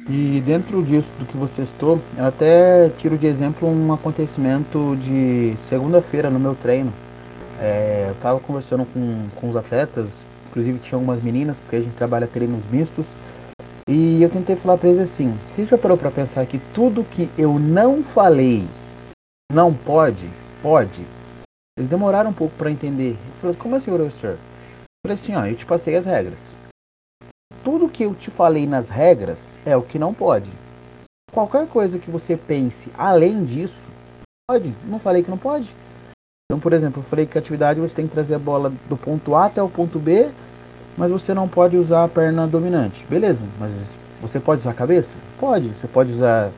E 0.08 0.42
dentro 0.44 0.82
disso 0.82 1.08
do 1.18 1.24
que 1.24 1.36
você 1.36 1.64
citou, 1.64 2.02
eu 2.18 2.26
até 2.26 2.90
tiro 2.98 3.16
de 3.16 3.26
exemplo 3.26 3.68
um 3.68 3.92
acontecimento 3.92 4.96
de 5.00 5.54
segunda-feira 5.68 6.28
no 6.28 6.40
meu 6.40 6.56
treino. 6.56 6.92
É, 7.60 8.06
eu 8.08 8.12
estava 8.12 8.40
conversando 8.40 8.84
com, 8.84 9.28
com 9.36 9.48
os 9.48 9.56
atletas, 9.56 10.10
inclusive 10.50 10.80
tinha 10.80 10.96
algumas 10.96 11.22
meninas, 11.22 11.60
porque 11.60 11.76
a 11.76 11.80
gente 11.80 11.94
trabalha 11.94 12.26
treinos 12.26 12.62
mistos. 12.70 13.06
E 13.88 14.22
eu 14.22 14.30
tentei 14.30 14.54
falar 14.54 14.78
para 14.78 14.88
eles 14.88 15.00
assim: 15.00 15.32
você 15.54 15.66
já 15.66 15.76
parou 15.76 15.98
para 15.98 16.10
pensar 16.10 16.46
que 16.46 16.58
tudo 16.74 17.04
que 17.04 17.28
eu 17.36 17.58
não 17.58 18.02
falei 18.02 18.66
não 19.50 19.74
pode? 19.74 20.28
Pode. 20.62 21.04
Eles 21.76 21.90
demoraram 21.90 22.30
um 22.30 22.34
pouco 22.34 22.54
para 22.56 22.70
entender. 22.70 23.16
Eles 23.24 23.38
falaram: 23.40 23.58
como 23.58 23.76
assim, 23.76 23.92
professor? 23.92 24.30
Eu 24.30 25.06
falei 25.06 25.14
assim: 25.14 25.34
ó, 25.34 25.46
eu 25.46 25.56
te 25.56 25.66
passei 25.66 25.96
as 25.96 26.06
regras. 26.06 26.54
Tudo 27.64 27.88
que 27.88 28.04
eu 28.04 28.14
te 28.14 28.30
falei 28.30 28.66
nas 28.66 28.88
regras 28.88 29.60
é 29.64 29.76
o 29.76 29.82
que 29.82 29.98
não 29.98 30.14
pode. 30.14 30.50
Qualquer 31.32 31.66
coisa 31.66 31.98
que 31.98 32.10
você 32.10 32.36
pense 32.36 32.90
além 32.96 33.44
disso, 33.44 33.88
pode. 34.48 34.74
Não 34.84 34.98
falei 34.98 35.22
que 35.22 35.30
não 35.30 35.38
pode. 35.38 35.74
Então, 36.44 36.60
por 36.60 36.72
exemplo, 36.72 37.00
eu 37.00 37.04
falei 37.04 37.24
que 37.24 37.38
a 37.38 37.40
atividade 37.40 37.80
você 37.80 37.94
tem 37.94 38.06
que 38.06 38.12
trazer 38.12 38.34
a 38.34 38.38
bola 38.38 38.70
do 38.88 38.96
ponto 38.96 39.34
A 39.34 39.46
até 39.46 39.62
o 39.62 39.68
ponto 39.70 39.98
B, 39.98 40.30
mas 40.96 41.10
você 41.10 41.32
não 41.32 41.48
pode 41.48 41.76
usar 41.76 42.04
a 42.04 42.08
perna 42.08 42.46
dominante. 42.46 43.04
Beleza, 43.08 43.42
mas 43.58 43.72
você 44.20 44.38
pode 44.38 44.60
usar 44.60 44.70
a 44.70 44.74
cabeça? 44.74 45.16
Pode. 45.38 45.68
Você 45.68 45.86
pode 45.86 46.12
usar 46.12 46.50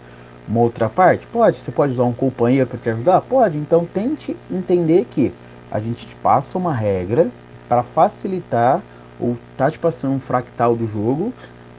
uma 0.49 0.61
outra 0.61 0.89
parte? 0.89 1.27
Pode. 1.27 1.59
Você 1.59 1.71
pode 1.71 1.93
usar 1.93 2.05
um 2.05 2.13
companheiro 2.13 2.69
para 2.69 2.79
te 2.79 2.91
ajudar? 2.91 3.21
Pode. 3.23 3.59
Então 3.59 3.87
tente 3.87 4.37
entender 4.51 5.07
que 5.11 5.33
a 5.71 5.81
gente 5.81 6.07
te 6.07 6.15
passa 6.17 6.59
uma 6.59 6.75
regra 6.75 7.29
para 7.69 7.83
facilitar 7.83 8.83
ou 9.19 9.37
tá 9.57 9.71
te 9.71 9.79
passando 9.79 10.15
um 10.15 10.21
fractal 10.21 10.77
do 10.77 10.87
jogo 10.87 11.33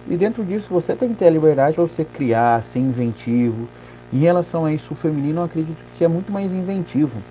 e 0.07 0.15
dentro 0.15 0.43
disso 0.43 0.67
você 0.69 0.95
tem 0.95 1.09
que 1.09 1.15
ter 1.15 1.27
a 1.27 1.29
liberdade 1.31 1.75
para 1.75 1.83
você 1.83 2.05
criar, 2.05 2.61
ser 2.61 2.79
inventivo. 2.79 3.67
Em 4.13 4.19
relação 4.19 4.63
a 4.63 4.71
isso, 4.71 4.93
o 4.93 4.95
feminino 4.95 5.41
eu 5.41 5.45
acredito 5.45 5.83
que 5.97 6.03
é 6.03 6.07
muito 6.07 6.31
mais 6.31 6.51
inventivo. 6.51 7.21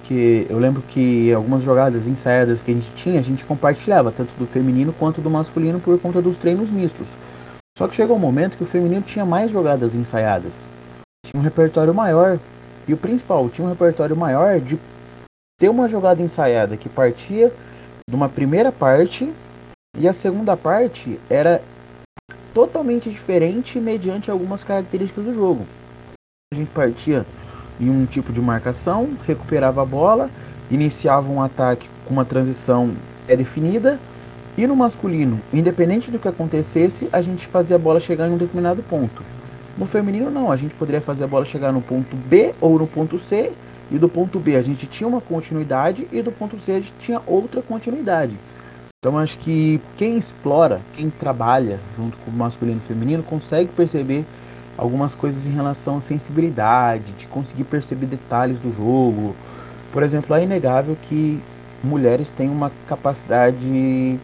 Porque 0.00 0.46
eu 0.48 0.58
lembro 0.58 0.82
que 0.82 1.32
algumas 1.32 1.62
jogadas 1.62 2.06
ensaiadas 2.06 2.60
que 2.60 2.70
a 2.70 2.74
gente 2.74 2.90
tinha, 2.96 3.20
a 3.20 3.22
gente 3.22 3.44
compartilhava, 3.44 4.10
tanto 4.10 4.32
do 4.38 4.46
feminino 4.46 4.92
quanto 4.92 5.20
do 5.20 5.30
masculino, 5.30 5.78
por 5.78 5.98
conta 6.00 6.20
dos 6.20 6.36
treinos 6.36 6.70
mistos. 6.70 7.14
Só 7.78 7.86
que 7.86 7.94
chegou 7.94 8.16
um 8.16 8.20
momento 8.20 8.56
que 8.56 8.64
o 8.64 8.66
feminino 8.66 9.02
tinha 9.02 9.24
mais 9.24 9.50
jogadas 9.50 9.94
ensaiadas. 9.94 10.66
Tinha 11.24 11.40
um 11.40 11.44
repertório 11.44 11.94
maior. 11.94 12.38
E 12.88 12.92
o 12.92 12.96
principal, 12.96 13.48
tinha 13.48 13.64
um 13.66 13.70
repertório 13.70 14.16
maior 14.16 14.58
de 14.58 14.78
ter 15.58 15.68
uma 15.68 15.88
jogada 15.88 16.22
ensaiada 16.22 16.76
que 16.76 16.88
partia 16.88 17.52
de 18.08 18.16
uma 18.16 18.28
primeira 18.28 18.72
parte 18.72 19.30
e 19.96 20.08
a 20.08 20.12
segunda 20.12 20.56
parte 20.56 21.20
era 21.28 21.62
totalmente 22.52 23.08
diferente 23.10 23.78
mediante 23.78 24.30
algumas 24.30 24.64
características 24.64 25.24
do 25.26 25.34
jogo. 25.34 25.66
A 26.52 26.56
gente 26.56 26.70
partia 26.70 27.24
em 27.80 27.88
um 27.90 28.04
tipo 28.04 28.32
de 28.32 28.40
marcação, 28.40 29.10
recuperava 29.26 29.82
a 29.82 29.86
bola, 29.86 30.30
iniciava 30.70 31.30
um 31.30 31.42
ataque 31.42 31.88
com 32.04 32.14
uma 32.14 32.24
transição 32.24 32.92
é 33.26 33.36
definida 33.36 33.98
e 34.58 34.66
no 34.66 34.76
masculino, 34.76 35.40
independente 35.52 36.10
do 36.10 36.18
que 36.18 36.28
acontecesse, 36.28 37.08
a 37.12 37.22
gente 37.22 37.46
fazia 37.46 37.76
a 37.76 37.78
bola 37.78 38.00
chegar 38.00 38.28
em 38.28 38.32
um 38.32 38.36
determinado 38.36 38.82
ponto. 38.82 39.22
No 39.78 39.86
feminino 39.86 40.30
não, 40.30 40.52
a 40.52 40.56
gente 40.56 40.74
poderia 40.74 41.00
fazer 41.00 41.24
a 41.24 41.26
bola 41.26 41.44
chegar 41.44 41.72
no 41.72 41.80
ponto 41.80 42.14
B 42.14 42.54
ou 42.60 42.78
no 42.78 42.86
ponto 42.86 43.18
C 43.18 43.52
e 43.90 43.98
do 43.98 44.08
ponto 44.08 44.38
B 44.38 44.56
a 44.56 44.62
gente 44.62 44.86
tinha 44.86 45.08
uma 45.08 45.20
continuidade 45.20 46.06
e 46.12 46.20
do 46.20 46.30
ponto 46.30 46.58
C 46.58 46.72
a 46.72 46.76
gente 46.76 46.92
tinha 47.00 47.22
outra 47.26 47.62
continuidade. 47.62 48.36
Então 48.98 49.16
acho 49.16 49.38
que 49.38 49.80
quem 49.96 50.18
explora, 50.18 50.80
quem 50.94 51.08
trabalha 51.08 51.80
junto 51.96 52.18
com 52.18 52.30
o 52.30 52.34
masculino 52.34 52.76
e 52.76 52.80
o 52.80 52.82
feminino, 52.82 53.22
consegue 53.22 53.70
perceber 53.74 54.26
algumas 54.80 55.14
coisas 55.14 55.46
em 55.46 55.50
relação 55.50 55.98
à 55.98 56.00
sensibilidade, 56.00 57.12
de 57.18 57.26
conseguir 57.26 57.64
perceber 57.64 58.06
detalhes 58.06 58.58
do 58.58 58.74
jogo. 58.74 59.36
Por 59.92 60.02
exemplo, 60.02 60.34
é 60.34 60.42
inegável 60.42 60.96
que 61.02 61.38
mulheres 61.84 62.30
têm 62.30 62.48
uma 62.48 62.72
capacidade 62.88 64.18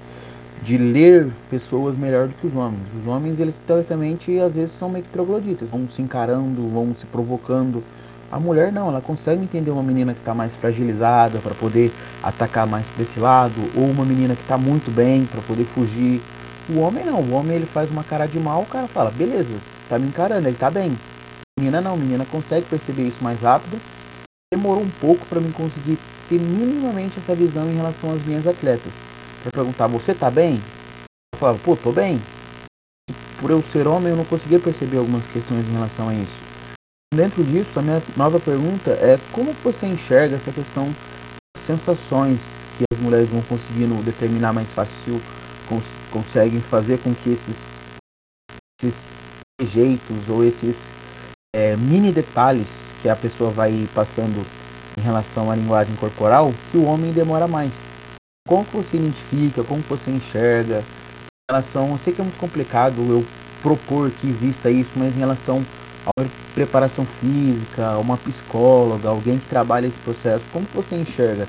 de 0.63 0.79
ler 0.79 1.29
pessoas 1.51 1.95
melhor 1.95 2.29
do 2.29 2.35
que 2.35 2.47
os 2.47 2.57
homens. 2.57 2.83
Os 2.99 3.07
homens, 3.07 3.39
eles 3.39 3.61
teoricamente, 3.67 4.39
às 4.41 4.55
vezes 4.55 4.73
são 4.73 4.89
meio 4.89 5.05
que 5.05 5.11
trogloditas, 5.11 5.71
vão 5.71 5.87
se 5.87 6.01
encarando, 6.01 6.67
vão 6.69 6.95
se 6.97 7.05
provocando 7.05 7.85
a 8.31 8.41
mulher 8.41 8.73
não, 8.73 8.89
ela 8.89 9.01
consegue 9.01 9.43
entender 9.43 9.71
uma 9.71 9.83
menina 9.83 10.13
que 10.13 10.19
está 10.19 10.35
mais 10.35 10.57
fragilizada 10.57 11.39
para 11.39 11.55
poder 11.55 11.93
atacar 12.21 12.67
mais 12.67 12.89
para 12.89 13.03
esse 13.03 13.21
lado, 13.21 13.55
ou 13.77 13.85
uma 13.85 14.05
menina 14.05 14.35
que 14.35 14.43
está 14.43 14.59
muito 14.59 14.91
bem 14.91 15.27
para 15.27 15.41
poder 15.43 15.65
fugir. 15.65 16.21
O 16.69 16.81
homem 16.81 17.05
não, 17.05 17.21
o 17.21 17.33
homem 17.33 17.57
ele 17.57 17.67
faz 17.67 17.89
uma 17.89 18.03
cara 18.03 18.27
de 18.27 18.41
mal, 18.41 18.63
o 18.63 18.67
cara 18.67 18.89
fala, 18.89 19.13
beleza, 19.13 19.55
tá 19.89 19.99
me 19.99 20.09
encarando, 20.09 20.47
ele 20.47 20.57
tá 20.57 20.71
bem. 20.71 20.99
Menina 21.59 21.81
não, 21.81 21.97
menina 21.97 22.27
consegue 22.27 22.67
perceber 22.67 23.09
isso 23.09 23.23
mais 23.23 23.41
rápido. 23.41 23.81
Demorou 24.53 24.83
um 24.83 24.91
pouco 24.91 25.25
para 25.27 25.41
mim 25.41 25.51
conseguir 25.53 25.99
ter 26.29 26.39
minimamente 26.39 27.19
essa 27.19 27.35
visão 27.35 27.71
em 27.71 27.77
relação 27.77 28.13
às 28.13 28.23
minhas 28.23 28.47
atletas. 28.47 28.93
Para 29.43 29.53
perguntar, 29.53 29.87
você 29.87 30.15
tá 30.15 30.31
bem? 30.31 30.63
Eu 31.35 31.39
falava, 31.39 31.59
pô, 31.59 31.77
tô 31.77 31.93
bem. 31.93 32.21
Por 33.41 33.51
eu 33.51 33.63
ser 33.63 33.87
homem, 33.87 34.11
eu 34.11 34.17
não 34.17 34.25
conseguia 34.25 34.59
perceber 34.59 34.99
algumas 34.99 35.27
questões 35.27 35.67
em 35.67 35.73
relação 35.73 36.09
a 36.09 36.15
isso. 36.15 36.39
Dentro 37.15 37.45
disso, 37.45 37.79
a 37.79 37.83
minha 37.83 38.03
nova 38.17 38.41
pergunta 38.41 38.91
é 38.91 39.19
como 39.33 39.53
você 39.55 39.87
enxerga 39.87 40.37
essa 40.37 40.53
questão 40.53 40.87
das 41.55 41.65
sensações 41.65 42.67
que 42.77 42.85
as 42.93 42.99
mulheres 42.99 43.31
vão 43.31 43.41
conseguindo 43.43 43.95
determinar 44.03 44.53
mais 44.53 44.73
fácil, 44.73 45.23
cons 45.69 45.85
conseguem 46.11 46.61
fazer 46.61 46.99
com 46.99 47.15
que 47.15 47.31
esses, 47.31 47.79
esses 48.83 49.07
jeitos 49.65 50.29
ou 50.29 50.45
esses 50.45 50.95
é, 51.55 51.77
mini 51.77 52.13
detalhes 52.13 52.95
que 53.01 53.09
a 53.09 53.17
pessoa 53.17 53.51
vai 53.51 53.89
passando 53.95 54.47
em 54.97 55.01
relação 55.01 55.51
à 55.51 55.57
linguagem 55.57 55.97
corporal, 55.97 56.53
que 56.71 56.77
o 56.77 56.85
homem 56.85 57.13
demora 57.13 57.49
mais. 57.49 57.89
Como 58.47 58.65
você 58.65 58.97
identifica, 58.97 59.65
como 59.65 59.83
você 59.83 60.11
enxerga, 60.11 60.81
em 60.81 61.53
relação, 61.53 61.91
eu 61.91 61.99
sei 61.99 62.13
que 62.13 62.21
é 62.21 62.25
muito 62.25 62.39
complicado 62.39 63.01
eu 63.09 63.25
propor 63.63 64.11
que 64.11 64.27
exista 64.27 64.71
isso, 64.71 64.93
mas 64.97 65.15
em 65.15 65.19
relação 65.19 65.65
uma 66.19 66.29
preparação 66.55 67.05
física, 67.05 67.99
uma 67.99 68.17
psicóloga, 68.17 69.09
alguém 69.09 69.39
que 69.39 69.47
trabalha 69.47 69.87
esse 69.87 69.99
processo, 70.01 70.49
como 70.53 70.67
você 70.73 70.95
enxerga 70.95 71.49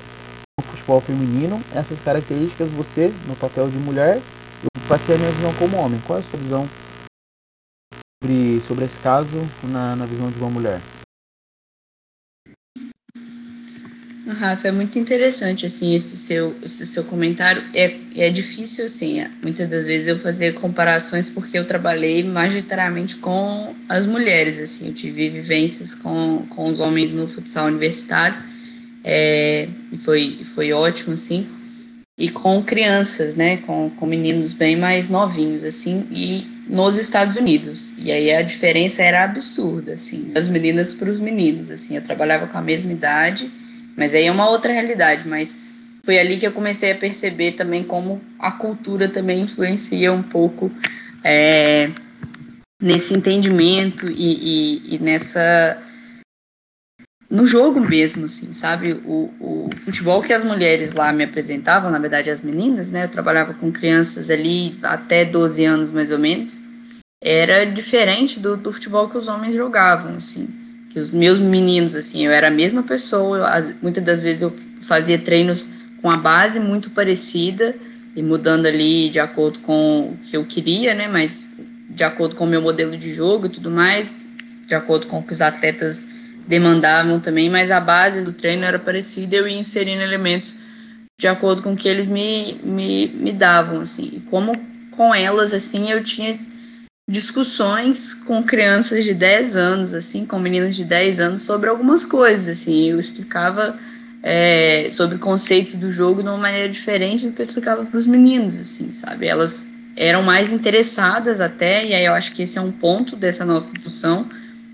no 0.60 0.66
futebol 0.66 1.00
feminino 1.00 1.62
essas 1.74 2.02
características, 2.02 2.70
você 2.72 3.14
no 3.28 3.36
papel 3.36 3.70
de 3.70 3.78
mulher, 3.78 4.22
eu 4.64 4.88
passei 4.88 5.16
a 5.16 5.18
minha 5.18 5.32
visão 5.32 5.54
como 5.56 5.78
homem. 5.78 6.02
Qual 6.08 6.18
é 6.18 6.22
a 6.22 6.24
sua 6.24 6.40
visão 6.40 6.68
sobre, 8.22 8.62
sobre 8.62 8.86
esse 8.86 9.00
caso 9.00 9.50
na, 9.64 9.96
na 9.96 10.06
visão 10.06 10.32
de 10.32 10.40
uma 10.40 10.50
mulher? 10.50 10.82
Rafa, 14.28 14.68
é 14.68 14.72
muito 14.72 15.00
interessante 15.00 15.66
assim 15.66 15.96
esse 15.96 16.18
seu, 16.18 16.54
esse 16.62 16.86
seu 16.86 17.04
comentário. 17.06 17.64
É, 17.74 17.96
é 18.16 18.30
difícil 18.30 18.86
assim, 18.86 19.22
é, 19.22 19.32
muitas 19.42 19.70
das 19.70 19.86
vezes 19.86 20.08
eu 20.08 20.20
fazer 20.20 20.54
comparações 20.56 21.30
porque 21.30 21.58
eu 21.58 21.66
trabalhei 21.66 22.24
majoritariamente 22.24 23.16
com 23.16 23.74
as 23.88 24.06
mulheres 24.06 24.60
assim. 24.60 24.88
Eu 24.88 24.94
tive 24.94 25.30
vivências 25.30 25.96
com, 25.96 26.46
com 26.50 26.68
os 26.68 26.80
homens 26.80 27.14
no 27.14 27.28
futsal 27.28 27.68
universitário 27.68 28.38
é, 29.04 29.70
e 29.92 29.98
foi 29.98 30.40
foi 30.44 30.74
ótimo 30.74 31.14
assim. 31.14 31.48
E 32.20 32.30
com 32.30 32.62
crianças, 32.64 33.36
né, 33.36 33.58
com, 33.58 33.92
com 33.92 34.06
meninos 34.06 34.52
bem 34.52 34.76
mais 34.76 35.10
novinhos 35.10 35.64
assim 35.64 36.06
e 36.12 36.57
nos 36.68 36.98
Estados 36.98 37.36
Unidos. 37.36 37.96
E 37.98 38.12
aí 38.12 38.32
a 38.32 38.42
diferença 38.42 39.02
era 39.02 39.24
absurda 39.24 39.94
assim, 39.94 40.32
das 40.34 40.50
meninas 40.50 40.94
para 40.94 41.10
os 41.10 41.20
meninos 41.20 41.72
assim. 41.72 41.96
Eu 41.96 42.02
trabalhava 42.02 42.48
com 42.48 42.58
a 42.58 42.62
mesma 42.62 42.92
idade 42.92 43.50
mas 43.98 44.14
aí 44.14 44.26
é 44.26 44.32
uma 44.32 44.48
outra 44.48 44.72
realidade, 44.72 45.28
mas 45.28 45.58
foi 46.04 46.20
ali 46.20 46.38
que 46.38 46.46
eu 46.46 46.52
comecei 46.52 46.92
a 46.92 46.96
perceber 46.96 47.54
também 47.54 47.84
como 47.84 48.22
a 48.38 48.52
cultura 48.52 49.10
também 49.10 49.42
influencia 49.42 50.14
um 50.14 50.22
pouco 50.22 50.72
é, 51.24 51.90
nesse 52.80 53.16
entendimento 53.16 54.08
e, 54.08 54.84
e, 54.86 54.96
e, 54.96 55.00
nessa 55.00 55.82
no 57.30 57.46
jogo 57.46 57.80
mesmo, 57.80 58.26
assim, 58.26 58.54
sabe? 58.54 58.94
O, 59.06 59.30
o 59.40 59.70
futebol 59.76 60.22
que 60.22 60.34
as 60.34 60.44
mulheres 60.44 60.94
lá 60.94 61.12
me 61.12 61.24
apresentavam, 61.24 61.92
na 61.92 62.00
verdade 62.00 62.30
as 62.30 62.42
meninas, 62.42 62.92
né? 62.92 63.06
Eu 63.06 63.10
trabalhava 63.10 63.54
com 63.54 63.72
crianças 63.72 64.30
ali 64.30 64.78
até 64.82 65.26
12 65.26 65.66
anos 65.66 65.90
mais 65.90 66.12
ou 66.12 66.20
menos, 66.20 66.60
era 67.22 67.66
diferente 67.66 68.40
do, 68.40 68.56
do 68.56 68.72
futebol 68.72 69.10
que 69.10 69.18
os 69.18 69.28
homens 69.28 69.54
jogavam, 69.54 70.16
assim 70.16 70.68
que 70.98 71.02
os 71.02 71.12
meus 71.12 71.38
meninos, 71.38 71.94
assim, 71.94 72.26
eu 72.26 72.32
era 72.32 72.48
a 72.48 72.52
mesma 72.52 72.82
pessoa, 72.82 73.38
eu, 73.60 73.76
muitas 73.84 74.04
das 74.04 74.24
vezes 74.24 74.42
eu 74.42 74.52
fazia 74.82 75.20
treinos 75.20 75.68
com 76.02 76.10
a 76.10 76.18
base 76.18 76.60
muito 76.60 76.90
parecida 76.90 77.76
e 78.16 78.24
mudando 78.24 78.66
ali 78.66 79.12
de 79.12 79.20
acordo 79.20 79.60
com 79.60 80.10
o 80.14 80.18
que 80.24 80.36
eu 80.36 80.44
queria, 80.44 80.96
né, 80.96 81.08
mas 81.08 81.56
de 81.88 82.04
acordo 82.04 82.36
com 82.36 82.46
o 82.46 82.48
meu 82.48 82.64
modelo 82.64 82.98
de 82.98 83.14
jogo 83.14 83.46
e 83.46 83.50
tudo 83.50 83.70
mais, 83.70 84.26
de 84.66 84.74
acordo 84.74 85.06
com 85.06 85.20
o 85.20 85.24
que 85.24 85.34
os 85.34 85.42
atletas 85.42 86.08
demandavam 86.48 87.20
também, 87.20 87.50
mas 87.50 87.70
a 87.70 87.80
base 87.80 88.24
do 88.24 88.32
treino 88.32 88.64
era 88.64 88.80
parecida, 88.80 89.36
eu 89.36 89.48
ia 89.48 89.58
inserindo 89.58 90.02
elementos 90.02 90.56
de 91.20 91.28
acordo 91.28 91.62
com 91.62 91.74
o 91.74 91.76
que 91.76 91.90
eles 91.90 92.08
me, 92.08 92.60
me, 92.64 93.08
me 93.08 93.34
davam, 93.34 93.82
assim, 93.82 94.10
e 94.14 94.20
como 94.22 94.54
com 94.92 95.14
elas, 95.14 95.54
assim, 95.54 95.92
eu 95.92 96.04
tinha 96.04 96.40
discussões 97.10 98.14
com 98.14 98.44
crianças 98.44 99.04
de 99.04 99.14
10 99.14 99.56
anos, 99.56 99.94
assim, 99.94 100.26
com 100.26 100.40
meninas 100.40 100.76
de 100.76 100.84
10 100.84 101.20
anos, 101.20 101.42
sobre 101.42 101.70
algumas 101.70 102.06
coisas, 102.06 102.48
assim, 102.48 102.90
eu 102.90 103.00
explicava 103.00 103.78
é, 104.22 104.90
sobre 104.92 105.18
conceitos 105.18 105.76
do 105.76 105.92
jogo 105.92 106.22
de 106.22 106.30
uma 106.30 106.38
maneira 106.38 106.70
diferente 106.70 107.26
do 107.26 107.34
que 107.34 107.42
eu 107.42 107.46
explicava 107.46 107.86
para 107.86 107.98
os 107.98 108.06
meninos, 108.06 108.60
assim, 108.60 108.94
sabe? 108.94 109.28
Elas 109.28 109.74
eram 109.96 110.22
mais 110.22 110.52
interessadas 110.52 111.42
até, 111.42 111.86
e 111.86 111.94
aí 111.94 112.06
eu 112.06 112.14
acho 112.14 112.34
que 112.34 112.44
esse 112.44 112.58
é 112.58 112.62
um 112.62 112.72
ponto 112.72 113.16
dessa 113.16 113.44
nossa 113.44 113.74
discussão, 113.74 114.30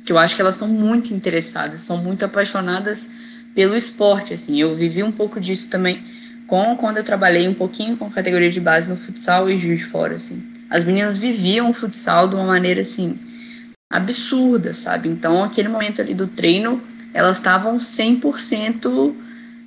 que 0.05 0.11
eu 0.11 0.17
acho 0.17 0.35
que 0.35 0.41
elas 0.41 0.55
são 0.55 0.67
muito 0.67 1.13
interessadas, 1.13 1.81
são 1.81 1.97
muito 1.97 2.25
apaixonadas 2.25 3.09
pelo 3.55 3.75
esporte, 3.75 4.33
assim, 4.33 4.59
eu 4.59 4.75
vivi 4.75 5.03
um 5.03 5.11
pouco 5.11 5.39
disso 5.39 5.69
também 5.69 6.03
com 6.47 6.75
quando 6.75 6.97
eu 6.97 7.03
trabalhei 7.03 7.47
um 7.47 7.53
pouquinho 7.53 7.95
com 7.95 8.09
categoria 8.09 8.51
de 8.51 8.59
base 8.59 8.89
no 8.89 8.97
futsal 8.97 9.49
e 9.49 9.57
Juiz 9.57 9.79
de 9.79 9.85
Fora, 9.85 10.15
assim 10.15 10.53
as 10.73 10.83
meninas 10.83 11.15
viviam 11.15 11.69
o 11.69 11.73
futsal 11.73 12.27
de 12.27 12.33
uma 12.33 12.47
maneira 12.47 12.81
assim 12.81 13.15
absurda, 13.91 14.73
sabe? 14.73 15.07
Então, 15.07 15.43
aquele 15.43 15.67
momento 15.67 16.01
ali 16.01 16.15
do 16.15 16.25
treino, 16.25 16.81
elas 17.13 17.37
estavam 17.37 17.77
100% 17.77 19.15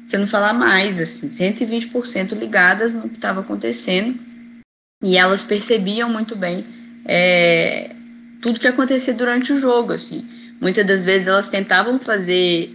você 0.04 0.18
não 0.18 0.26
falar 0.26 0.52
mais, 0.52 1.00
assim, 1.00 1.28
120% 1.28 2.32
ligadas 2.36 2.92
no 2.92 3.08
que 3.08 3.14
estava 3.14 3.40
acontecendo. 3.40 4.18
E 5.00 5.16
elas 5.16 5.44
percebiam 5.44 6.08
muito 6.10 6.34
bem 6.34 6.64
é, 7.04 7.94
tudo 8.46 8.60
que 8.60 8.68
acontecia 8.68 9.12
durante 9.12 9.52
o 9.52 9.58
jogo, 9.58 9.92
assim. 9.92 10.24
Muitas 10.60 10.86
das 10.86 11.04
vezes 11.04 11.26
elas 11.26 11.48
tentavam 11.48 11.98
fazer 11.98 12.72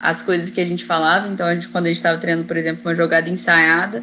as 0.00 0.20
coisas 0.20 0.50
que 0.50 0.60
a 0.60 0.64
gente 0.64 0.84
falava, 0.84 1.28
então 1.28 1.46
a 1.46 1.54
gente, 1.54 1.68
quando 1.68 1.84
a 1.84 1.88
gente 1.90 1.98
estava 1.98 2.18
treinando, 2.18 2.48
por 2.48 2.56
exemplo, 2.56 2.82
uma 2.84 2.92
jogada 2.92 3.30
ensaiada, 3.30 4.02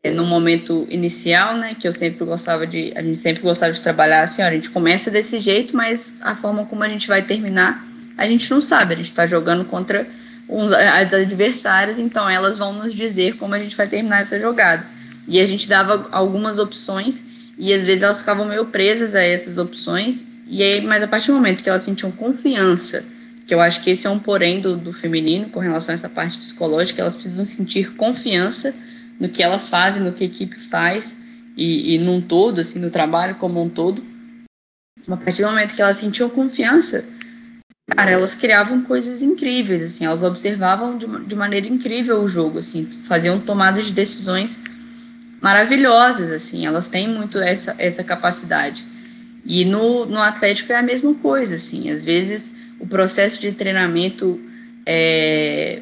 é, 0.00 0.12
no 0.12 0.24
momento 0.24 0.86
inicial, 0.88 1.56
né, 1.56 1.74
que 1.76 1.88
eu 1.88 1.92
sempre 1.92 2.24
gostava 2.24 2.68
de, 2.68 2.92
a 2.94 3.02
gente 3.02 3.18
sempre 3.18 3.42
gostava 3.42 3.72
de 3.72 3.82
trabalhar 3.82 4.22
assim, 4.22 4.42
ó, 4.42 4.46
a 4.46 4.52
gente 4.52 4.70
começa 4.70 5.10
desse 5.10 5.40
jeito, 5.40 5.76
mas 5.76 6.20
a 6.22 6.36
forma 6.36 6.64
como 6.66 6.84
a 6.84 6.88
gente 6.88 7.08
vai 7.08 7.22
terminar, 7.22 7.84
a 8.16 8.24
gente 8.24 8.48
não 8.48 8.60
sabe, 8.60 8.94
a 8.94 8.96
gente 8.96 9.06
está 9.06 9.26
jogando 9.26 9.64
contra 9.64 10.06
uns, 10.48 10.72
as 10.72 11.12
adversárias, 11.12 11.98
então 11.98 12.30
elas 12.30 12.56
vão 12.56 12.72
nos 12.72 12.94
dizer 12.94 13.38
como 13.38 13.56
a 13.56 13.58
gente 13.58 13.76
vai 13.76 13.88
terminar 13.88 14.20
essa 14.20 14.38
jogada. 14.38 14.86
E 15.26 15.40
a 15.40 15.44
gente 15.44 15.68
dava 15.68 16.06
algumas 16.12 16.60
opções 16.60 17.24
e 17.58 17.72
às 17.72 17.84
vezes 17.84 18.04
elas 18.04 18.20
ficavam 18.20 18.46
meio 18.46 18.66
presas 18.66 19.16
a 19.16 19.22
essas 19.22 19.58
opções. 19.58 20.33
E 20.46 20.62
aí, 20.62 20.80
mas 20.80 21.02
a 21.02 21.08
partir 21.08 21.28
do 21.28 21.34
momento 21.34 21.62
que 21.62 21.68
elas 21.68 21.82
sentiam 21.82 22.10
confiança, 22.10 23.04
que 23.46 23.54
eu 23.54 23.60
acho 23.60 23.82
que 23.82 23.90
esse 23.90 24.06
é 24.06 24.10
um 24.10 24.18
porém 24.18 24.60
do, 24.60 24.76
do 24.76 24.92
feminino 24.92 25.48
com 25.48 25.60
relação 25.60 25.92
a 25.92 25.94
essa 25.94 26.08
parte 26.08 26.38
psicológica, 26.38 27.00
elas 27.00 27.14
precisam 27.14 27.44
sentir 27.44 27.94
confiança 27.94 28.74
no 29.18 29.28
que 29.28 29.42
elas 29.42 29.68
fazem, 29.68 30.02
no 30.02 30.12
que 30.12 30.24
a 30.24 30.26
equipe 30.26 30.56
faz 30.56 31.16
e, 31.56 31.94
e 31.94 31.98
num 31.98 32.20
todo, 32.20 32.60
assim, 32.60 32.78
no 32.78 32.90
trabalho 32.90 33.36
como 33.36 33.62
um 33.62 33.68
todo. 33.68 34.02
A 35.08 35.16
partir 35.16 35.42
do 35.42 35.48
momento 35.48 35.74
que 35.74 35.82
elas 35.82 35.96
sentiam 35.96 36.30
confiança, 36.30 37.04
cara, 37.94 38.10
elas 38.10 38.34
criavam 38.34 38.82
coisas 38.82 39.22
incríveis, 39.22 39.82
assim, 39.82 40.06
elas 40.06 40.22
observavam 40.22 40.96
de, 40.96 41.06
de 41.26 41.34
maneira 41.34 41.68
incrível 41.68 42.22
o 42.22 42.28
jogo, 42.28 42.58
assim, 42.58 42.86
faziam 42.86 43.38
tomadas 43.38 43.84
de 43.84 43.92
decisões 43.92 44.58
maravilhosas, 45.40 46.30
assim, 46.30 46.64
elas 46.64 46.88
têm 46.88 47.06
muito 47.06 47.38
essa, 47.38 47.74
essa 47.78 48.02
capacidade. 48.02 48.82
E 49.44 49.64
no, 49.64 50.06
no 50.06 50.20
Atlético 50.20 50.72
é 50.72 50.76
a 50.76 50.82
mesma 50.82 51.14
coisa, 51.14 51.56
assim, 51.56 51.90
às 51.90 52.02
vezes 52.02 52.56
o 52.80 52.86
processo 52.86 53.40
de 53.40 53.52
treinamento 53.52 54.40
é, 54.86 55.80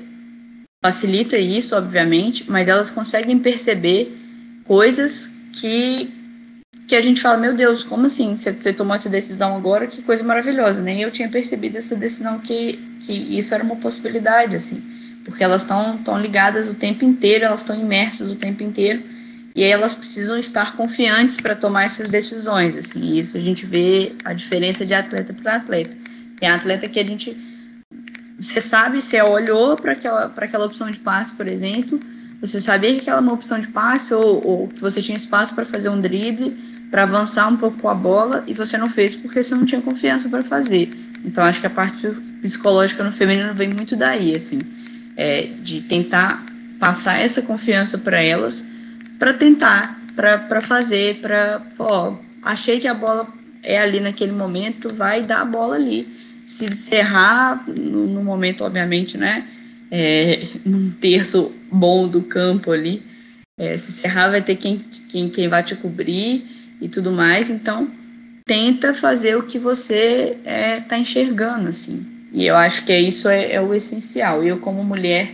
facilita 0.83 1.39
isso, 1.39 1.77
obviamente, 1.77 2.51
mas 2.51 2.69
elas 2.69 2.91
conseguem 2.91 3.39
perceber 3.39 4.17
coisas 4.65 5.33
que, 5.53 6.11
que 6.89 6.97
a 6.97 7.01
gente 7.01 7.21
fala, 7.21 7.37
meu 7.37 7.55
Deus, 7.55 7.85
como 7.85 8.07
assim? 8.07 8.37
Você, 8.37 8.73
tomou 8.73 8.95
essa 8.95 9.09
decisão 9.09 9.57
agora? 9.57 9.87
Que 9.87 10.03
coisa 10.03 10.25
maravilhosa. 10.25 10.83
Nem 10.83 11.03
eu 11.03 11.11
tinha 11.11 11.29
percebido 11.29 11.79
essa 11.79 11.95
decisão 11.95 12.39
que, 12.41 12.81
que 13.01 13.13
isso 13.13 13.55
era 13.55 13.63
uma 13.63 13.77
possibilidade, 13.77 14.57
assim, 14.57 14.83
porque 15.25 15.45
elas 15.45 15.63
estão 15.63 16.21
ligadas 16.21 16.69
o 16.69 16.75
tempo 16.75 17.05
inteiro, 17.05 17.45
elas 17.45 17.61
estão 17.61 17.79
imersas 17.79 18.31
o 18.31 18.37
tempo 18.37 18.63
inteiro, 18.63 19.03
e 19.55 19.63
elas 19.63 19.95
precisam 19.95 20.39
estar 20.39 20.77
confiantes 20.77 21.37
para 21.37 21.55
tomar 21.55 21.85
essas 21.85 22.09
decisões, 22.09 22.77
assim, 22.77 23.19
isso 23.19 23.37
a 23.37 23.41
gente 23.41 23.67
vê 23.67 24.13
a 24.25 24.33
diferença 24.33 24.85
de 24.87 24.95
atleta 24.95 25.35
para 25.35 25.57
atleta. 25.57 25.97
Tem 26.39 26.49
atleta 26.49 26.89
que 26.89 26.99
a 26.99 27.05
gente 27.05 27.37
você 28.41 28.61
sabe, 28.61 29.01
você 29.01 29.23
olhou 29.23 29.77
para 29.77 29.93
aquela, 29.93 30.33
aquela 30.37 30.67
opção 30.67 30.91
de 30.91 30.99
passe, 30.99 31.33
por 31.35 31.47
exemplo, 31.47 32.01
você 32.41 32.61
sabia 32.61 32.93
que 32.95 33.03
aquela 33.03 33.19
é 33.19 33.21
uma 33.21 33.33
opção 33.33 33.61
de 33.61 33.69
passe 33.69 34.13
ou, 34.13 34.45
ou 34.45 34.69
que 34.69 34.81
você 34.81 35.01
tinha 35.01 35.17
espaço 35.17 35.55
para 35.55 35.65
fazer 35.65 35.89
um 35.89 36.01
drible, 36.01 36.51
para 36.91 37.05
avançar 37.05 37.47
um 37.47 37.57
pouco 37.57 37.79
com 37.79 37.89
a 37.89 37.95
bola 37.95 38.43
e 38.49 38.53
você 38.53 38.77
não 38.77 38.89
fez 38.89 39.15
porque 39.15 39.41
você 39.43 39.55
não 39.55 39.65
tinha 39.65 39.81
confiança 39.81 40.29
para 40.29 40.43
fazer. 40.43 40.93
Então 41.25 41.45
acho 41.45 41.61
que 41.61 41.67
a 41.69 41.71
parte 41.71 41.97
psicológica 42.43 43.05
no 43.05 43.13
feminino 43.13 43.55
vem 43.55 43.69
muito 43.69 43.95
daí, 43.95 44.35
assim, 44.35 44.59
é, 45.17 45.49
de 45.63 45.81
tentar 45.83 46.45
passar 46.81 47.21
essa 47.21 47.43
confiança 47.43 47.97
para 47.97 48.21
elas, 48.21 48.67
para 49.23 49.35
tentar, 49.35 50.03
para 50.17 50.61
fazer, 50.61 51.21
para, 51.21 51.65
ó, 51.79 52.17
achei 52.43 52.81
que 52.81 52.89
a 52.89 52.95
bola 52.95 53.33
é 53.63 53.79
ali 53.79 54.01
naquele 54.01 54.33
momento, 54.33 54.93
vai 54.93 55.23
dar 55.23 55.43
a 55.43 55.45
bola 55.45 55.77
ali 55.77 56.09
se 56.45 56.67
você 56.67 56.97
errar, 56.97 57.65
no, 57.69 58.09
no 58.09 58.25
momento, 58.25 58.65
obviamente, 58.65 59.17
né? 59.17 59.47
É, 59.93 60.45
num 60.67 60.91
terço 60.91 61.55
bom 61.71 62.09
do 62.09 62.23
campo 62.23 62.73
ali, 62.73 63.01
é, 63.57 63.77
se 63.77 63.93
você 63.93 64.09
errar, 64.09 64.31
vai 64.31 64.43
ter 64.43 64.57
quem, 64.57 64.79
quem, 65.09 65.29
quem 65.29 65.47
vai 65.47 65.63
te 65.63 65.77
cobrir 65.77 66.45
e 66.81 66.89
tudo 66.89 67.13
mais. 67.13 67.49
Então, 67.49 67.89
tenta 68.45 68.93
fazer 68.93 69.37
o 69.37 69.45
que 69.45 69.57
você 69.57 70.37
está 70.37 70.51
é, 70.51 70.81
tá 70.81 70.99
enxergando, 70.99 71.69
assim. 71.69 72.05
E 72.33 72.45
eu 72.45 72.57
acho 72.57 72.85
que 72.85 72.99
isso 72.99 73.29
é, 73.29 73.53
é 73.53 73.61
o 73.61 73.73
essencial. 73.73 74.43
Eu, 74.43 74.59
como 74.59 74.83
mulher, 74.83 75.33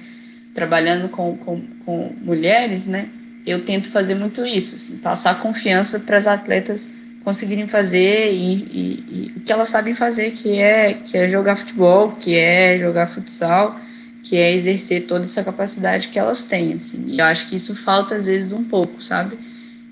trabalhando 0.53 1.09
com, 1.09 1.39
com, 1.39 1.63
com 1.87 2.13
mulheres, 2.21 2.87
né? 2.87 3.09
Eu 3.49 3.65
tento 3.65 3.91
fazer 3.91 4.15
muito 4.15 4.45
isso, 4.45 4.77
assim, 4.77 4.99
passar 4.99 5.39
confiança 5.39 5.99
para 6.01 6.19
as 6.19 6.27
atletas 6.27 6.95
conseguirem 7.25 7.67
fazer 7.67 8.33
e, 8.33 8.55
e, 8.55 9.05
e, 9.11 9.33
o 9.37 9.41
que 9.41 9.53
elas 9.53 9.69
sabem 9.69 9.95
fazer, 9.95 10.33
que 10.33 10.59
é, 10.59 10.95
que 10.95 11.17
é 11.17 11.29
jogar 11.29 11.57
futebol, 11.57 12.13
que 12.13 12.37
é 12.37 12.79
jogar 12.79 13.07
futsal, 13.07 13.79
que 14.23 14.37
é 14.37 14.55
exercer 14.55 15.07
toda 15.07 15.25
essa 15.25 15.43
capacidade 15.43 16.09
que 16.09 16.19
elas 16.19 16.45
têm, 16.45 16.75
assim. 16.75 17.07
E 17.07 17.19
eu 17.19 17.25
acho 17.25 17.49
que 17.49 17.57
isso 17.57 17.75
falta 17.75 18.15
às 18.15 18.27
vezes 18.27 18.53
um 18.53 18.65
pouco, 18.65 19.03
sabe? 19.03 19.39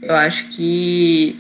Eu 0.03 0.15
acho 0.15 0.49
que 0.49 1.35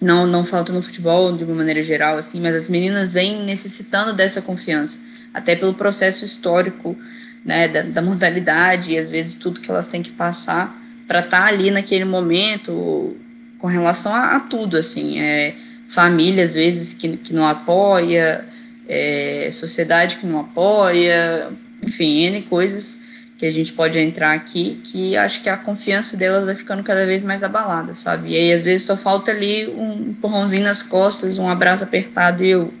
não 0.00 0.26
não 0.26 0.44
falta 0.44 0.72
no 0.72 0.80
futebol 0.80 1.36
de 1.36 1.44
uma 1.44 1.54
maneira 1.54 1.82
geral, 1.82 2.18
assim, 2.18 2.40
mas 2.40 2.54
as 2.54 2.68
meninas 2.68 3.12
vêm 3.12 3.44
necessitando 3.44 4.12
dessa 4.12 4.40
confiança, 4.40 5.00
até 5.34 5.54
pelo 5.56 5.74
processo 5.74 6.24
histórico, 6.24 6.96
né, 7.44 7.68
da, 7.68 7.82
da 7.82 8.02
modalidade 8.02 8.92
e 8.92 8.98
às 8.98 9.10
vezes 9.10 9.34
tudo 9.34 9.60
que 9.60 9.70
elas 9.70 9.86
têm 9.86 10.02
que 10.02 10.10
passar 10.10 10.79
para 11.10 11.18
estar 11.18 11.40
tá 11.40 11.46
ali 11.48 11.72
naquele 11.72 12.04
momento 12.04 13.16
com 13.58 13.66
relação 13.66 14.14
a, 14.14 14.36
a 14.36 14.40
tudo, 14.40 14.76
assim, 14.76 15.18
é, 15.18 15.56
família 15.88 16.44
às 16.44 16.54
vezes 16.54 16.94
que, 16.94 17.16
que 17.16 17.34
não 17.34 17.44
apoia, 17.44 18.44
é, 18.88 19.50
sociedade 19.50 20.18
que 20.18 20.24
não 20.24 20.38
apoia, 20.38 21.48
enfim, 21.82 22.26
N 22.26 22.42
coisas 22.42 23.00
que 23.36 23.44
a 23.44 23.50
gente 23.50 23.72
pode 23.72 23.98
entrar 23.98 24.34
aqui, 24.34 24.80
que 24.84 25.16
acho 25.16 25.42
que 25.42 25.48
a 25.48 25.56
confiança 25.56 26.16
delas 26.16 26.44
vai 26.44 26.54
ficando 26.54 26.84
cada 26.84 27.04
vez 27.04 27.24
mais 27.24 27.42
abalada, 27.42 27.92
sabe? 27.92 28.28
E 28.28 28.36
aí, 28.36 28.52
às 28.52 28.62
vezes, 28.62 28.86
só 28.86 28.96
falta 28.96 29.32
ali 29.32 29.66
um 29.66 30.10
empurrãozinho 30.10 30.62
nas 30.62 30.80
costas, 30.80 31.38
um 31.38 31.48
abraço 31.48 31.82
apertado 31.82 32.44
e 32.44 32.50
eu, 32.50 32.72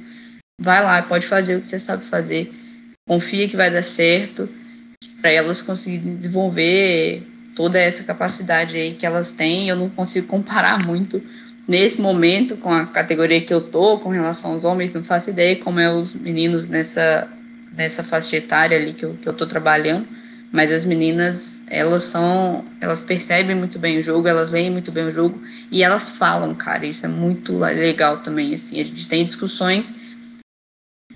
vai 0.60 0.80
lá, 0.84 1.02
pode 1.02 1.26
fazer 1.26 1.56
o 1.56 1.60
que 1.60 1.66
você 1.66 1.80
sabe 1.80 2.04
fazer, 2.04 2.52
confia 3.08 3.48
que 3.48 3.56
vai 3.56 3.72
dar 3.72 3.82
certo, 3.82 4.48
para 5.20 5.32
elas 5.32 5.60
conseguirem 5.60 6.14
desenvolver 6.14 7.26
toda 7.60 7.78
essa 7.78 8.02
capacidade 8.04 8.74
aí 8.78 8.94
que 8.94 9.04
elas 9.04 9.32
têm. 9.32 9.68
Eu 9.68 9.76
não 9.76 9.90
consigo 9.90 10.26
comparar 10.26 10.82
muito 10.82 11.22
nesse 11.68 12.00
momento 12.00 12.56
com 12.56 12.72
a 12.72 12.86
categoria 12.86 13.38
que 13.38 13.52
eu 13.52 13.60
tô 13.60 13.98
com 13.98 14.08
relação 14.08 14.52
aos 14.52 14.64
homens, 14.64 14.94
não 14.94 15.04
faço 15.04 15.28
ideia 15.28 15.54
como 15.56 15.78
é 15.78 15.92
os 15.92 16.14
meninos 16.14 16.70
nessa 16.70 17.28
nessa 17.76 18.02
faixa 18.02 18.36
etária 18.36 18.78
ali 18.78 18.94
que 18.94 19.04
eu, 19.04 19.14
que 19.14 19.28
eu 19.28 19.32
tô 19.34 19.46
trabalhando, 19.46 20.08
mas 20.50 20.72
as 20.72 20.84
meninas, 20.84 21.62
elas 21.68 22.04
são, 22.04 22.64
elas 22.80 23.02
percebem 23.02 23.54
muito 23.54 23.78
bem 23.78 23.98
o 23.98 24.02
jogo, 24.02 24.26
elas 24.26 24.50
leem 24.50 24.70
muito 24.70 24.90
bem 24.90 25.04
o 25.04 25.12
jogo 25.12 25.40
e 25.70 25.82
elas 25.84 26.08
falam, 26.08 26.54
cara, 26.54 26.86
isso 26.86 27.04
é 27.04 27.08
muito 27.08 27.58
legal 27.58 28.18
também, 28.18 28.54
assim, 28.54 28.80
a 28.80 28.84
gente 28.84 29.06
tem 29.06 29.24
discussões 29.24 29.96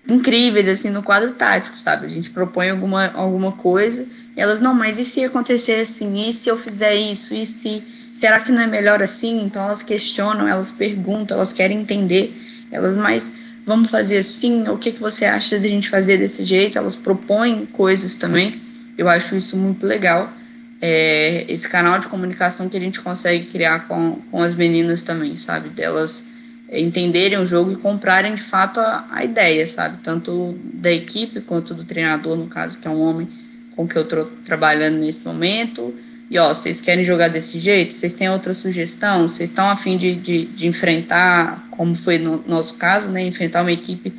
incríveis, 0.07 0.69
assim, 0.69 0.91
no 0.91 1.03
quadro 1.03 1.33
tático, 1.33 1.77
sabe, 1.77 2.05
a 2.05 2.09
gente 2.09 2.31
propõe 2.31 2.69
alguma, 2.71 3.11
alguma 3.15 3.53
coisa 3.53 4.07
elas, 4.37 4.61
não, 4.61 4.75
mas 4.75 4.99
e 4.99 5.05
se 5.05 5.25
acontecer 5.25 5.81
assim? 5.81 6.29
E 6.29 6.33
se 6.33 6.49
eu 6.49 6.57
fizer 6.57 6.95
isso? 6.95 7.35
E 7.35 7.47
se. 7.47 7.83
Será 8.13 8.41
que 8.41 8.53
não 8.53 8.63
é 8.63 8.67
melhor 8.67 9.03
assim? 9.03 9.45
Então 9.45 9.63
elas 9.63 9.83
questionam, 9.83 10.47
elas 10.47 10.71
perguntam, 10.71 11.37
elas 11.37 11.53
querem 11.53 11.81
entender. 11.81 12.37
Elas, 12.71 12.97
mas 12.97 13.33
vamos 13.65 13.91
fazer 13.91 14.19
assim? 14.19 14.69
O 14.69 14.77
que, 14.77 14.93
que 14.93 15.01
você 15.01 15.25
acha 15.25 15.59
de 15.59 15.67
a 15.67 15.71
gente 15.71 15.89
fazer 15.89 16.19
desse 16.19 16.45
jeito? 16.45 16.79
Elas 16.79 16.97
propõem 16.97 17.67
coisas 17.67 18.15
também. 18.15 18.61
Eu 18.97 19.09
acho 19.09 19.35
isso 19.37 19.57
muito 19.57 19.87
legal. 19.87 20.33
É, 20.81 21.45
esse 21.49 21.69
canal 21.69 21.99
de 21.99 22.09
comunicação 22.09 22.69
que 22.69 22.77
a 22.77 22.81
gente 22.81 23.01
consegue 23.01 23.47
criar 23.47 23.87
com, 23.89 24.19
com 24.31 24.43
as 24.43 24.55
meninas 24.55 25.03
também, 25.03 25.37
sabe? 25.37 25.69
Delas 25.69 26.27
entenderem 26.71 27.39
o 27.39 27.47
jogo 27.47 27.73
e 27.73 27.77
comprarem 27.77 28.35
de 28.35 28.43
fato 28.43 28.81
a, 28.81 29.07
a 29.11 29.25
ideia, 29.25 29.67
sabe? 29.67 29.99
Tanto 30.03 30.59
da 30.63 30.91
equipe 30.91 31.41
quanto 31.41 31.73
do 31.73 31.85
treinador, 31.85 32.37
no 32.37 32.47
caso, 32.47 32.79
que 32.79 32.87
é 32.87 32.91
um 32.91 33.01
homem 33.01 33.29
com 33.77 33.87
que 33.87 33.97
eu 33.97 34.03
estou 34.03 34.27
trabalhando 34.45 34.99
nesse 34.99 35.25
momento. 35.25 35.95
E 36.31 36.39
ó, 36.39 36.49
vocês 36.49 36.81
querem 36.81 37.05
jogar 37.05 37.29
desse 37.29 37.59
jeito? 37.59 37.93
Vocês 37.93 38.15
têm 38.15 38.31
outra 38.31 38.55
sugestão? 38.55 39.29
Vocês 39.29 39.51
estão 39.51 39.69
a 39.69 39.77
fim 39.77 39.97
de, 39.97 40.15
de, 40.15 40.47
de, 40.47 40.67
enfrentar, 40.67 41.67
como 41.71 41.95
foi 41.95 42.19
no 42.19 42.43
nosso 42.47 42.75
caso, 42.77 43.11
né? 43.11 43.23
Enfrentar 43.23 43.61
uma 43.61 43.73
equipe 43.73 44.13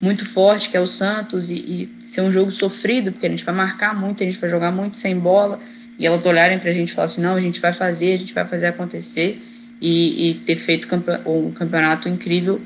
muito 0.00 0.24
forte, 0.24 0.68
que 0.70 0.76
é 0.76 0.80
o 0.80 0.86
Santos, 0.86 1.50
e, 1.50 1.54
e 1.54 1.88
ser 2.00 2.22
um 2.22 2.32
jogo 2.32 2.50
sofrido, 2.50 3.12
porque 3.12 3.26
a 3.26 3.30
gente 3.30 3.44
vai 3.44 3.54
marcar 3.54 3.94
muito, 3.94 4.22
a 4.22 4.26
gente 4.26 4.38
vai 4.38 4.48
jogar 4.48 4.70
muito 4.70 4.96
sem 4.96 5.18
bola, 5.18 5.60
e 5.98 6.06
elas 6.06 6.24
olharem 6.24 6.58
para 6.58 6.70
a 6.70 6.72
gente 6.72 6.88
e 6.88 6.94
falar 6.94 7.06
assim: 7.06 7.20
não, 7.20 7.34
a 7.34 7.40
gente 7.40 7.60
vai 7.60 7.72
fazer, 7.72 8.14
a 8.14 8.16
gente 8.16 8.32
vai 8.32 8.46
fazer 8.46 8.68
acontecer, 8.68 9.42
e, 9.80 10.30
e 10.30 10.34
ter 10.34 10.56
feito 10.56 10.88
um 11.26 11.50
campeonato 11.50 12.08
incrível 12.08 12.60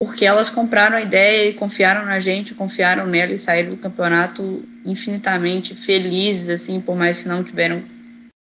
porque 0.00 0.24
elas 0.24 0.48
compraram 0.48 0.96
a 0.96 1.02
ideia 1.02 1.50
e 1.50 1.52
confiaram 1.52 2.06
na 2.06 2.18
gente, 2.18 2.54
confiaram 2.54 3.06
nela 3.06 3.34
e 3.34 3.38
saíram 3.38 3.70
do 3.70 3.76
campeonato 3.76 4.64
infinitamente 4.84 5.74
felizes, 5.74 6.48
assim, 6.48 6.80
por 6.80 6.96
mais 6.96 7.22
que 7.22 7.28
não 7.28 7.44
tiveram, 7.44 7.82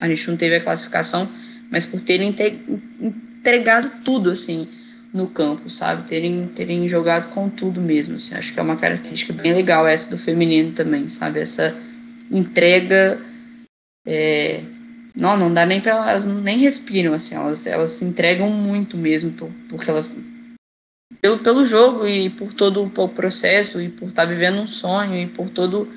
a 0.02 0.08
gente 0.08 0.28
não 0.28 0.36
teve 0.36 0.56
a 0.56 0.62
classificação, 0.62 1.30
mas 1.70 1.86
por 1.86 2.02
terem 2.02 2.36
entregado 3.00 4.04
tudo, 4.04 4.32
assim, 4.32 4.68
no 5.14 5.28
campo, 5.28 5.70
sabe? 5.70 6.08
Terem, 6.08 6.48
terem 6.56 6.88
jogado 6.88 7.30
com 7.30 7.48
tudo 7.48 7.80
mesmo, 7.80 8.16
assim. 8.16 8.34
Acho 8.34 8.52
que 8.52 8.60
é 8.60 8.64
uma 8.64 8.76
característica 8.76 9.32
bem 9.32 9.54
legal 9.54 9.88
essa 9.88 10.10
do 10.10 10.18
feminino 10.18 10.72
também, 10.72 11.08
sabe? 11.08 11.40
Essa 11.40 11.76
entrega 12.32 13.22
é, 14.08 14.62
não, 15.16 15.38
não 15.38 15.54
dá 15.54 15.68
nem 15.68 15.80
para 15.80 15.92
elas 15.92 16.26
nem 16.26 16.58
respiram 16.58 17.14
assim, 17.14 17.36
elas 17.36 17.68
elas 17.68 17.92
se 17.92 18.04
entregam 18.04 18.50
muito 18.50 18.98
mesmo 18.98 19.32
por, 19.32 19.50
porque 19.70 19.90
elas 19.90 20.12
pelo, 21.22 21.40
pelo 21.40 21.66
jogo 21.66 22.08
e 22.08 22.30
por 22.30 22.54
todo 22.54 22.84
o 22.84 23.10
processo 23.10 23.82
e 23.82 23.90
por 23.90 24.10
estar 24.10 24.24
tá 24.24 24.30
vivendo 24.30 24.60
um 24.60 24.68
sonho 24.68 25.16
e 25.16 25.26
por 25.28 25.50
todo 25.50 25.88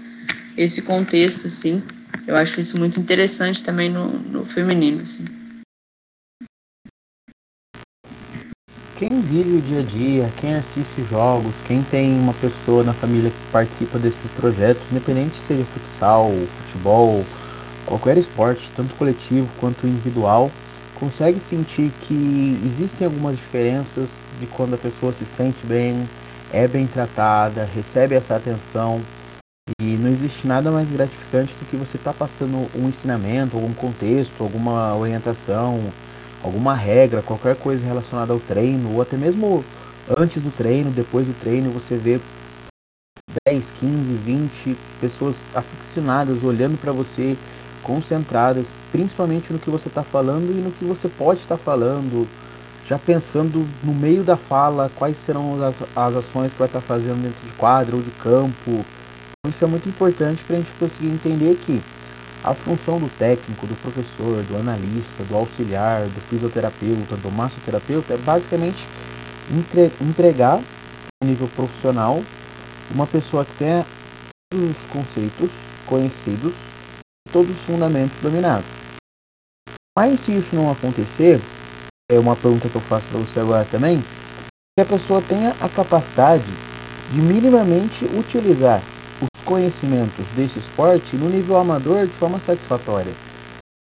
esse 0.57 0.83
contexto, 0.83 1.47
assim. 1.47 1.83
Eu 2.27 2.37
acho 2.37 2.61
isso 2.61 2.79
muito 2.79 2.99
interessante 2.99 3.63
também 3.63 3.91
no, 3.91 4.07
no 4.09 4.45
feminino, 4.45 5.03
assim. 5.03 5.25
Quem 8.99 9.21
vive 9.21 9.59
o 9.59 9.61
dia 9.61 9.81
a 9.81 9.83
dia, 9.83 10.33
quem 10.41 10.55
assiste 10.55 11.03
jogos, 11.05 11.55
quem 11.67 11.83
tem 11.83 12.19
uma 12.19 12.33
pessoa 12.33 12.83
na 12.83 12.95
família 12.95 13.31
que 13.31 13.53
participa 13.53 13.99
desses 13.99 14.31
projetos, 14.31 14.83
independente 14.91 15.37
seja 15.37 15.65
futsal, 15.67 16.33
futebol, 16.63 17.23
qualquer 17.85 18.17
esporte, 18.17 18.73
tanto 18.75 18.95
coletivo 18.95 19.49
quanto 19.61 19.87
individual, 19.87 20.51
consegue 20.99 21.39
sentir 21.39 21.93
que 22.03 22.61
existem 22.65 23.07
algumas 23.07 23.37
diferenças 23.37 24.25
de 24.41 24.47
quando 24.47 24.75
a 24.75 24.79
pessoa 24.79 25.13
se 25.13 25.25
sente 25.25 25.65
bem, 25.67 26.09
é 26.53 26.67
bem 26.67 26.87
tratada, 26.87 27.65
recebe 27.65 28.15
essa 28.15 28.37
atenção. 28.37 29.03
E 29.81 29.85
não 29.85 30.11
existe 30.11 30.47
nada 30.47 30.71
mais 30.71 30.89
gratificante 30.89 31.55
do 31.55 31.67
que 31.67 31.77
você 31.77 31.97
estar 31.97 32.13
tá 32.13 32.19
passando 32.19 32.71
um 32.75 32.89
ensinamento, 32.89 33.57
algum 33.57 33.75
contexto, 33.75 34.43
alguma 34.43 34.95
orientação, 34.97 35.93
alguma 36.43 36.75
regra, 36.75 37.21
qualquer 37.21 37.57
coisa 37.57 37.85
relacionada 37.85 38.33
ao 38.33 38.39
treino, 38.39 38.95
ou 38.95 39.03
até 39.03 39.17
mesmo 39.17 39.65
antes 40.17 40.41
do 40.41 40.51
treino, 40.51 40.91
depois 40.91 41.27
do 41.27 41.35
treino, 41.35 41.71
você 41.71 41.97
vê 41.97 42.21
10, 43.47 43.73
15, 43.73 44.13
20 44.15 44.77
pessoas 45.01 45.43
aficionadas 45.55 46.45
olhando 46.45 46.79
para 46.79 46.93
você, 46.93 47.37
concentradas, 47.87 48.75
principalmente 48.91 49.53
no 49.53 49.61
que 49.61 49.71
você 49.71 49.87
está 49.87 50.03
falando 50.03 50.51
e 50.51 50.61
no 50.61 50.73
que 50.73 50.85
você 50.85 51.09
pode 51.09 51.41
estar 51.41 51.57
falando, 51.57 52.27
já 52.85 52.99
pensando 52.99 53.65
no 53.83 53.95
meio 53.95 54.25
da 54.25 54.37
fala 54.37 54.91
quais 54.97 55.17
serão 55.17 55.63
as, 55.63 55.85
as 55.95 56.17
ações 56.17 56.53
que 56.53 56.59
vai 56.59 56.67
estar 56.67 56.81
fazendo 56.81 57.23
dentro 57.23 57.47
de 57.47 57.53
quadro 57.53 57.99
ou 57.99 58.03
de 58.03 58.11
campo. 58.11 58.85
Então, 59.39 59.51
isso 59.51 59.65
é 59.65 59.69
muito 59.69 59.89
importante 59.89 60.45
para 60.45 60.57
a 60.57 60.59
gente 60.59 60.73
conseguir 60.73 61.07
entender 61.07 61.55
que 61.59 61.81
a 62.43 62.53
função 62.55 62.99
do 62.99 63.09
técnico, 63.09 63.69
do 63.69 63.77
professor, 63.77 64.43
do 64.43 64.57
analista, 64.57 65.23
do 65.23 65.37
auxiliar, 65.37 66.09
do 66.09 66.21
fisioterapeuta, 66.23 67.17
do 67.17 67.31
massoterapeuta 67.31 68.15
é 68.15 68.17
basicamente 68.17 68.85
entre, 69.49 69.93
entregar 70.01 70.61
a 71.23 71.25
nível 71.25 71.49
profissional 71.55 72.21
uma 72.93 73.07
pessoa 73.07 73.45
que 73.45 73.55
tenha 73.55 73.87
todos 74.51 74.71
os 74.71 74.87
conceitos 74.87 75.71
conhecidos 75.87 76.76
todos 77.37 77.53
os 77.53 77.63
fundamentos 77.65 78.19
dominados. 78.21 78.71
Mas 79.95 80.21
se 80.21 80.35
isso 80.35 80.57
não 80.57 80.71
acontecer, 80.71 81.39
é 82.11 82.19
uma 82.19 82.35
pergunta 82.35 82.67
que 82.67 82.75
eu 82.75 82.81
faço 82.81 83.07
para 83.09 83.19
você 83.19 83.39
agora 83.39 83.67
também, 83.67 84.03
que 84.75 84.81
a 84.81 84.87
pessoa 84.87 85.21
tenha 85.21 85.51
a 85.61 85.69
capacidade 85.69 86.51
de 87.13 87.21
minimamente 87.21 88.07
utilizar 88.07 88.83
os 89.21 89.43
conhecimentos 89.43 90.27
desse 90.29 90.59
esporte 90.59 91.15
no 91.15 91.29
nível 91.29 91.59
amador 91.59 92.07
de 92.07 92.15
forma 92.15 92.39
satisfatória. 92.39 93.13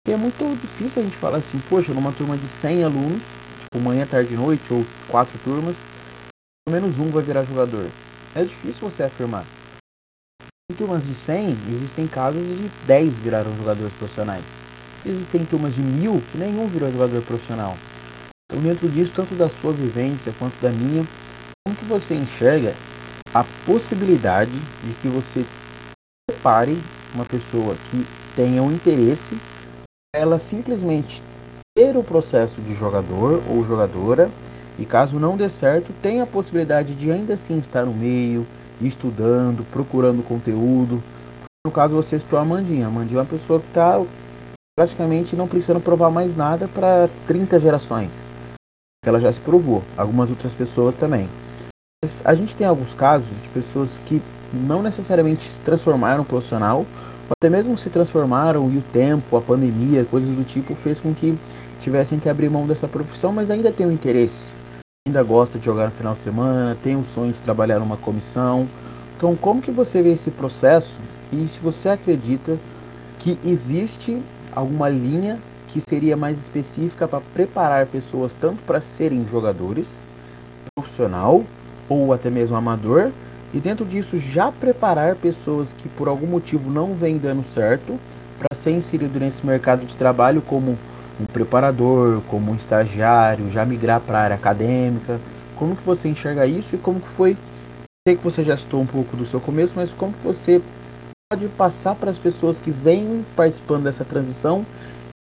E 0.06 0.12
é 0.12 0.18
muito 0.18 0.60
difícil 0.60 1.02
a 1.02 1.06
gente 1.06 1.16
falar 1.16 1.38
assim, 1.38 1.62
poxa, 1.70 1.94
numa 1.94 2.12
turma 2.12 2.36
de 2.36 2.48
100 2.48 2.84
alunos, 2.84 3.24
tipo 3.62 3.80
manhã, 3.80 4.06
tarde 4.06 4.34
e 4.34 4.38
noite, 4.38 4.74
ou 4.74 4.86
quatro 5.08 5.38
turmas, 5.46 5.82
pelo 6.66 6.76
menos 6.76 7.00
um 7.00 7.10
vai 7.10 7.24
virar 7.24 7.46
jogador. 7.46 7.90
É 8.36 8.44
difícil 8.44 8.82
você 8.82 9.04
afirmar. 9.04 9.46
Em 10.72 10.74
turmas 10.74 11.06
de 11.06 11.14
100, 11.14 11.58
existem 11.70 12.08
casos 12.08 12.42
de 12.42 12.72
10 12.88 13.20
viraram 13.20 13.56
jogadores 13.56 13.94
profissionais. 13.94 14.46
Existem 15.06 15.46
turmas 15.46 15.76
de 15.76 15.84
1000 15.84 16.24
que 16.32 16.40
nenhum 16.40 16.68
virou 16.68 16.92
jogador 16.92 17.22
profissional. 17.22 17.78
Então, 18.50 18.60
dentro 18.64 18.90
disso, 18.90 19.14
tanto 19.16 19.36
da 19.36 19.48
sua 19.48 19.72
vivência 19.72 20.34
quanto 20.40 20.60
da 20.60 20.72
minha, 20.72 21.08
como 21.64 21.78
que 21.78 21.86
você 21.86 22.16
enxerga 22.16 22.74
a 23.32 23.44
possibilidade 23.64 24.60
de 24.84 24.94
que 24.96 25.08
você 25.08 25.46
prepare 26.28 26.82
uma 27.14 27.26
pessoa 27.26 27.76
que 27.92 28.08
tenha 28.36 28.64
um 28.64 28.72
interesse, 28.72 29.38
ela 30.16 30.40
simplesmente 30.40 31.22
ter 31.78 31.96
o 31.96 32.04
processo 32.04 32.60
de 32.60 32.74
jogador 32.74 33.40
ou 33.48 33.64
jogadora, 33.64 34.32
e 34.80 34.86
caso 34.86 35.20
não 35.20 35.38
dê 35.38 35.48
certo, 35.48 35.94
tenha 36.02 36.24
a 36.24 36.28
possibilidade 36.28 36.96
de 36.96 37.12
ainda 37.12 37.36
assim 37.36 37.60
estar 37.60 37.86
no 37.86 37.94
meio, 37.94 38.48
estudando, 38.82 39.66
procurando 39.72 40.24
conteúdo. 40.24 41.02
No 41.66 41.72
caso, 41.72 41.96
você 41.96 42.16
estou 42.16 42.38
a 42.38 42.42
Amandinha. 42.42 42.86
A 42.86 42.88
Amandinha 42.90 43.20
é 43.20 43.22
uma 43.22 43.30
pessoa 43.30 43.60
que 43.60 43.68
está 43.68 44.02
praticamente 44.78 45.36
não 45.36 45.48
precisando 45.48 45.82
provar 45.82 46.10
mais 46.10 46.36
nada 46.36 46.68
para 46.68 47.10
30 47.28 47.60
gerações. 47.60 48.30
Ela 49.06 49.20
já 49.20 49.32
se 49.32 49.40
provou. 49.40 49.84
Algumas 49.98 50.30
outras 50.30 50.54
pessoas 50.54 50.96
também. 50.96 51.30
Mas 52.04 52.22
a 52.26 52.36
gente 52.36 52.56
tem 52.56 52.68
alguns 52.68 52.94
casos 52.94 53.30
de 53.42 53.50
pessoas 53.50 54.00
que 54.06 54.22
não 54.54 54.82
necessariamente 54.82 55.44
se 55.44 55.60
transformaram 55.62 56.24
profissional, 56.24 56.80
ou 56.80 57.34
até 57.40 57.50
mesmo 57.50 57.76
se 57.78 57.90
transformaram 57.90 58.70
e 58.70 58.78
o 58.78 58.82
tempo, 58.82 59.36
a 59.36 59.42
pandemia, 59.42 60.06
coisas 60.06 60.30
do 60.30 60.44
tipo, 60.44 60.76
fez 60.76 61.00
com 61.00 61.14
que 61.14 61.38
tivessem 61.82 62.20
que 62.20 62.30
abrir 62.30 62.50
mão 62.50 62.68
dessa 62.68 62.88
profissão, 62.88 63.32
mas 63.32 63.50
ainda 63.50 63.72
tem 63.72 63.86
o 63.86 63.92
interesse 63.92 64.55
ainda 65.08 65.22
gosta 65.22 65.60
de 65.60 65.66
jogar 65.66 65.86
no 65.86 65.92
final 65.92 66.16
de 66.16 66.22
semana, 66.22 66.76
tem 66.84 66.96
o 66.96 67.04
sonho 67.04 67.32
de 67.32 67.40
trabalhar 67.40 67.78
numa 67.78 67.96
comissão. 67.96 68.68
Então, 69.16 69.36
como 69.36 69.62
que 69.62 69.70
você 69.70 70.02
vê 70.02 70.14
esse 70.14 70.32
processo 70.32 70.98
e 71.32 71.48
se 71.48 71.60
você 71.60 71.90
acredita 71.90 72.58
que 73.20 73.38
existe 73.46 74.20
alguma 74.52 74.90
linha 74.90 75.40
que 75.68 75.80
seria 75.80 76.18
mais 76.18 76.40
específica 76.40 77.08
para 77.08 77.22
preparar 77.22 77.86
pessoas 77.86 78.34
tanto 78.42 78.64
para 78.64 78.82
serem 78.82 79.28
jogadores, 79.30 80.04
profissional 80.76 81.44
ou 81.88 82.12
até 82.12 82.32
mesmo 82.32 82.56
amador, 82.56 83.12
e 83.54 83.60
dentro 83.60 83.86
disso 83.86 84.20
já 84.20 84.52
preparar 84.52 85.16
pessoas 85.18 85.72
que 85.72 85.88
por 85.88 86.08
algum 86.08 86.26
motivo 86.26 86.72
não 86.72 86.96
vem 86.96 87.20
dando 87.20 87.44
certo 87.44 88.00
para 88.40 88.58
ser 88.58 88.72
inserido 88.72 89.20
nesse 89.20 89.46
mercado 89.46 89.86
de 89.86 89.96
trabalho 89.96 90.42
como 90.42 90.76
um 91.20 91.26
preparador, 91.26 92.22
como 92.30 92.52
um 92.52 92.56
estagiário, 92.56 93.52
já 93.52 93.66
migrar 93.66 94.02
para 94.02 94.20
a 94.20 94.22
área 94.22 94.36
acadêmica? 94.36 95.20
Como 95.56 95.76
que 95.76 95.84
você 95.84 96.10
enxerga 96.10 96.46
isso 96.46 96.76
e 96.76 96.80
como 96.80 97.00
que 97.00 97.08
foi? 97.08 97.38
Sei 98.08 98.16
que 98.16 98.24
você 98.24 98.44
já 98.44 98.56
citou 98.58 98.82
um 98.82 98.86
pouco 98.86 99.16
do 99.16 99.26
seu 99.26 99.40
começo, 99.40 99.74
mas 99.76 99.92
como 99.92 100.14
que 100.14 100.24
você 100.24 100.62
pode 101.32 101.48
passar 101.50 101.96
para 101.96 102.12
as 102.12 102.18
pessoas 102.18 102.60
que 102.60 102.70
vêm 102.70 103.26
participando 103.36 103.84
dessa 103.84 104.06
transição 104.06 104.66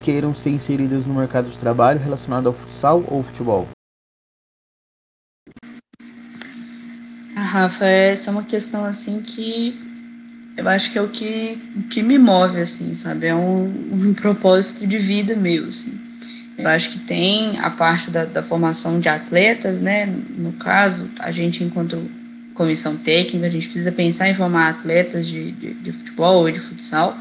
queiram 0.02 0.34
ser 0.34 0.50
inseridas 0.50 1.06
no 1.06 1.14
mercado 1.14 1.48
de 1.48 1.58
trabalho 1.58 2.00
relacionado 2.00 2.46
ao 2.46 2.52
futsal 2.52 3.04
ou 3.08 3.22
futebol? 3.22 3.68
Ah, 7.36 7.42
Rafa, 7.42 7.84
essa 7.84 8.30
é 8.30 8.32
uma 8.32 8.44
questão 8.44 8.84
assim 8.84 9.22
que 9.22 9.91
eu 10.62 10.68
acho 10.68 10.92
que 10.92 10.98
é 10.98 11.02
o 11.02 11.08
que, 11.08 11.58
o 11.76 11.82
que 11.82 12.02
me 12.02 12.18
move, 12.18 12.60
assim, 12.60 12.94
sabe? 12.94 13.26
É 13.26 13.34
um, 13.34 13.64
um 13.92 14.14
propósito 14.16 14.86
de 14.86 14.98
vida 14.98 15.34
meu, 15.34 15.66
assim. 15.66 15.92
Eu 16.56 16.68
acho 16.68 16.90
que 16.90 16.98
tem 17.00 17.58
a 17.58 17.70
parte 17.70 18.10
da, 18.10 18.24
da 18.24 18.42
formação 18.42 19.00
de 19.00 19.08
atletas, 19.08 19.80
né? 19.80 20.06
No 20.36 20.52
caso, 20.52 21.08
a 21.18 21.32
gente, 21.32 21.64
enquanto 21.64 22.08
comissão 22.54 22.96
técnica, 22.96 23.46
a 23.46 23.50
gente 23.50 23.66
precisa 23.66 23.90
pensar 23.90 24.28
em 24.28 24.34
formar 24.34 24.68
atletas 24.68 25.26
de, 25.26 25.50
de, 25.52 25.74
de 25.74 25.92
futebol 25.92 26.42
ou 26.42 26.50
de 26.50 26.60
futsal, 26.60 27.18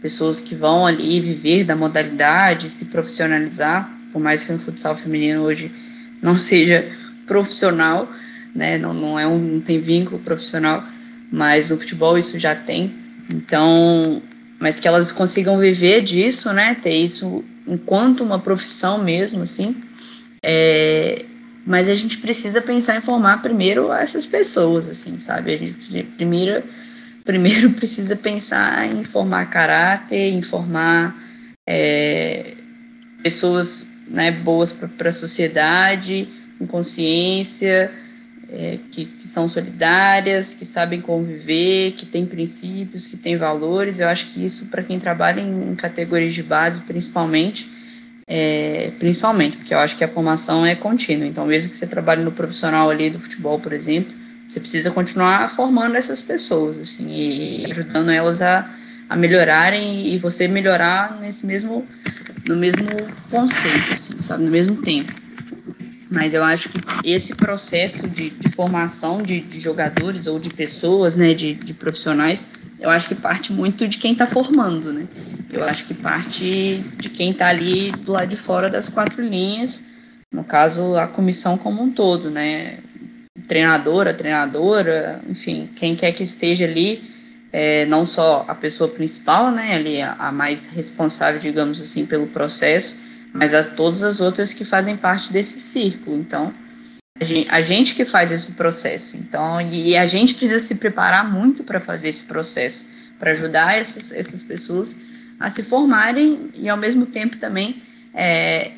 pessoas 0.00 0.40
que 0.40 0.54
vão 0.54 0.86
ali 0.86 1.20
viver 1.20 1.64
da 1.64 1.74
modalidade, 1.74 2.70
se 2.70 2.86
profissionalizar, 2.86 3.90
por 4.12 4.20
mais 4.20 4.44
que 4.44 4.52
no 4.52 4.58
futsal 4.58 4.94
feminino 4.94 5.42
hoje 5.42 5.72
não 6.22 6.36
seja 6.36 6.86
profissional, 7.26 8.10
né? 8.54 8.78
Não, 8.78 8.94
não 8.94 9.18
é 9.18 9.26
um, 9.26 9.38
não 9.38 9.60
tem 9.60 9.80
vínculo 9.80 10.20
profissional, 10.20 10.84
mas 11.34 11.68
no 11.68 11.76
futebol 11.76 12.16
isso 12.16 12.38
já 12.38 12.54
tem. 12.54 12.94
Então, 13.28 14.22
mas 14.60 14.78
que 14.78 14.86
elas 14.86 15.10
consigam 15.10 15.58
viver 15.58 16.00
disso, 16.00 16.52
né? 16.52 16.76
Ter 16.76 16.94
isso 16.94 17.44
enquanto 17.66 18.22
uma 18.22 18.38
profissão 18.38 19.02
mesmo, 19.02 19.42
assim. 19.42 19.74
É, 20.44 21.24
mas 21.66 21.88
a 21.88 21.94
gente 21.94 22.18
precisa 22.18 22.62
pensar 22.62 22.96
em 22.96 23.00
formar 23.00 23.42
primeiro 23.42 23.92
essas 23.92 24.24
pessoas, 24.24 24.88
assim, 24.88 25.18
sabe? 25.18 25.54
A 25.54 25.56
gente 25.56 26.04
primeiro, 26.16 26.62
primeiro 27.24 27.70
precisa 27.74 28.14
pensar 28.14 28.86
em 28.86 29.02
formar 29.02 29.46
caráter, 29.46 30.32
em 30.32 30.40
formar 30.40 31.16
é, 31.66 32.54
pessoas 33.24 33.88
né, 34.06 34.30
boas 34.30 34.70
para 34.70 35.08
a 35.08 35.12
sociedade, 35.12 36.28
com 36.60 36.66
consciência, 36.66 37.90
é, 38.54 38.78
que, 38.92 39.04
que, 39.04 39.26
são 39.26 39.48
solidárias, 39.48 40.54
que 40.54 40.64
sabem 40.64 41.00
conviver, 41.00 41.92
que 41.92 42.06
têm 42.06 42.24
princípios, 42.24 43.06
que 43.06 43.16
têm 43.16 43.36
valores. 43.36 43.98
Eu 43.98 44.08
acho 44.08 44.26
que 44.26 44.44
isso, 44.44 44.66
para 44.66 44.82
quem 44.82 44.98
trabalha 44.98 45.40
em, 45.40 45.72
em, 45.72 45.74
categorias 45.74 46.32
de 46.32 46.42
base, 46.42 46.80
principalmente, 46.82 47.68
é, 48.28 48.92
principalmente, 48.98 49.56
porque 49.56 49.74
eu 49.74 49.78
acho 49.78 49.96
que 49.96 50.04
a 50.04 50.08
formação 50.08 50.64
é 50.64 50.74
contínua. 50.74 51.26
Então, 51.26 51.44
mesmo 51.46 51.68
que 51.68 51.76
você 51.76 51.86
trabalhe 51.86 52.22
no 52.22 52.30
profissional 52.30 52.88
ali 52.88 53.10
do 53.10 53.18
futebol, 53.18 53.58
por 53.58 53.72
exemplo, 53.72 54.14
você 54.46 54.60
precisa 54.60 54.90
continuar 54.90 55.50
formando 55.50 55.96
essas 55.96 56.22
pessoas, 56.22 56.78
assim, 56.78 57.10
e 57.10 57.66
ajudando 57.66 58.10
elas 58.10 58.40
a, 58.40 58.70
a 59.08 59.16
melhorarem 59.16 60.06
e 60.14 60.16
você 60.18 60.46
melhorar 60.46 61.18
nesse 61.20 61.44
mesmo, 61.44 61.84
no 62.46 62.54
mesmo 62.54 62.86
conceito, 63.30 63.92
assim, 63.92 64.18
sabe, 64.20 64.44
no 64.44 64.50
mesmo 64.50 64.76
tempo. 64.76 65.23
Mas 66.10 66.34
eu 66.34 66.44
acho 66.44 66.68
que 66.68 66.78
esse 67.04 67.34
processo 67.34 68.08
de, 68.08 68.30
de 68.30 68.48
formação 68.50 69.22
de, 69.22 69.40
de, 69.40 69.58
jogadores 69.58 70.26
ou 70.26 70.38
de 70.38 70.50
pessoas, 70.50 71.16
né, 71.16 71.34
de, 71.34 71.54
de 71.54 71.72
profissionais, 71.72 72.44
eu 72.78 72.90
acho 72.90 73.08
que 73.08 73.14
parte 73.14 73.52
muito 73.52 73.88
de 73.88 73.98
quem 73.98 74.12
está 74.12 74.26
formando, 74.26 74.92
né? 74.92 75.06
Eu 75.50 75.64
acho 75.64 75.84
que 75.84 75.94
parte 75.94 76.84
de 76.98 77.08
quem 77.08 77.30
está 77.30 77.48
ali 77.48 77.92
do 77.92 78.12
lado 78.12 78.28
de 78.28 78.36
fora 78.36 78.68
das 78.68 78.88
quatro 78.88 79.22
linhas, 79.22 79.82
no 80.30 80.44
caso 80.44 80.96
a 80.96 81.06
comissão 81.06 81.56
como 81.56 81.82
um 81.82 81.90
todo, 81.90 82.30
né? 82.30 82.78
Treinadora, 83.48 84.12
treinadora, 84.12 85.22
enfim, 85.28 85.68
quem 85.76 85.96
quer 85.96 86.12
que 86.12 86.22
esteja 86.22 86.64
ali, 86.64 87.02
é, 87.52 87.86
não 87.86 88.04
só 88.04 88.44
a 88.48 88.54
pessoa 88.54 88.90
principal, 88.90 89.50
né, 89.50 89.74
ali 89.74 90.02
a, 90.02 90.14
a 90.14 90.32
mais 90.32 90.68
responsável, 90.68 91.40
digamos 91.40 91.80
assim, 91.80 92.04
pelo 92.04 92.26
processo, 92.26 92.98
mas 93.34 93.52
as, 93.52 93.66
todas 93.66 94.04
as 94.04 94.20
outras 94.20 94.54
que 94.54 94.64
fazem 94.64 94.96
parte 94.96 95.32
desse 95.32 95.58
círculo. 95.58 96.16
Então, 96.16 96.54
a 97.20 97.24
gente, 97.24 97.50
a 97.50 97.60
gente 97.60 97.94
que 97.94 98.04
faz 98.04 98.30
esse 98.30 98.52
processo. 98.52 99.16
Então, 99.16 99.60
e 99.60 99.96
a 99.96 100.06
gente 100.06 100.34
precisa 100.34 100.60
se 100.60 100.76
preparar 100.76 101.28
muito 101.28 101.64
para 101.64 101.80
fazer 101.80 102.08
esse 102.08 102.22
processo, 102.22 102.86
para 103.18 103.32
ajudar 103.32 103.76
essas, 103.76 104.12
essas 104.12 104.40
pessoas 104.40 105.00
a 105.40 105.50
se 105.50 105.64
formarem 105.64 106.50
e, 106.54 106.68
ao 106.68 106.76
mesmo 106.76 107.06
tempo, 107.06 107.36
também 107.36 107.82
é, 108.14 108.70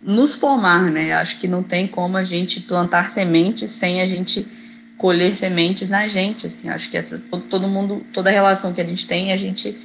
nos 0.00 0.34
formar, 0.34 0.90
né? 0.90 1.12
Acho 1.12 1.38
que 1.38 1.46
não 1.46 1.62
tem 1.62 1.86
como 1.86 2.16
a 2.16 2.24
gente 2.24 2.60
plantar 2.60 3.10
sementes 3.10 3.70
sem 3.70 4.00
a 4.00 4.06
gente 4.06 4.46
colher 4.96 5.34
sementes 5.34 5.90
na 5.90 6.08
gente, 6.08 6.46
assim. 6.46 6.70
Acho 6.70 6.90
que 6.90 6.96
essa 6.96 7.18
todo 7.50 7.68
mundo, 7.68 8.02
toda 8.14 8.30
relação 8.30 8.72
que 8.72 8.80
a 8.80 8.84
gente 8.84 9.06
tem, 9.06 9.30
a 9.30 9.36
gente 9.36 9.76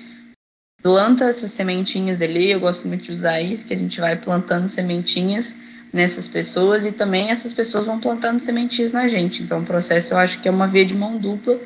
planta 0.81 1.25
essas 1.25 1.51
sementinhas 1.51 2.21
ali. 2.21 2.51
Eu 2.51 2.59
gosto 2.59 2.87
muito 2.87 3.03
de 3.03 3.11
usar 3.11 3.41
isso, 3.41 3.65
que 3.65 3.73
a 3.73 3.77
gente 3.77 3.99
vai 3.99 4.15
plantando 4.15 4.67
sementinhas 4.67 5.55
nessas 5.91 6.27
pessoas 6.27 6.85
e 6.85 6.91
também 6.91 7.31
essas 7.31 7.53
pessoas 7.53 7.85
vão 7.85 7.99
plantando 7.99 8.39
sementinhas 8.39 8.93
na 8.93 9.07
gente. 9.07 9.43
Então, 9.43 9.59
o 9.59 9.65
processo 9.65 10.13
eu 10.13 10.17
acho 10.17 10.39
que 10.41 10.47
é 10.47 10.51
uma 10.51 10.67
via 10.67 10.85
de 10.85 10.95
mão 10.95 11.17
dupla, 11.17 11.59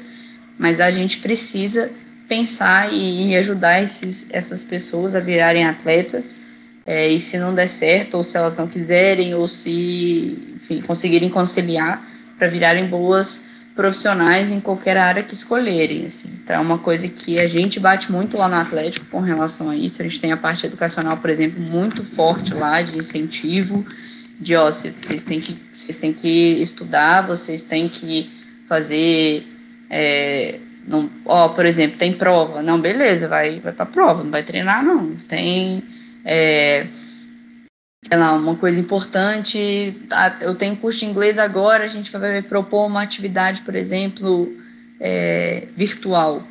mas 0.57 0.82
a 0.82 0.89
gente 0.89 1.18
precisa 1.18 1.91
pensar 2.28 2.91
e, 2.91 3.30
e 3.30 3.36
ajudar 3.36 3.84
esses, 3.84 4.28
essas 4.32 4.63
pessoas 4.63 5.16
a 5.16 5.20
virarem 5.20 5.66
atletas. 5.66 6.39
É, 6.86 7.07
e 7.07 7.20
se 7.20 7.38
não 7.38 7.53
der 7.53 7.68
certo, 7.68 8.16
ou 8.16 8.24
se 8.24 8.38
elas 8.38 8.57
não 8.57 8.68
quiserem, 8.68 9.34
ou 9.34 9.47
se 9.47 10.53
enfim, 10.55 10.82
conseguirem 10.82 11.30
conciliar 11.30 12.05
para 12.38 12.47
virarem 12.47 12.86
boas 12.86 13.43
profissionais 13.76 14.51
em 14.51 14.59
qualquer 14.59 14.97
área 14.97 15.21
que 15.21 15.34
escolherem, 15.34 16.05
assim. 16.05 16.30
Então 16.41 16.55
é 16.55 16.59
uma 16.59 16.78
coisa 16.78 17.07
que 17.09 17.38
a 17.38 17.45
gente 17.45 17.80
bate 17.80 18.09
muito 18.11 18.38
lá 18.38 18.47
no 18.47 18.55
Atlético 18.55 19.05
com 19.07 19.19
relação 19.19 19.69
a 19.69 19.76
isso. 19.76 20.01
A 20.01 20.05
gente 20.05 20.21
tem 20.21 20.32
a 20.32 20.38
parte 20.38 20.65
educacional, 20.65 21.17
por 21.17 21.30
exemplo, 21.30 21.61
muito 21.61 22.01
forte 22.01 22.53
lá 22.53 22.82
de 22.82 22.97
incentivo, 22.97 23.86
de 24.39 24.55
ó, 24.55 24.71
vocês 24.71 25.23
têm 25.23 25.41
que 25.41 25.57
vocês 25.71 25.99
têm 25.99 26.13
que 26.13 26.61
estudar, 26.61 27.21
vocês 27.21 27.63
têm 27.63 27.89
que 27.89 28.32
fazer 28.65 29.45
é, 29.89 30.59
não, 30.88 31.09
ó, 31.26 31.49
por 31.49 31.65
exemplo, 31.65 31.97
tem 31.97 32.13
prova, 32.13 32.61
não, 32.61 32.80
beleza, 32.80 33.28
vai 33.28 33.59
vai 33.59 33.73
para 33.73 33.86
prova, 33.86 34.23
não 34.23 34.32
vai 34.32 34.43
treinar 34.43 34.84
não. 34.84 35.15
Tem 35.28 35.84
é, 36.23 36.88
sei 38.08 38.18
lá, 38.18 38.34
uma 38.34 38.56
coisa 38.56 38.80
importante. 38.80 39.95
Eu 40.41 40.53
tenho 40.53 40.76
curso 40.76 40.99
de 40.99 41.06
inglês 41.06 41.39
agora, 41.39 41.84
a 41.84 41.88
gente 41.88 42.12
vai 42.12 42.41
propor 42.41 42.86
uma 42.86 43.01
atividade, 43.01 43.62
por 43.62 43.76
exemplo, 43.76 44.53
é, 44.99 45.68
virtual, 45.76 46.43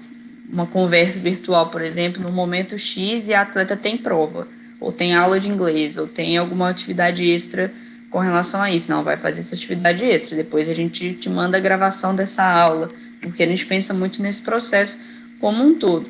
uma 0.53 0.67
conversa 0.67 1.19
virtual, 1.21 1.71
por 1.71 1.81
exemplo, 1.81 2.21
no 2.23 2.33
momento 2.33 2.77
X 2.77 3.29
e 3.29 3.35
a 3.35 3.43
atleta 3.43 3.77
tem 3.77 3.97
prova, 3.97 4.49
ou 4.81 4.91
tem 4.91 5.15
aula 5.15 5.39
de 5.39 5.49
inglês, 5.49 5.97
ou 5.97 6.09
tem 6.09 6.37
alguma 6.37 6.69
atividade 6.69 7.25
extra 7.25 7.73
com 8.11 8.19
relação 8.19 8.61
a 8.61 8.71
isso. 8.71 8.91
Não, 8.91 9.05
vai 9.05 9.17
fazer 9.17 9.41
essa 9.41 9.55
atividade 9.55 10.05
extra, 10.05 10.37
depois 10.37 10.69
a 10.69 10.75
gente 10.75 11.15
te 11.15 11.31
manda 11.31 11.57
a 11.57 11.61
gravação 11.61 12.17
dessa 12.17 12.43
aula, 12.43 12.91
porque 13.21 13.45
a 13.45 13.47
gente 13.47 13.65
pensa 13.65 13.95
muito 13.95 14.21
nesse 14.21 14.43
processo 14.43 14.99
como 15.41 15.65
um 15.65 15.75
todo. 15.75 16.09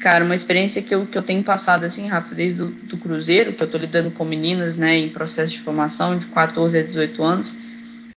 Cara, 0.00 0.24
uma 0.24 0.34
experiência 0.34 0.80
que 0.80 0.94
eu, 0.94 1.04
que 1.04 1.16
eu 1.16 1.22
tenho 1.22 1.42
passado, 1.42 1.84
assim, 1.84 2.08
Rafa, 2.08 2.34
desde 2.34 2.62
o 2.62 2.66
do 2.68 2.96
Cruzeiro, 2.96 3.52
que 3.52 3.62
eu 3.62 3.66
tô 3.66 3.76
lidando 3.76 4.10
com 4.10 4.24
meninas, 4.24 4.78
né, 4.78 4.96
em 4.96 5.10
processo 5.10 5.52
de 5.52 5.58
formação, 5.58 6.16
de 6.16 6.24
14 6.24 6.78
a 6.78 6.82
18 6.82 7.22
anos, 7.22 7.54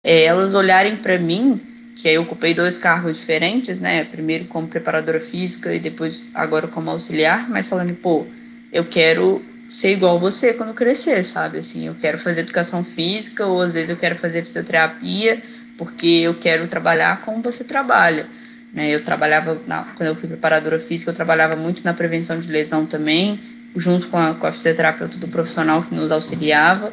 é 0.01 0.23
elas 0.23 0.53
olharem 0.53 0.95
para 0.95 1.17
mim, 1.17 1.59
que 1.97 2.07
aí 2.07 2.15
eu 2.15 2.21
ocupei 2.21 2.53
dois 2.53 2.77
cargos 2.77 3.17
diferentes, 3.17 3.81
né, 3.81 4.05
primeiro 4.05 4.45
como 4.45 4.65
preparadora 4.65 5.19
física 5.19 5.75
e 5.75 5.79
depois 5.79 6.29
agora 6.33 6.67
como 6.67 6.89
auxiliar, 6.89 7.49
mas 7.49 7.67
falando, 7.67 7.93
pô, 7.95 8.25
eu 8.71 8.85
quero 8.85 9.43
ser 9.69 9.91
igual 9.91 10.17
você 10.17 10.53
quando 10.53 10.73
crescer, 10.73 11.21
sabe? 11.23 11.57
Assim, 11.57 11.87
eu 11.87 11.95
quero 11.95 12.17
fazer 12.17 12.41
educação 12.41 12.83
física 12.83 13.45
ou 13.45 13.61
às 13.61 13.73
vezes 13.73 13.89
eu 13.89 13.97
quero 13.97 14.15
fazer 14.15 14.43
fisioterapia 14.43 15.41
porque 15.77 16.07
eu 16.07 16.33
quero 16.33 16.67
trabalhar 16.67 17.21
como 17.21 17.41
você 17.41 17.63
trabalha. 17.63 18.25
Né? 18.73 18.89
Eu 18.89 19.03
trabalhava, 19.03 19.57
na, 19.67 19.83
quando 19.95 20.09
eu 20.09 20.15
fui 20.15 20.27
preparadora 20.27 20.79
física, 20.79 21.11
eu 21.11 21.15
trabalhava 21.15 21.55
muito 21.55 21.83
na 21.83 21.93
prevenção 21.93 22.39
de 22.39 22.49
lesão 22.49 22.85
também, 22.85 23.39
junto 23.75 24.07
com 24.07 24.17
a, 24.17 24.33
com 24.33 24.47
a 24.47 24.51
fisioterapeuta 24.51 25.17
do 25.17 25.27
profissional 25.27 25.83
que 25.83 25.93
nos 25.93 26.11
auxiliava, 26.11 26.91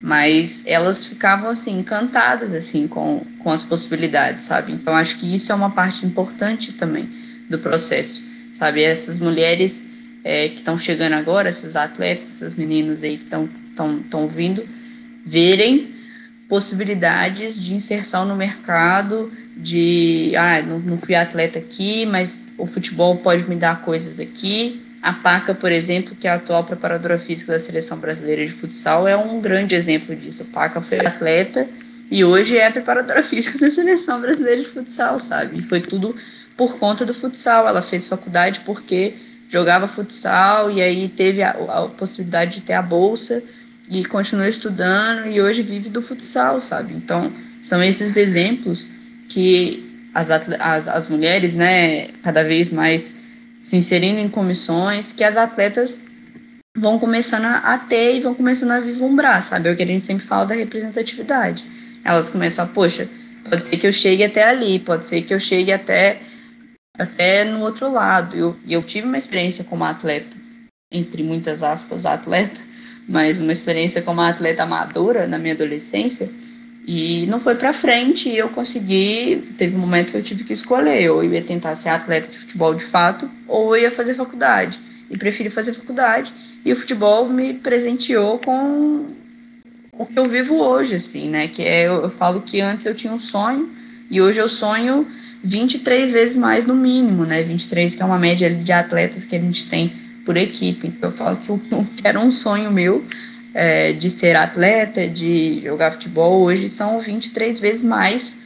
mas 0.00 0.64
elas 0.66 1.06
ficavam 1.06 1.48
assim 1.48 1.78
encantadas 1.78 2.52
assim 2.52 2.86
com, 2.86 3.24
com 3.38 3.50
as 3.50 3.62
possibilidades, 3.62 4.44
sabe? 4.44 4.72
Então 4.72 4.94
acho 4.94 5.16
que 5.16 5.34
isso 5.34 5.50
é 5.50 5.54
uma 5.54 5.70
parte 5.70 6.04
importante 6.04 6.72
também 6.72 7.08
do 7.48 7.58
processo, 7.58 8.22
sabe? 8.52 8.82
Essas 8.82 9.18
mulheres 9.18 9.88
é, 10.22 10.48
que 10.48 10.56
estão 10.56 10.76
chegando 10.76 11.14
agora, 11.14 11.48
esses 11.48 11.76
atletas, 11.76 12.28
essas 12.28 12.54
meninas 12.54 13.02
aí 13.02 13.18
que 13.18 13.24
estão 13.24 14.28
vindo, 14.28 14.66
verem 15.24 15.94
possibilidades 16.48 17.60
de 17.60 17.74
inserção 17.74 18.24
no 18.24 18.34
mercado, 18.36 19.32
de 19.56 20.32
ah, 20.36 20.60
não, 20.62 20.78
não 20.78 20.98
fui 20.98 21.14
atleta 21.14 21.58
aqui, 21.58 22.04
mas 22.06 22.44
o 22.58 22.66
futebol 22.66 23.16
pode 23.18 23.48
me 23.48 23.56
dar 23.56 23.82
coisas 23.82 24.18
aqui. 24.18 24.82
A 25.00 25.12
Paca, 25.12 25.54
por 25.54 25.70
exemplo, 25.70 26.16
que 26.18 26.26
é 26.26 26.30
a 26.30 26.34
atual 26.36 26.64
preparadora 26.64 27.18
física 27.18 27.52
da 27.52 27.58
seleção 27.58 27.98
brasileira 27.98 28.44
de 28.44 28.50
futsal, 28.50 29.06
é 29.06 29.16
um 29.16 29.40
grande 29.40 29.74
exemplo 29.74 30.16
disso. 30.16 30.42
A 30.42 30.52
Paca 30.52 30.80
foi 30.80 30.98
atleta 30.98 31.68
e 32.10 32.24
hoje 32.24 32.56
é 32.56 32.66
a 32.66 32.70
preparadora 32.70 33.22
física 33.22 33.58
da 33.58 33.70
seleção 33.70 34.20
brasileira 34.20 34.62
de 34.62 34.68
futsal, 34.68 35.18
sabe? 35.18 35.58
E 35.58 35.62
foi 35.62 35.80
tudo 35.80 36.16
por 36.56 36.78
conta 36.78 37.04
do 37.04 37.12
futsal. 37.12 37.68
Ela 37.68 37.82
fez 37.82 38.08
faculdade 38.08 38.60
porque 38.60 39.14
jogava 39.48 39.86
futsal 39.86 40.70
e 40.70 40.80
aí 40.80 41.08
teve 41.08 41.42
a, 41.42 41.50
a 41.50 41.88
possibilidade 41.88 42.56
de 42.56 42.62
ter 42.62 42.72
a 42.72 42.82
bolsa 42.82 43.42
e 43.88 44.04
continuou 44.04 44.48
estudando 44.48 45.26
e 45.26 45.40
hoje 45.40 45.62
vive 45.62 45.90
do 45.90 46.00
futsal, 46.00 46.58
sabe? 46.58 46.94
Então, 46.94 47.30
são 47.60 47.82
esses 47.82 48.16
exemplos 48.16 48.88
que 49.34 50.08
as, 50.14 50.30
as, 50.30 50.86
as 50.86 51.08
mulheres, 51.08 51.56
né, 51.56 52.06
cada 52.22 52.44
vez 52.44 52.70
mais 52.70 53.16
se 53.60 53.76
inserindo 53.76 54.20
em 54.20 54.28
comissões, 54.28 55.12
que 55.12 55.24
as 55.24 55.36
atletas 55.36 55.98
vão 56.76 57.00
começando 57.00 57.46
a 57.46 57.76
ter 57.78 58.14
e 58.14 58.20
vão 58.20 58.32
começando 58.32 58.70
a 58.70 58.80
vislumbrar, 58.80 59.42
sabe? 59.42 59.68
É 59.68 59.72
o 59.72 59.76
que 59.76 59.82
a 59.82 59.86
gente 59.86 60.04
sempre 60.04 60.24
fala 60.24 60.46
da 60.46 60.54
representatividade. 60.54 61.64
Elas 62.04 62.28
começam 62.28 62.64
a, 62.64 62.68
poxa, 62.68 63.08
pode 63.48 63.64
ser 63.64 63.76
que 63.76 63.86
eu 63.88 63.92
chegue 63.92 64.22
até 64.22 64.44
ali, 64.44 64.78
pode 64.78 65.08
ser 65.08 65.22
que 65.22 65.34
eu 65.34 65.40
chegue 65.40 65.72
até, 65.72 66.20
até 66.96 67.44
no 67.44 67.60
outro 67.60 67.90
lado. 67.90 68.36
E 68.36 68.38
eu, 68.38 68.56
eu 68.68 68.82
tive 68.84 69.08
uma 69.08 69.18
experiência 69.18 69.64
como 69.64 69.82
atleta, 69.82 70.36
entre 70.92 71.24
muitas 71.24 71.64
aspas, 71.64 72.06
atleta, 72.06 72.60
mas 73.08 73.40
uma 73.40 73.52
experiência 73.52 74.00
como 74.00 74.20
atleta 74.20 74.62
amadora 74.62 75.26
na 75.26 75.38
minha 75.38 75.54
adolescência, 75.54 76.30
e 76.86 77.24
não 77.26 77.40
foi 77.40 77.54
para 77.54 77.72
frente 77.72 78.28
e 78.28 78.36
eu 78.36 78.48
consegui. 78.50 79.42
Teve 79.56 79.74
um 79.74 79.78
momento 79.78 80.12
que 80.12 80.18
eu 80.18 80.22
tive 80.22 80.44
que 80.44 80.52
escolher: 80.52 81.02
eu 81.02 81.24
ia 81.24 81.42
tentar 81.42 81.74
ser 81.76 81.88
atleta 81.88 82.30
de 82.30 82.38
futebol 82.38 82.74
de 82.74 82.84
fato, 82.84 83.30
ou 83.48 83.74
eu 83.74 83.84
ia 83.84 83.90
fazer 83.90 84.14
faculdade. 84.14 84.78
E 85.10 85.16
preferi 85.16 85.48
fazer 85.48 85.72
faculdade. 85.72 86.32
E 86.64 86.72
o 86.72 86.76
futebol 86.76 87.28
me 87.28 87.54
presenteou 87.54 88.38
com 88.38 89.06
o 89.92 90.06
que 90.06 90.18
eu 90.18 90.26
vivo 90.26 90.56
hoje, 90.56 90.96
assim, 90.96 91.30
né? 91.30 91.48
Que 91.48 91.62
é, 91.62 91.86
eu, 91.86 92.02
eu 92.02 92.10
falo 92.10 92.42
que 92.42 92.60
antes 92.60 92.84
eu 92.84 92.94
tinha 92.94 93.12
um 93.12 93.18
sonho 93.18 93.70
e 94.10 94.20
hoje 94.20 94.40
eu 94.40 94.48
sonho 94.48 95.06
23 95.42 96.10
vezes 96.10 96.36
mais 96.36 96.66
no 96.66 96.74
mínimo, 96.74 97.24
né? 97.24 97.42
23, 97.42 97.94
que 97.94 98.02
é 98.02 98.04
uma 98.04 98.18
média 98.18 98.50
de 98.50 98.72
atletas 98.72 99.24
que 99.24 99.36
a 99.36 99.40
gente 99.40 99.68
tem 99.68 99.92
por 100.24 100.36
equipe. 100.36 100.88
Então 100.88 101.10
eu 101.10 101.16
falo 101.16 101.36
que 101.36 101.46
que 101.96 102.06
era 102.06 102.18
um 102.20 102.32
sonho 102.32 102.70
meu 102.70 103.04
é, 103.54 103.92
de 103.92 104.10
ser 104.10 104.34
atleta, 104.34 105.06
de 105.06 105.60
jogar 105.60 105.92
futebol, 105.92 106.42
hoje 106.42 106.68
são 106.68 106.98
23 106.98 107.60
vezes 107.60 107.82
mais 107.82 108.38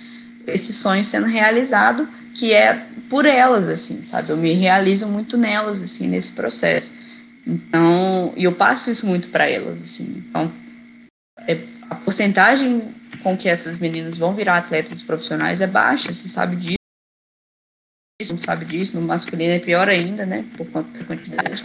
esse 0.46 0.72
sonho 0.72 1.04
sendo 1.04 1.26
realizado, 1.26 2.06
que 2.34 2.52
é 2.52 2.86
por 3.08 3.24
elas, 3.26 3.68
assim, 3.68 4.02
sabe? 4.02 4.30
Eu 4.30 4.36
me 4.36 4.52
realizo 4.52 5.06
muito 5.06 5.36
nelas, 5.36 5.82
assim, 5.82 6.06
nesse 6.06 6.32
processo. 6.32 6.92
Então, 7.46 8.32
e 8.36 8.44
eu 8.44 8.52
passo 8.52 8.90
isso 8.90 9.06
muito 9.06 9.28
para 9.28 9.48
elas, 9.48 9.82
assim. 9.82 10.22
Então, 10.28 10.52
é, 11.46 11.58
a 11.88 11.94
porcentagem 11.94 12.94
com 13.22 13.36
que 13.36 13.48
essas 13.48 13.78
meninas 13.78 14.18
vão 14.18 14.34
virar 14.34 14.58
atletas 14.58 15.02
profissionais 15.02 15.60
é 15.60 15.66
baixa, 15.66 16.12
você 16.12 16.28
sabe 16.28 16.56
disso, 16.56 16.78
não 18.30 18.38
sabe 18.38 18.64
disso. 18.64 18.98
No 18.98 19.06
masculino 19.06 19.52
é 19.52 19.58
pior 19.58 19.88
ainda, 19.88 20.26
né? 20.26 20.44
Por 20.56 20.66
conta 20.70 20.98
da 20.98 21.04
quantidade. 21.04 21.64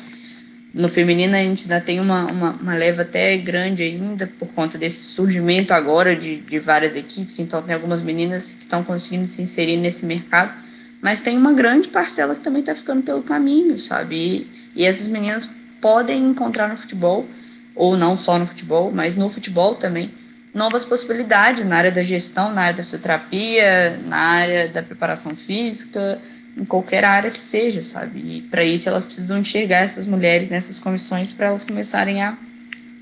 No 0.73 0.89
feminino 0.89 1.35
a 1.35 1.39
gente 1.39 1.63
ainda 1.63 1.79
tem 1.79 1.99
uma, 1.99 2.25
uma, 2.25 2.51
uma, 2.53 2.73
leva 2.73 3.03
até 3.03 3.37
grande 3.37 3.83
ainda 3.83 4.25
por 4.39 4.47
conta 4.49 4.75
desse 4.75 5.03
surgimento 5.03 5.71
agora 5.71 6.15
de, 6.15 6.37
de 6.37 6.57
várias 6.57 6.95
equipes. 6.95 7.37
Então 7.37 7.61
tem 7.61 7.75
algumas 7.75 8.01
meninas 8.01 8.53
que 8.53 8.61
estão 8.61 8.83
conseguindo 8.83 9.27
se 9.27 9.39
inserir 9.39 9.77
nesse 9.77 10.03
mercado, 10.03 10.51
mas 10.99 11.21
tem 11.21 11.37
uma 11.37 11.53
grande 11.53 11.89
parcela 11.89 12.33
que 12.33 12.41
também 12.41 12.61
está 12.61 12.73
ficando 12.73 13.03
pelo 13.03 13.21
caminho, 13.21 13.77
sabe? 13.77 14.15
E, 14.15 14.47
e 14.81 14.83
essas 14.83 15.07
meninas 15.07 15.47
podem 15.79 16.23
encontrar 16.23 16.67
no 16.67 16.75
futebol, 16.75 17.27
ou 17.75 17.95
não 17.95 18.17
só 18.17 18.39
no 18.39 18.47
futebol, 18.47 18.91
mas 18.91 19.15
no 19.15 19.29
futebol 19.29 19.75
também, 19.75 20.09
novas 20.53 20.85
possibilidades 20.85 21.65
na 21.65 21.77
área 21.77 21.91
da 21.91 22.03
gestão, 22.03 22.51
na 22.51 22.61
área 22.61 22.77
da 22.77 22.83
fisioterapia, 22.83 23.99
na 24.07 24.17
área 24.17 24.67
da 24.69 24.81
preparação 24.81 25.35
física, 25.35 26.19
em 26.55 26.65
qualquer 26.65 27.03
área 27.03 27.31
que 27.31 27.39
seja, 27.39 27.81
sabe? 27.81 28.19
E 28.19 28.41
para 28.41 28.63
isso 28.63 28.87
elas 28.87 29.05
precisam 29.05 29.39
enxergar 29.39 29.79
essas 29.79 30.05
mulheres 30.05 30.49
nessas 30.49 30.79
comissões 30.79 31.31
para 31.31 31.47
elas 31.47 31.63
começarem 31.63 32.21
a, 32.21 32.37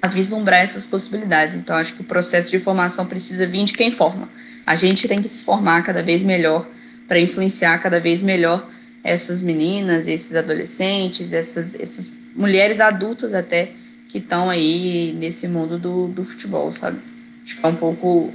a 0.02 0.08
vislumbrar 0.08 0.62
essas 0.62 0.86
possibilidades. 0.86 1.56
Então 1.56 1.76
acho 1.76 1.93
que 1.93 2.02
o 2.02 2.06
processo 2.06 2.49
de 2.49 2.60
formação 2.60 3.06
precisa 3.06 3.45
vir 3.45 3.66
de 3.66 3.74
quem 3.74 3.91
forma. 3.91 4.30
A 4.66 4.76
gente 4.76 5.08
tem 5.08 5.22
que 5.22 5.28
se 5.28 5.41
formar 5.41 5.84
cada 5.84 6.02
vez 6.02 6.24
melhor 6.24 6.68
para 7.08 7.20
influenciar 7.20 7.78
cada 7.80 7.99
vez 7.99 8.22
melhor 8.22 8.70
essas 9.04 9.41
meninas, 9.41 10.08
esses 10.08 10.36
adolescentes, 10.36 11.34
essas, 11.34 11.76
essas 11.76 12.16
mulheres 12.36 12.80
adultas 12.80 13.34
até 13.34 13.72
que 14.08 14.18
estão 14.18 14.49
aí 14.49 15.14
nesse 15.18 15.47
mundo 15.47 15.78
do, 15.78 16.08
do 16.08 16.24
futebol, 16.24 16.72
sabe? 16.72 16.99
Acho 17.43 17.58
que 17.58 17.66
é 17.66 17.70
um 17.70 17.76
pouco, 17.76 18.34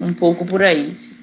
um 0.00 0.12
pouco 0.12 0.44
por 0.44 0.62
aí. 0.62 0.90
Assim. 0.90 1.21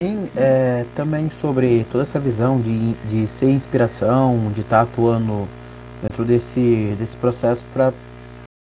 Sim, 0.00 0.30
é, 0.36 0.86
também 0.94 1.28
sobre 1.28 1.84
toda 1.90 2.04
essa 2.04 2.20
visão 2.20 2.60
de, 2.60 2.92
de 3.08 3.26
ser 3.26 3.50
inspiração, 3.50 4.52
de 4.54 4.60
estar 4.60 4.86
tá 4.86 4.92
atuando 4.92 5.48
dentro 6.00 6.24
desse, 6.24 6.94
desse 6.96 7.16
processo 7.16 7.64
para 7.72 7.92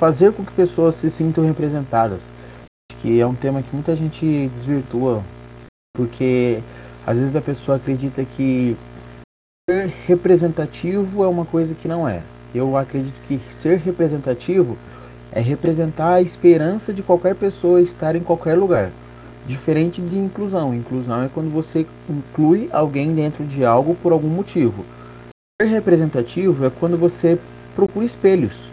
fazer 0.01 0.33
com 0.33 0.45
que 0.45 0.51
pessoas 0.51 0.97
se 0.97 1.09
sintam 1.09 1.45
representadas. 1.45 2.33
Acho 2.91 3.01
que 3.01 3.21
é 3.21 3.25
um 3.25 3.35
tema 3.37 3.63
que 3.63 3.73
muita 3.73 3.95
gente 3.95 4.49
desvirtua, 4.57 5.23
porque 5.95 6.61
às 7.07 7.17
vezes 7.17 7.37
a 7.37 7.41
pessoa 7.41 7.77
acredita 7.77 8.25
que 8.25 8.77
ser 9.71 9.87
representativo 10.05 11.23
é 11.23 11.29
uma 11.29 11.45
coisa 11.45 11.77
que 11.77 11.87
não 11.87 12.09
é. 12.09 12.25
Eu 12.53 12.77
acredito 12.77 13.21
que 13.29 13.39
ser 13.53 13.79
representativo 13.79 14.77
é 15.31 15.41
representar 15.41 16.15
a 16.15 16.23
esperança 16.23 16.93
de 16.93 17.05
qualquer 17.05 17.37
pessoa 17.37 17.81
estar 17.81 18.17
em 18.17 18.21
qualquer 18.21 18.59
lugar. 18.59 18.91
Diferente 19.47 20.01
de 20.01 20.17
inclusão. 20.17 20.75
Inclusão 20.75 21.25
é 21.25 21.29
quando 21.29 21.51
você 21.51 21.87
inclui 22.09 22.69
alguém 22.73 23.15
dentro 23.15 23.45
de 23.45 23.65
algo 23.65 23.95
por 23.97 24.13
algum 24.13 24.29
motivo. 24.29 24.85
Ser 25.61 25.69
representativo 25.69 26.65
é 26.65 26.71
quando 26.71 26.97
você 26.97 27.39
procura 27.75 28.05
espelhos. 28.05 28.71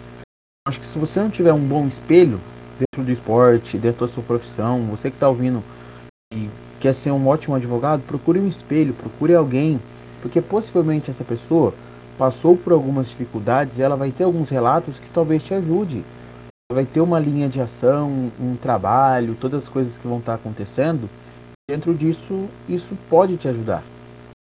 Acho 0.67 0.79
que 0.79 0.85
se 0.85 0.99
você 0.99 1.19
não 1.19 1.29
tiver 1.29 1.53
um 1.53 1.65
bom 1.65 1.87
espelho 1.87 2.39
dentro 2.77 3.05
do 3.05 3.11
esporte, 3.11 3.77
dentro 3.77 4.05
da 4.05 4.11
sua 4.11 4.23
profissão, 4.23 4.81
você 4.83 5.09
que 5.09 5.15
está 5.15 5.29
ouvindo 5.29 5.63
e 6.33 6.49
quer 6.79 6.93
ser 6.93 7.11
um 7.11 7.27
ótimo 7.27 7.55
advogado, 7.55 8.03
procure 8.03 8.39
um 8.39 8.47
espelho, 8.47 8.93
procure 8.93 9.33
alguém, 9.33 9.79
porque 10.21 10.41
possivelmente 10.41 11.09
essa 11.09 11.23
pessoa 11.23 11.73
passou 12.17 12.57
por 12.57 12.73
algumas 12.73 13.09
dificuldades 13.09 13.77
e 13.77 13.81
ela 13.81 13.95
vai 13.95 14.11
ter 14.11 14.25
alguns 14.25 14.49
relatos 14.49 14.99
que 14.99 15.09
talvez 15.09 15.43
te 15.43 15.53
ajude 15.53 16.03
vai 16.71 16.85
ter 16.85 16.99
uma 16.99 17.19
linha 17.19 17.47
de 17.47 17.61
ação, 17.61 18.31
um 18.39 18.55
trabalho, 18.55 19.35
todas 19.35 19.63
as 19.63 19.69
coisas 19.69 19.97
que 19.97 20.07
vão 20.07 20.19
estar 20.19 20.33
acontecendo. 20.33 21.09
Dentro 21.69 21.93
disso, 21.93 22.47
isso 22.67 22.97
pode 23.09 23.37
te 23.37 23.47
ajudar. 23.47 23.83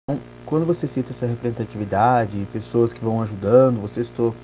Então, 0.02 0.20
quando 0.44 0.66
você 0.66 0.86
cita 0.86 1.10
essa 1.10 1.26
representatividade, 1.26 2.46
pessoas 2.52 2.92
que 2.92 3.04
vão 3.04 3.22
ajudando, 3.22 3.80
você 3.80 4.00
estou 4.00 4.34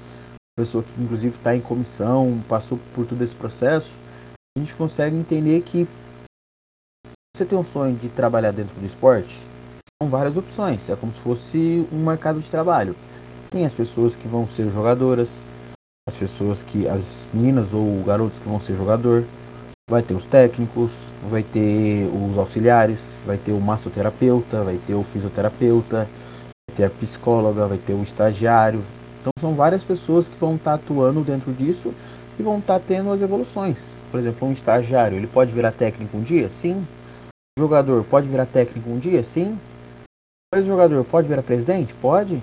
pessoa 0.58 0.82
que 0.82 1.02
inclusive 1.02 1.36
está 1.36 1.54
em 1.54 1.60
comissão, 1.60 2.42
passou 2.48 2.78
por 2.94 3.04
todo 3.04 3.20
esse 3.22 3.34
processo, 3.34 3.90
a 4.56 4.60
gente 4.60 4.74
consegue 4.74 5.14
entender 5.14 5.60
que 5.60 5.86
você 7.36 7.44
tem 7.44 7.58
um 7.58 7.64
sonho 7.64 7.94
de 7.94 8.08
trabalhar 8.08 8.52
dentro 8.52 8.74
do 8.80 8.86
esporte, 8.86 9.38
são 10.00 10.08
várias 10.08 10.38
opções, 10.38 10.88
é 10.88 10.96
como 10.96 11.12
se 11.12 11.20
fosse 11.20 11.86
um 11.92 12.06
mercado 12.06 12.40
de 12.40 12.50
trabalho. 12.50 12.96
Tem 13.50 13.66
as 13.66 13.74
pessoas 13.74 14.16
que 14.16 14.26
vão 14.26 14.46
ser 14.46 14.70
jogadoras, 14.70 15.42
as 16.08 16.16
pessoas 16.16 16.62
que, 16.62 16.86
as 16.86 17.26
meninas 17.34 17.74
ou 17.74 18.00
garotos 18.04 18.38
que 18.38 18.48
vão 18.48 18.60
ser 18.60 18.76
jogador, 18.76 19.24
vai 19.90 20.02
ter 20.02 20.14
os 20.14 20.24
técnicos, 20.24 20.92
vai 21.28 21.42
ter 21.42 22.08
os 22.08 22.38
auxiliares, 22.38 23.14
vai 23.26 23.36
ter 23.36 23.50
o 23.50 23.60
massoterapeuta, 23.60 24.62
vai 24.62 24.78
ter 24.86 24.94
o 24.94 25.02
fisioterapeuta, 25.02 26.08
vai 26.68 26.76
ter 26.76 26.84
a 26.84 26.90
psicóloga, 26.90 27.66
vai 27.66 27.78
ter 27.78 27.92
o 27.92 28.04
estagiário. 28.04 28.84
Então 29.20 29.32
são 29.40 29.54
várias 29.56 29.82
pessoas 29.82 30.28
que 30.28 30.36
vão 30.38 30.54
estar 30.54 30.78
tá 30.78 30.84
atuando 30.84 31.24
dentro 31.24 31.52
disso 31.52 31.92
e 32.38 32.42
vão 32.42 32.58
estar 32.58 32.78
tá 32.78 32.84
tendo 32.86 33.10
as 33.10 33.20
evoluções. 33.20 33.78
Por 34.08 34.20
exemplo, 34.20 34.46
um 34.46 34.52
estagiário, 34.52 35.16
ele 35.16 35.26
pode 35.26 35.50
virar 35.50 35.72
técnico 35.72 36.16
um 36.16 36.22
dia? 36.22 36.48
Sim. 36.48 36.86
Um 37.58 37.62
jogador 37.62 38.04
pode 38.04 38.28
virar 38.28 38.46
técnico 38.46 38.88
um 38.90 38.98
dia? 39.00 39.24
Sim. 39.24 39.58
Um 40.54 40.62
jogador 40.62 41.04
pode 41.04 41.26
virar 41.26 41.42
presidente? 41.42 41.94
Pode 41.94 42.40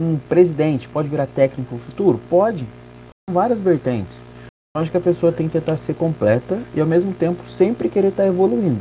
um 0.00 0.16
presidente 0.16 0.88
pode 0.88 1.08
virar 1.08 1.26
técnico 1.26 1.74
no 1.74 1.80
futuro? 1.80 2.18
Pode. 2.30 2.66
São 3.28 3.34
várias 3.34 3.60
vertentes. 3.60 4.22
Eu 4.74 4.80
acho 4.80 4.90
que 4.90 4.96
a 4.96 5.00
pessoa 5.00 5.30
tem 5.30 5.46
que 5.46 5.52
tentar 5.52 5.76
ser 5.76 5.94
completa 5.94 6.60
e 6.74 6.80
ao 6.80 6.86
mesmo 6.86 7.12
tempo 7.12 7.46
sempre 7.46 7.90
querer 7.90 8.08
estar 8.08 8.26
evoluindo. 8.26 8.80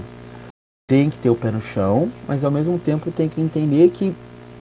Tem 0.88 1.10
que 1.10 1.18
ter 1.18 1.30
o 1.30 1.36
pé 1.36 1.52
no 1.52 1.60
chão, 1.60 2.10
mas 2.28 2.44
ao 2.44 2.52
mesmo 2.52 2.80
tempo 2.80 3.12
tem 3.12 3.28
que 3.28 3.42
entender 3.42 3.90
que 3.90 4.16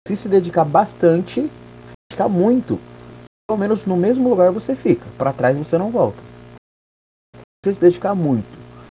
se 0.08 0.16
se 0.16 0.30
dedicar 0.30 0.64
bastante, 0.64 1.42
se 1.42 1.94
dedicar 2.10 2.30
muito, 2.30 2.80
pelo 3.48 3.60
menos 3.60 3.86
no 3.86 3.98
mesmo 3.98 4.30
lugar 4.30 4.52
você 4.52 4.76
fica. 4.76 5.06
Para 5.18 5.34
trás 5.34 5.58
você 5.58 5.78
não 5.78 5.90
volta. 5.90 6.22
Se 7.66 7.74
se 7.74 7.80
dedicar 7.80 8.14
muito, 8.14 8.48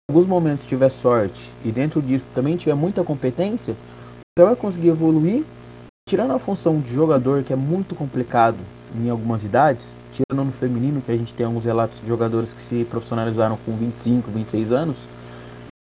em 0.10 0.12
alguns 0.12 0.28
momentos 0.28 0.66
tiver 0.66 0.90
sorte 0.90 1.54
e 1.64 1.72
dentro 1.72 2.02
disso 2.02 2.26
também 2.34 2.58
tiver 2.58 2.74
muita 2.74 3.04
competência, 3.04 3.76
você 4.36 4.46
vai 4.46 4.56
conseguir 4.56 4.90
evoluir 4.90 5.46
Tirando 6.06 6.34
a 6.34 6.40
função 6.40 6.82
de 6.82 6.94
jogador, 6.94 7.44
que 7.44 7.54
é 7.54 7.56
muito 7.56 7.96
complicado 7.96 8.58
em 8.94 9.10
algumas 9.10 9.44
idades, 9.44 9.96
tirando 10.12 10.46
no 10.46 10.52
feminino, 10.52 11.02
que 11.02 11.12
a 11.12 11.18
gente 11.18 11.34
tem 11.34 11.46
alguns 11.46 11.64
relatos 11.64 12.02
de 12.02 12.08
jogadores 12.08 12.54
que 12.54 12.62
se 12.62 12.84
profissionalizaram 12.84 13.58
com 13.66 13.76
25, 13.76 14.30
26 14.30 14.72
anos, 14.74 14.98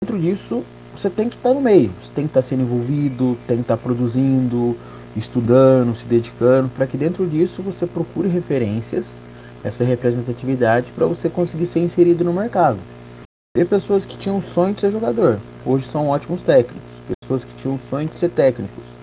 dentro 0.02 0.18
disso 0.18 0.64
você 0.96 1.10
tem 1.10 1.28
que 1.28 1.36
estar 1.36 1.54
no 1.54 1.62
meio, 1.62 1.92
você 2.02 2.12
tem 2.16 2.24
que 2.24 2.32
estar 2.32 2.42
sendo 2.42 2.64
envolvido, 2.64 3.38
tem 3.46 3.58
que 3.58 3.64
estar 3.64 3.78
produzindo, 3.78 4.78
estudando, 5.16 5.94
se 5.96 6.06
dedicando, 6.06 6.70
para 6.70 6.88
que 6.88 6.98
dentro 6.98 7.28
disso 7.28 7.62
você 7.62 7.86
procure 7.86 8.30
referências, 8.30 9.22
essa 9.62 9.84
representatividade, 9.84 10.90
para 10.96 11.06
você 11.06 11.30
conseguir 11.30 11.66
ser 11.66 11.82
inserido 11.82 12.24
no 12.24 12.34
mercado. 12.34 12.80
Tem 13.54 13.66
pessoas 13.66 14.06
que 14.06 14.18
tinham 14.18 14.38
o 14.38 14.42
sonho 14.42 14.74
de 14.74 14.82
ser 14.82 14.90
jogador, 14.90 15.38
hoje 15.66 15.86
são 15.86 16.08
ótimos 16.08 16.42
técnicos. 16.42 16.82
Pessoas 17.22 17.44
que 17.44 17.54
tinham 17.56 17.76
o 17.76 17.80
sonho 17.80 18.08
de 18.08 18.18
ser 18.18 18.30
técnicos, 18.30 18.97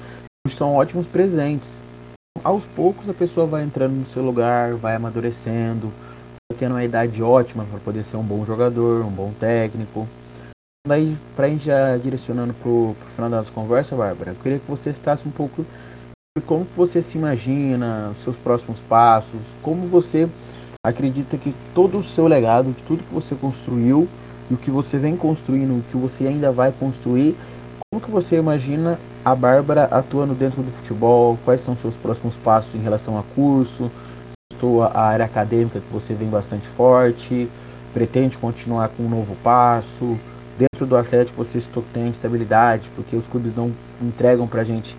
são 0.52 0.74
ótimos 0.74 1.06
presentes. 1.06 1.68
Aos 2.42 2.66
poucos 2.66 3.08
a 3.08 3.14
pessoa 3.14 3.46
vai 3.46 3.64
entrando 3.64 3.92
no 3.92 4.06
seu 4.06 4.22
lugar, 4.22 4.74
vai 4.74 4.94
amadurecendo, 4.94 5.90
vai 6.50 6.58
tendo 6.58 6.72
uma 6.72 6.84
idade 6.84 7.22
ótima 7.22 7.64
para 7.64 7.80
poder 7.80 8.04
ser 8.04 8.18
um 8.18 8.22
bom 8.22 8.44
jogador, 8.44 9.04
um 9.04 9.10
bom 9.10 9.32
técnico. 9.40 10.06
Daí, 10.86 11.16
para 11.34 11.46
a 11.46 11.48
gente 11.48 11.64
já 11.64 11.96
direcionando 11.96 12.52
para 12.52 12.68
o 12.68 12.94
final 13.14 13.30
da 13.30 13.38
nossa 13.38 13.50
conversa, 13.50 13.96
Bárbara, 13.96 14.32
eu 14.32 14.36
queria 14.36 14.58
que 14.58 14.70
você 14.70 14.92
citasse 14.92 15.26
um 15.26 15.30
pouco 15.30 15.64
de 16.36 16.44
como 16.44 16.66
você 16.76 17.00
se 17.00 17.16
imagina, 17.16 18.10
os 18.10 18.18
seus 18.18 18.36
próximos 18.36 18.80
passos, 18.80 19.40
como 19.62 19.86
você 19.86 20.28
acredita 20.84 21.38
que 21.38 21.54
todo 21.74 21.96
o 21.96 22.04
seu 22.04 22.26
legado, 22.26 22.70
de 22.70 22.82
tudo 22.82 23.02
que 23.02 23.14
você 23.14 23.34
construiu 23.34 24.06
e 24.50 24.54
o 24.54 24.58
que 24.58 24.70
você 24.70 24.98
vem 24.98 25.16
construindo, 25.16 25.78
o 25.78 25.82
que 25.90 25.96
você 25.96 26.26
ainda 26.26 26.52
vai 26.52 26.70
construir, 26.70 27.34
como 27.94 28.04
que 28.04 28.10
você 28.10 28.36
imagina 28.36 28.98
a 29.24 29.36
Bárbara 29.36 29.84
atuando 29.84 30.34
dentro 30.34 30.60
do 30.64 30.70
futebol? 30.72 31.38
Quais 31.44 31.60
são 31.60 31.76
seus 31.76 31.96
próximos 31.96 32.34
passos 32.34 32.74
em 32.74 32.80
relação 32.82 33.16
a 33.16 33.22
curso? 33.36 33.88
Estou 34.52 34.82
a 34.82 34.98
área 34.98 35.24
acadêmica 35.24 35.78
que 35.78 35.92
você 35.92 36.12
vem 36.12 36.28
bastante 36.28 36.66
forte, 36.66 37.48
pretende 37.92 38.36
continuar 38.36 38.88
com 38.88 39.04
um 39.04 39.08
novo 39.08 39.36
passo? 39.44 40.18
Dentro 40.58 40.84
do 40.86 40.96
Atlético 40.96 41.44
você 41.44 41.62
tem 41.92 42.08
estabilidade, 42.08 42.90
porque 42.96 43.14
os 43.14 43.28
clubes 43.28 43.54
não 43.54 43.70
entregam 44.02 44.48
para 44.48 44.62
a 44.62 44.64
gente 44.64 44.96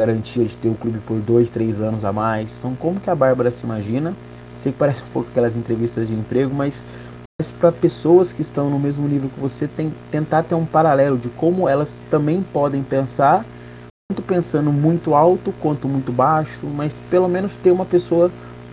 garantia 0.00 0.46
de 0.46 0.56
ter 0.56 0.68
o 0.68 0.74
clube 0.74 0.98
por 1.00 1.18
dois, 1.20 1.50
três 1.50 1.78
anos 1.82 2.06
a 2.06 2.12
mais. 2.12 2.56
Então, 2.58 2.74
como 2.74 2.98
que 2.98 3.10
a 3.10 3.14
Bárbara 3.14 3.50
se 3.50 3.64
imagina? 3.64 4.14
Sei 4.58 4.72
que 4.72 4.78
parece 4.78 5.02
um 5.02 5.12
pouco 5.12 5.28
aquelas 5.30 5.56
entrevistas 5.56 6.08
de 6.08 6.14
emprego, 6.14 6.54
mas 6.54 6.86
para 7.48 7.70
pessoas 7.70 8.32
que 8.32 8.42
estão 8.42 8.68
no 8.68 8.78
mesmo 8.78 9.06
nível 9.06 9.30
que 9.30 9.38
você, 9.38 9.68
tem, 9.68 9.94
tentar 10.10 10.42
ter 10.42 10.56
um 10.56 10.66
paralelo 10.66 11.16
de 11.16 11.28
como 11.28 11.68
elas 11.68 11.96
também 12.10 12.42
podem 12.42 12.82
pensar, 12.82 13.44
tanto 14.10 14.20
pensando 14.22 14.72
muito 14.72 15.14
alto 15.14 15.54
quanto 15.60 15.86
muito 15.86 16.10
baixo, 16.10 16.66
mas 16.66 17.00
pelo 17.08 17.28
menos 17.28 17.54
ter 17.54 17.70
uma 17.70 17.86
pessoa 17.86 18.32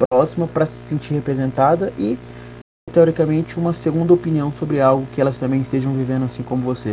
próxima 0.09 0.47
para 0.47 0.65
se 0.65 0.87
sentir 0.87 1.13
representada 1.13 1.93
e 1.99 2.17
teoricamente 2.91 3.59
uma 3.59 3.73
segunda 3.73 4.11
opinião 4.11 4.51
sobre 4.51 4.81
algo 4.81 5.07
que 5.13 5.21
elas 5.21 5.37
também 5.37 5.61
estejam 5.61 5.93
vivendo 5.93 6.25
assim 6.25 6.41
como 6.41 6.63
você. 6.63 6.89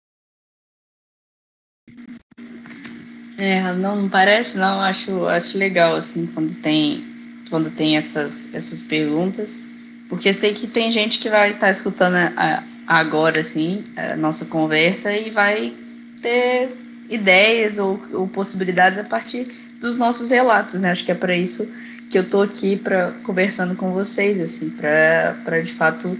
É, 3.38 3.72
não, 3.72 3.96
não 3.96 4.08
parece 4.10 4.58
não, 4.58 4.80
acho, 4.82 5.24
acho 5.26 5.56
legal 5.56 5.96
assim 5.96 6.26
quando 6.26 6.54
tem 6.60 7.14
quando 7.54 7.70
tem 7.70 7.96
essas, 7.96 8.52
essas 8.54 8.82
perguntas, 8.82 9.60
porque 10.08 10.32
sei 10.32 10.52
que 10.52 10.66
tem 10.66 10.92
gente 10.92 11.18
que 11.18 11.28
vai 11.28 11.50
estar 11.50 11.66
tá 11.66 11.70
escutando 11.70 12.14
a, 12.14 12.32
a, 12.36 12.62
agora 12.98 13.40
assim 13.40 13.84
a 13.96 14.16
nossa 14.16 14.44
conversa 14.44 15.12
e 15.12 15.30
vai 15.30 15.72
ter 16.20 16.68
ideias 17.08 17.78
ou, 17.78 18.02
ou 18.12 18.28
possibilidades 18.28 18.98
a 18.98 19.04
partir 19.04 19.46
dos 19.80 19.98
nossos 19.98 20.30
relatos, 20.30 20.80
né? 20.80 20.90
Acho 20.90 21.04
que 21.04 21.12
é 21.12 21.14
para 21.14 21.36
isso 21.36 21.68
que 22.10 22.18
eu 22.18 22.24
tô 22.24 22.42
aqui 22.42 22.76
para 22.76 23.12
conversando 23.22 23.74
com 23.74 23.92
vocês, 23.92 24.40
assim, 24.40 24.70
para 24.70 25.60
de 25.60 25.72
fato 25.72 26.16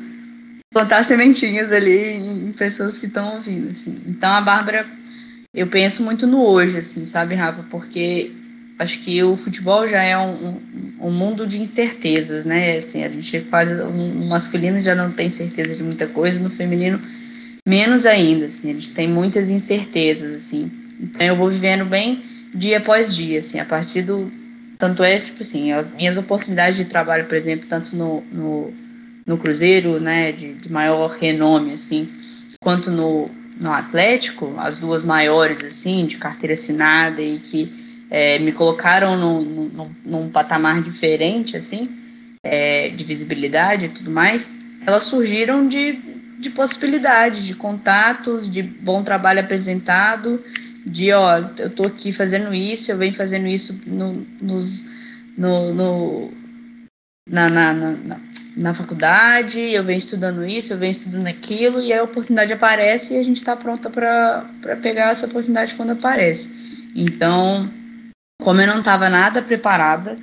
plantar 0.72 1.04
sementinhas 1.04 1.70
ali 1.70 2.16
em 2.16 2.52
pessoas 2.52 2.98
que 2.98 3.06
estão 3.06 3.34
ouvindo, 3.34 3.70
assim. 3.70 3.96
Então 4.06 4.30
a 4.30 4.40
Bárbara, 4.40 4.86
eu 5.54 5.66
penso 5.68 6.02
muito 6.02 6.26
no 6.26 6.44
hoje, 6.44 6.76
assim, 6.76 7.06
sabe, 7.06 7.34
Rafa? 7.34 7.64
Porque 7.70 8.32
acho 8.78 8.98
que 9.00 9.22
o 9.22 9.36
futebol 9.36 9.86
já 9.86 10.02
é 10.02 10.16
um, 10.18 10.56
um, 11.00 11.10
mundo 11.10 11.46
de 11.46 11.60
incertezas, 11.60 12.44
né? 12.44 12.76
Assim, 12.76 13.04
a 13.04 13.08
gente 13.08 13.40
faz 13.40 13.70
no 13.70 14.26
masculino 14.26 14.82
já 14.82 14.94
não 14.94 15.12
tem 15.12 15.30
certeza 15.30 15.74
de 15.74 15.82
muita 15.82 16.06
coisa, 16.06 16.40
no 16.40 16.50
feminino 16.50 17.00
menos 17.66 18.04
ainda, 18.04 18.46
assim, 18.46 18.70
a 18.70 18.74
gente 18.74 18.90
tem 18.90 19.08
muitas 19.08 19.50
incertezas, 19.50 20.34
assim. 20.34 20.70
Então 21.00 21.26
eu 21.26 21.36
vou 21.36 21.48
vivendo 21.48 21.84
bem 21.84 22.22
dia 22.54 22.78
após 22.78 23.14
dia, 23.14 23.38
assim, 23.38 23.58
a 23.58 23.64
partir 23.64 24.02
do 24.02 24.30
tanto 24.78 25.02
é, 25.02 25.18
tipo 25.18 25.42
assim, 25.42 25.72
as 25.72 25.88
minhas 25.92 26.18
oportunidades 26.18 26.76
de 26.76 26.84
trabalho, 26.84 27.24
por 27.24 27.36
exemplo, 27.36 27.66
tanto 27.68 27.96
no, 27.96 28.22
no, 28.32 28.74
no 29.24 29.38
Cruzeiro, 29.38 30.00
né, 30.00 30.32
de, 30.32 30.54
de 30.54 30.70
maior 30.70 31.16
renome, 31.18 31.72
assim, 31.72 32.08
quanto 32.60 32.90
no, 32.90 33.30
no 33.58 33.72
Atlético, 33.72 34.54
as 34.58 34.78
duas 34.78 35.02
maiores, 35.02 35.62
assim, 35.62 36.04
de 36.04 36.18
carteira 36.18 36.52
assinada 36.52 37.22
e 37.22 37.38
que 37.38 37.83
é, 38.10 38.38
me 38.38 38.52
colocaram 38.52 39.16
no, 39.16 39.42
no, 39.42 39.96
num 40.04 40.28
patamar 40.28 40.82
diferente, 40.82 41.56
assim, 41.56 41.88
é, 42.42 42.88
de 42.88 43.04
visibilidade 43.04 43.86
e 43.86 43.88
tudo 43.88 44.10
mais, 44.10 44.52
elas 44.86 45.04
surgiram 45.04 45.66
de, 45.66 45.98
de 46.38 46.50
possibilidades, 46.50 47.44
de 47.44 47.54
contatos, 47.54 48.50
de 48.50 48.62
bom 48.62 49.02
trabalho 49.02 49.40
apresentado 49.40 50.40
de 50.84 51.12
ó, 51.12 51.38
eu 51.58 51.70
tô 51.70 51.84
aqui 51.84 52.12
fazendo 52.12 52.54
isso, 52.54 52.92
eu 52.92 52.98
venho 52.98 53.14
fazendo 53.14 53.46
isso 53.46 53.80
no, 53.86 54.26
nos, 54.40 54.84
no, 55.36 55.72
no 55.72 56.32
na, 57.28 57.48
na, 57.48 57.72
na, 57.72 58.20
na, 58.54 58.74
faculdade, 58.74 59.58
eu 59.58 59.82
venho 59.82 59.98
estudando 59.98 60.46
isso, 60.46 60.74
eu 60.74 60.76
venho 60.76 60.90
estudando 60.90 61.26
aquilo, 61.26 61.80
e 61.80 61.92
a 61.92 62.02
oportunidade 62.02 62.52
aparece 62.52 63.14
e 63.14 63.18
a 63.18 63.22
gente 63.22 63.38
está 63.38 63.56
pronta 63.56 63.88
para 63.88 64.44
pegar 64.82 65.10
essa 65.10 65.26
oportunidade 65.26 65.74
quando 65.74 65.92
aparece. 65.92 66.50
Então, 66.94 67.70
como 68.44 68.60
eu 68.60 68.66
não 68.66 68.80
estava 68.80 69.08
nada 69.08 69.40
preparada, 69.40 70.18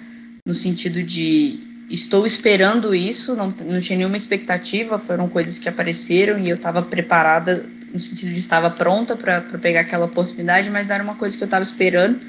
no 0.46 0.54
sentido 0.54 1.02
de 1.02 1.60
estou 1.90 2.24
esperando 2.24 2.94
isso, 2.94 3.36
não, 3.36 3.52
não 3.66 3.80
tinha 3.82 3.98
nenhuma 3.98 4.16
expectativa, 4.16 5.00
foram 5.00 5.28
coisas 5.28 5.58
que 5.58 5.68
apareceram 5.68 6.38
e 6.38 6.48
eu 6.48 6.56
estava 6.56 6.84
preparada 6.84 7.66
no 7.92 8.00
sentido 8.00 8.32
de 8.32 8.40
estava 8.40 8.70
pronta 8.70 9.16
para 9.16 9.42
pegar 9.60 9.82
aquela 9.82 10.06
oportunidade, 10.06 10.70
mas 10.70 10.88
não 10.88 10.94
era 10.94 11.04
uma 11.04 11.16
coisa 11.16 11.36
que 11.36 11.44
eu 11.44 11.48
estava 11.48 11.64
esperando. 11.64 12.20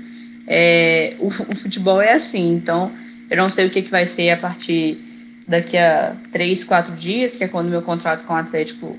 É, 0.48 1.14
o, 1.20 1.26
o, 1.26 1.54
futebol 1.54 2.00
é 2.00 2.14
assim, 2.14 2.54
então 2.54 2.90
eu 3.30 3.36
não 3.36 3.50
sei 3.50 3.66
o 3.66 3.70
que, 3.70 3.82
que 3.82 3.90
vai 3.90 4.06
ser 4.06 4.30
a 4.30 4.36
partir 4.38 4.98
daqui 5.46 5.76
a 5.76 6.16
três, 6.32 6.64
quatro 6.64 6.94
dias, 6.96 7.34
que 7.34 7.44
é 7.44 7.48
quando 7.48 7.68
meu 7.68 7.82
contrato 7.82 8.24
com 8.24 8.32
o 8.32 8.36
Atlético 8.36 8.98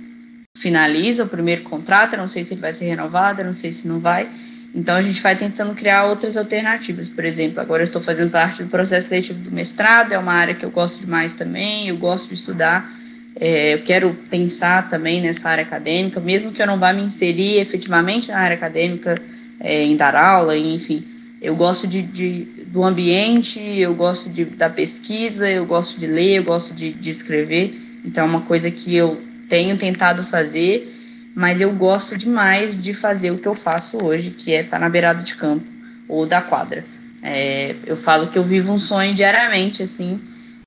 finaliza, 0.56 1.24
o 1.24 1.28
primeiro 1.28 1.64
contrato, 1.64 2.14
eu 2.14 2.20
não 2.20 2.28
sei 2.28 2.46
se 2.46 2.54
ele 2.54 2.62
vai 2.62 2.72
ser 2.72 2.86
renovado, 2.86 3.42
eu 3.42 3.46
não 3.46 3.54
sei 3.56 3.72
se 3.72 3.88
não 3.88 4.00
vai. 4.00 4.30
Então 4.74 4.96
a 4.96 5.02
gente 5.02 5.22
vai 5.22 5.36
tentando 5.36 5.76
criar 5.76 6.06
outras 6.06 6.36
alternativas. 6.36 7.08
Por 7.08 7.24
exemplo, 7.24 7.60
agora 7.62 7.84
eu 7.84 7.86
estou 7.86 8.02
fazendo 8.02 8.32
parte 8.32 8.64
do 8.64 8.70
processo 8.70 9.08
seletivo 9.08 9.40
do 9.40 9.52
mestrado, 9.52 10.14
é 10.14 10.18
uma 10.18 10.34
área 10.34 10.56
que 10.56 10.66
eu 10.66 10.72
gosto 10.72 11.00
demais 11.00 11.36
também, 11.36 11.88
eu 11.88 11.98
gosto 11.98 12.30
de 12.30 12.34
estudar 12.34 12.92
é, 13.40 13.74
eu 13.74 13.80
quero 13.80 14.16
pensar 14.30 14.88
também 14.88 15.22
nessa 15.22 15.50
área 15.50 15.64
acadêmica, 15.64 16.20
mesmo 16.20 16.52
que 16.52 16.62
eu 16.62 16.68
não 16.68 16.78
vá 16.78 16.94
me 16.94 17.02
inserir 17.02 17.58
efetivamente 17.58 18.30
na 18.30 18.38
área 18.38 18.56
acadêmica, 18.56 19.20
é, 19.60 19.84
em 19.84 19.96
dar 19.96 20.16
aula, 20.16 20.58
enfim. 20.58 21.04
Eu 21.42 21.56
gosto 21.56 21.88
de, 21.88 22.02
de, 22.02 22.48
do 22.68 22.84
ambiente, 22.84 23.60
eu 23.60 23.94
gosto 23.96 24.30
de, 24.30 24.46
da 24.46 24.70
pesquisa, 24.70 25.50
eu 25.50 25.66
gosto 25.66 26.00
de 26.00 26.08
ler, 26.08 26.38
eu 26.38 26.44
gosto 26.44 26.74
de, 26.74 26.94
de 26.94 27.10
escrever. 27.10 27.78
Então, 28.06 28.24
é 28.24 28.28
uma 28.28 28.42
coisa 28.42 28.70
que 28.70 28.96
eu 28.96 29.22
tenho 29.50 29.78
tentado 29.78 30.24
fazer, 30.24 30.93
mas 31.36 31.62
eu 31.62 31.72
gosto 31.72 32.18
demais 32.18 32.80
de 32.80 32.94
fazer 32.94 33.32
o 33.32 33.38
que 33.38 33.48
eu 33.48 33.56
faço 33.56 34.04
hoje, 34.04 34.32
que 34.32 34.54
é 34.54 34.62
estar 34.62 34.80
na 34.80 34.90
beirada 34.90 35.24
de 35.24 35.36
campo 35.36 35.66
ou 36.08 36.26
da 36.26 36.42
quadra. 36.42 36.86
É, 37.22 37.76
eu 37.86 37.96
falo 37.96 38.28
que 38.28 38.38
eu 38.38 38.44
vivo 38.44 38.72
um 38.72 38.78
sonho 38.78 39.14
diariamente, 39.14 39.82
assim, 39.82 40.20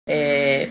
é, 0.09 0.69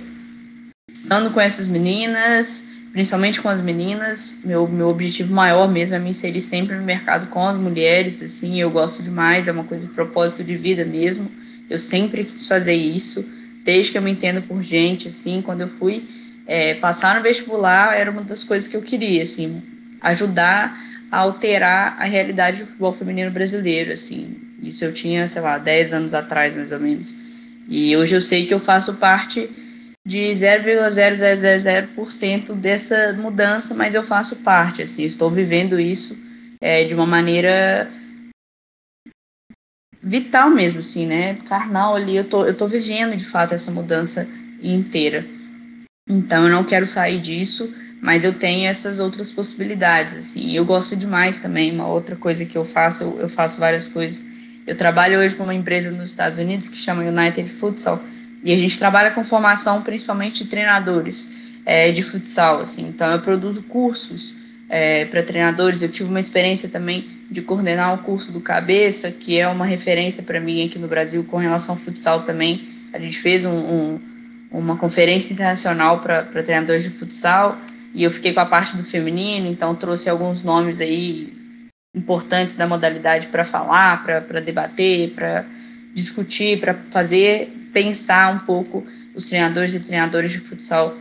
estando 0.91 1.29
com 1.31 1.39
essas 1.39 1.67
meninas, 1.67 2.65
principalmente 2.91 3.41
com 3.41 3.49
as 3.49 3.61
meninas, 3.61 4.33
meu, 4.43 4.67
meu 4.67 4.87
objetivo 4.87 5.33
maior 5.33 5.69
mesmo 5.69 5.95
é 5.95 5.99
me 5.99 6.09
inserir 6.09 6.41
sempre 6.41 6.75
no 6.75 6.83
mercado 6.83 7.27
com 7.27 7.47
as 7.47 7.57
mulheres, 7.57 8.21
assim, 8.21 8.59
eu 8.59 8.71
gosto 8.71 9.03
demais, 9.03 9.47
é 9.47 9.51
uma 9.51 9.63
coisa 9.63 9.85
de 9.85 9.93
propósito 9.93 10.43
de 10.43 10.57
vida 10.57 10.83
mesmo, 10.83 11.29
eu 11.69 11.77
sempre 11.77 12.23
quis 12.23 12.47
fazer 12.47 12.73
isso, 12.73 13.27
desde 13.63 13.91
que 13.91 13.97
eu 13.97 14.01
me 14.01 14.11
entendo 14.11 14.41
por 14.41 14.61
gente, 14.63 15.07
assim, 15.07 15.41
quando 15.41 15.61
eu 15.61 15.67
fui 15.67 16.03
é, 16.47 16.75
passar 16.75 17.15
no 17.15 17.21
vestibular, 17.21 17.93
era 17.95 18.09
uma 18.09 18.21
das 18.21 18.43
coisas 18.43 18.67
que 18.67 18.75
eu 18.75 18.81
queria, 18.81 19.23
assim, 19.23 19.61
ajudar 20.05 20.81
a 21.11 21.17
alterar 21.17 21.97
a 21.99 22.05
realidade 22.05 22.59
do 22.59 22.65
futebol 22.65 22.93
feminino 22.93 23.29
brasileiro, 23.31 23.91
assim, 23.91 24.37
isso 24.61 24.85
eu 24.85 24.93
tinha, 24.93 25.27
sei 25.27 25.41
lá, 25.41 25.57
10 25.57 25.93
anos 25.93 26.13
atrás, 26.13 26.55
mais 26.55 26.71
ou 26.71 26.79
menos, 26.79 27.13
e 27.67 27.97
hoje 27.97 28.15
eu 28.15 28.21
sei 28.21 28.45
que 28.45 28.53
eu 28.53 28.59
faço 28.59 28.93
parte 28.95 29.49
de 30.05 30.29
0,0000% 30.31 32.53
dessa 32.53 33.13
mudança, 33.13 33.73
mas 33.73 33.95
eu 33.95 34.03
faço 34.03 34.35
parte, 34.37 34.83
assim, 34.83 35.03
estou 35.03 35.31
vivendo 35.31 35.79
isso 35.79 36.15
é, 36.61 36.83
de 36.83 36.93
uma 36.93 37.07
maneira 37.07 37.89
vital 40.01 40.49
mesmo, 40.51 40.79
assim, 40.79 41.07
né, 41.07 41.35
carnal 41.47 41.95
ali, 41.95 42.15
eu 42.15 42.23
tô, 42.23 42.45
eu 42.45 42.53
tô 42.53 42.67
vivendo 42.67 43.17
de 43.17 43.25
fato 43.25 43.55
essa 43.55 43.71
mudança 43.71 44.29
inteira. 44.61 45.25
Então 46.07 46.43
eu 46.43 46.51
não 46.51 46.63
quero 46.63 46.85
sair 46.85 47.19
disso, 47.19 47.73
mas 48.05 48.23
eu 48.23 48.33
tenho 48.33 48.67
essas 48.67 48.99
outras 48.99 49.31
possibilidades, 49.31 50.15
assim, 50.15 50.55
eu 50.55 50.63
gosto 50.63 50.95
demais 50.95 51.39
também, 51.39 51.71
uma 51.71 51.87
outra 51.87 52.15
coisa 52.15 52.45
que 52.45 52.55
eu 52.55 52.63
faço, 52.63 53.03
eu, 53.03 53.19
eu 53.21 53.27
faço 53.27 53.59
várias 53.59 53.87
coisas, 53.87 54.23
eu 54.67 54.75
trabalho 54.75 55.17
hoje 55.17 55.33
com 55.33 55.43
uma 55.43 55.55
empresa 55.55 55.89
nos 55.89 56.11
Estados 56.11 56.37
Unidos 56.37 56.67
que 56.67 56.77
chama 56.77 57.01
United 57.01 57.49
Futsal, 57.49 57.99
e 58.43 58.53
a 58.53 58.57
gente 58.57 58.77
trabalha 58.77 59.09
com 59.09 59.23
formação 59.23 59.81
principalmente 59.81 60.43
de 60.43 60.49
treinadores 60.51 61.27
é, 61.65 61.91
de 61.91 62.03
futsal, 62.03 62.61
assim. 62.61 62.87
Então 62.87 63.11
eu 63.11 63.19
produzo 63.19 63.63
cursos 63.63 64.35
é, 64.69 65.05
para 65.05 65.23
treinadores. 65.23 65.81
Eu 65.81 65.89
tive 65.89 66.07
uma 66.07 66.19
experiência 66.19 66.69
também 66.69 67.07
de 67.31 67.41
coordenar 67.41 67.95
o 67.95 67.97
curso 67.97 68.31
do 68.31 68.39
Cabeça, 68.39 69.09
que 69.09 69.39
é 69.39 69.47
uma 69.47 69.65
referência 69.65 70.21
para 70.21 70.39
mim 70.39 70.63
aqui 70.63 70.77
no 70.77 70.87
Brasil 70.87 71.23
com 71.23 71.37
relação 71.37 71.73
ao 71.73 71.81
futsal 71.81 72.21
também. 72.21 72.61
A 72.93 72.99
gente 72.99 73.17
fez 73.17 73.45
um, 73.45 73.49
um, 73.49 73.99
uma 74.51 74.77
conferência 74.77 75.33
internacional 75.33 76.01
para 76.01 76.21
treinadores 76.23 76.83
de 76.83 76.91
futsal 76.91 77.59
e 77.95 78.03
eu 78.03 78.11
fiquei 78.11 78.33
com 78.33 78.41
a 78.41 78.45
parte 78.45 78.75
do 78.75 78.83
feminino, 78.83 79.47
então 79.47 79.73
trouxe 79.73 80.09
alguns 80.09 80.43
nomes 80.43 80.81
aí 80.81 81.33
importantes 81.95 82.55
da 82.55 82.67
modalidade 82.67 83.27
para 83.27 83.45
falar, 83.45 84.03
para 84.03 84.41
debater, 84.41 85.11
para 85.11 85.45
discutir, 85.93 86.59
para 86.59 86.73
fazer 86.91 87.49
pensar 87.73 88.33
um 88.33 88.39
pouco 88.39 88.85
os 89.15 89.29
treinadores 89.29 89.73
e 89.73 89.79
treinadoras 89.79 90.29
de 90.29 90.39
futsal 90.39 90.93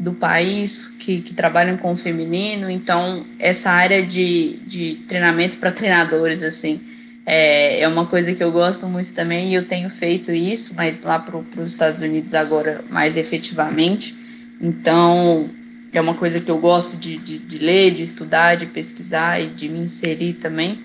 do 0.00 0.12
país 0.12 0.88
que, 0.88 1.20
que 1.20 1.34
trabalham 1.34 1.76
com 1.76 1.92
o 1.92 1.96
feminino. 1.96 2.70
Então, 2.70 3.26
essa 3.38 3.70
área 3.70 4.02
de, 4.02 4.58
de 4.66 5.02
treinamento 5.06 5.58
para 5.58 5.70
treinadores, 5.70 6.42
assim, 6.42 6.80
é, 7.26 7.80
é 7.80 7.88
uma 7.88 8.06
coisa 8.06 8.32
que 8.32 8.42
eu 8.42 8.50
gosto 8.50 8.86
muito 8.86 9.12
também 9.12 9.50
e 9.50 9.54
eu 9.54 9.66
tenho 9.66 9.90
feito 9.90 10.32
isso, 10.32 10.72
mas 10.74 11.02
lá 11.02 11.18
para 11.18 11.36
os 11.36 11.66
Estados 11.66 12.00
Unidos 12.00 12.32
agora 12.32 12.82
mais 12.88 13.18
efetivamente. 13.18 14.14
Então, 14.58 15.50
é 15.92 16.00
uma 16.00 16.14
coisa 16.14 16.40
que 16.40 16.50
eu 16.50 16.58
gosto 16.58 16.96
de, 16.96 17.16
de, 17.16 17.38
de 17.38 17.58
ler, 17.58 17.92
de 17.92 18.02
estudar, 18.02 18.56
de 18.56 18.66
pesquisar 18.66 19.40
e 19.40 19.48
de 19.48 19.68
me 19.68 19.80
inserir 19.80 20.34
também. 20.34 20.82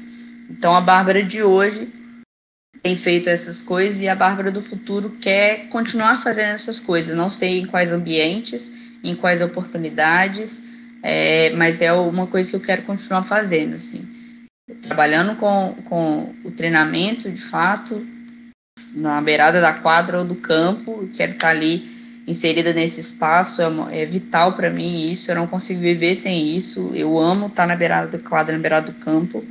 Então, 0.50 0.76
a 0.76 0.82
Bárbara 0.82 1.24
de 1.24 1.44
hoje 1.44 1.88
tem 2.82 2.96
feito 2.96 3.30
essas 3.30 3.62
coisas 3.62 4.02
e 4.02 4.08
a 4.08 4.16
Bárbara 4.16 4.52
do 4.52 4.62
futuro 4.62 5.10
quer 5.22 5.68
continuar 5.70 6.22
fazendo 6.22 6.54
essas 6.54 6.80
coisas. 6.80 7.16
Não 7.16 7.30
sei 7.30 7.60
em 7.60 7.66
quais 7.66 7.92
ambientes, 7.92 8.72
em 9.04 9.16
quais 9.16 9.42
oportunidades, 9.42 10.64
é, 11.02 11.50
mas 11.52 11.82
é 11.82 11.92
uma 11.94 12.28
coisa 12.28 12.50
que 12.50 12.56
eu 12.56 12.62
quero 12.62 12.84
continuar 12.84 13.24
fazendo, 13.24 13.76
assim. 13.76 14.08
Trabalhando 14.82 15.36
com, 15.36 15.76
com 15.86 16.34
o 16.44 16.52
treinamento, 16.52 17.30
de 17.30 17.42
fato, 17.42 18.06
na 18.94 19.20
beirada 19.22 19.60
da 19.60 19.74
quadra 19.74 20.20
ou 20.20 20.26
do 20.26 20.36
campo, 20.36 21.10
quero 21.14 21.34
estar 21.34 21.50
ali 21.50 21.93
inserida 22.28 22.74
nesse 22.74 23.00
espaço, 23.00 23.62
é, 23.62 24.02
é 24.02 24.06
vital 24.06 24.54
para 24.54 24.70
mim 24.70 25.12
isso, 25.12 25.32
eu 25.32 25.36
não 25.36 25.48
consigo 25.48 25.82
viver 25.82 26.16
sem 26.16 26.56
isso, 26.56 26.92
eu 26.94 27.20
amo 27.20 27.48
estar 27.48 27.68
na 27.68 27.76
beirada 27.76 28.18
da 28.18 28.20
quadra, 28.20 28.54
na 28.54 28.60
beirada 28.60 28.88
do 28.88 28.94
campo. 28.94 29.44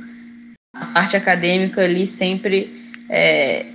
A 0.73 0.85
parte 0.87 1.15
acadêmica 1.15 1.81
ali 1.81 2.07
sempre 2.07 2.73
é, 3.09 3.65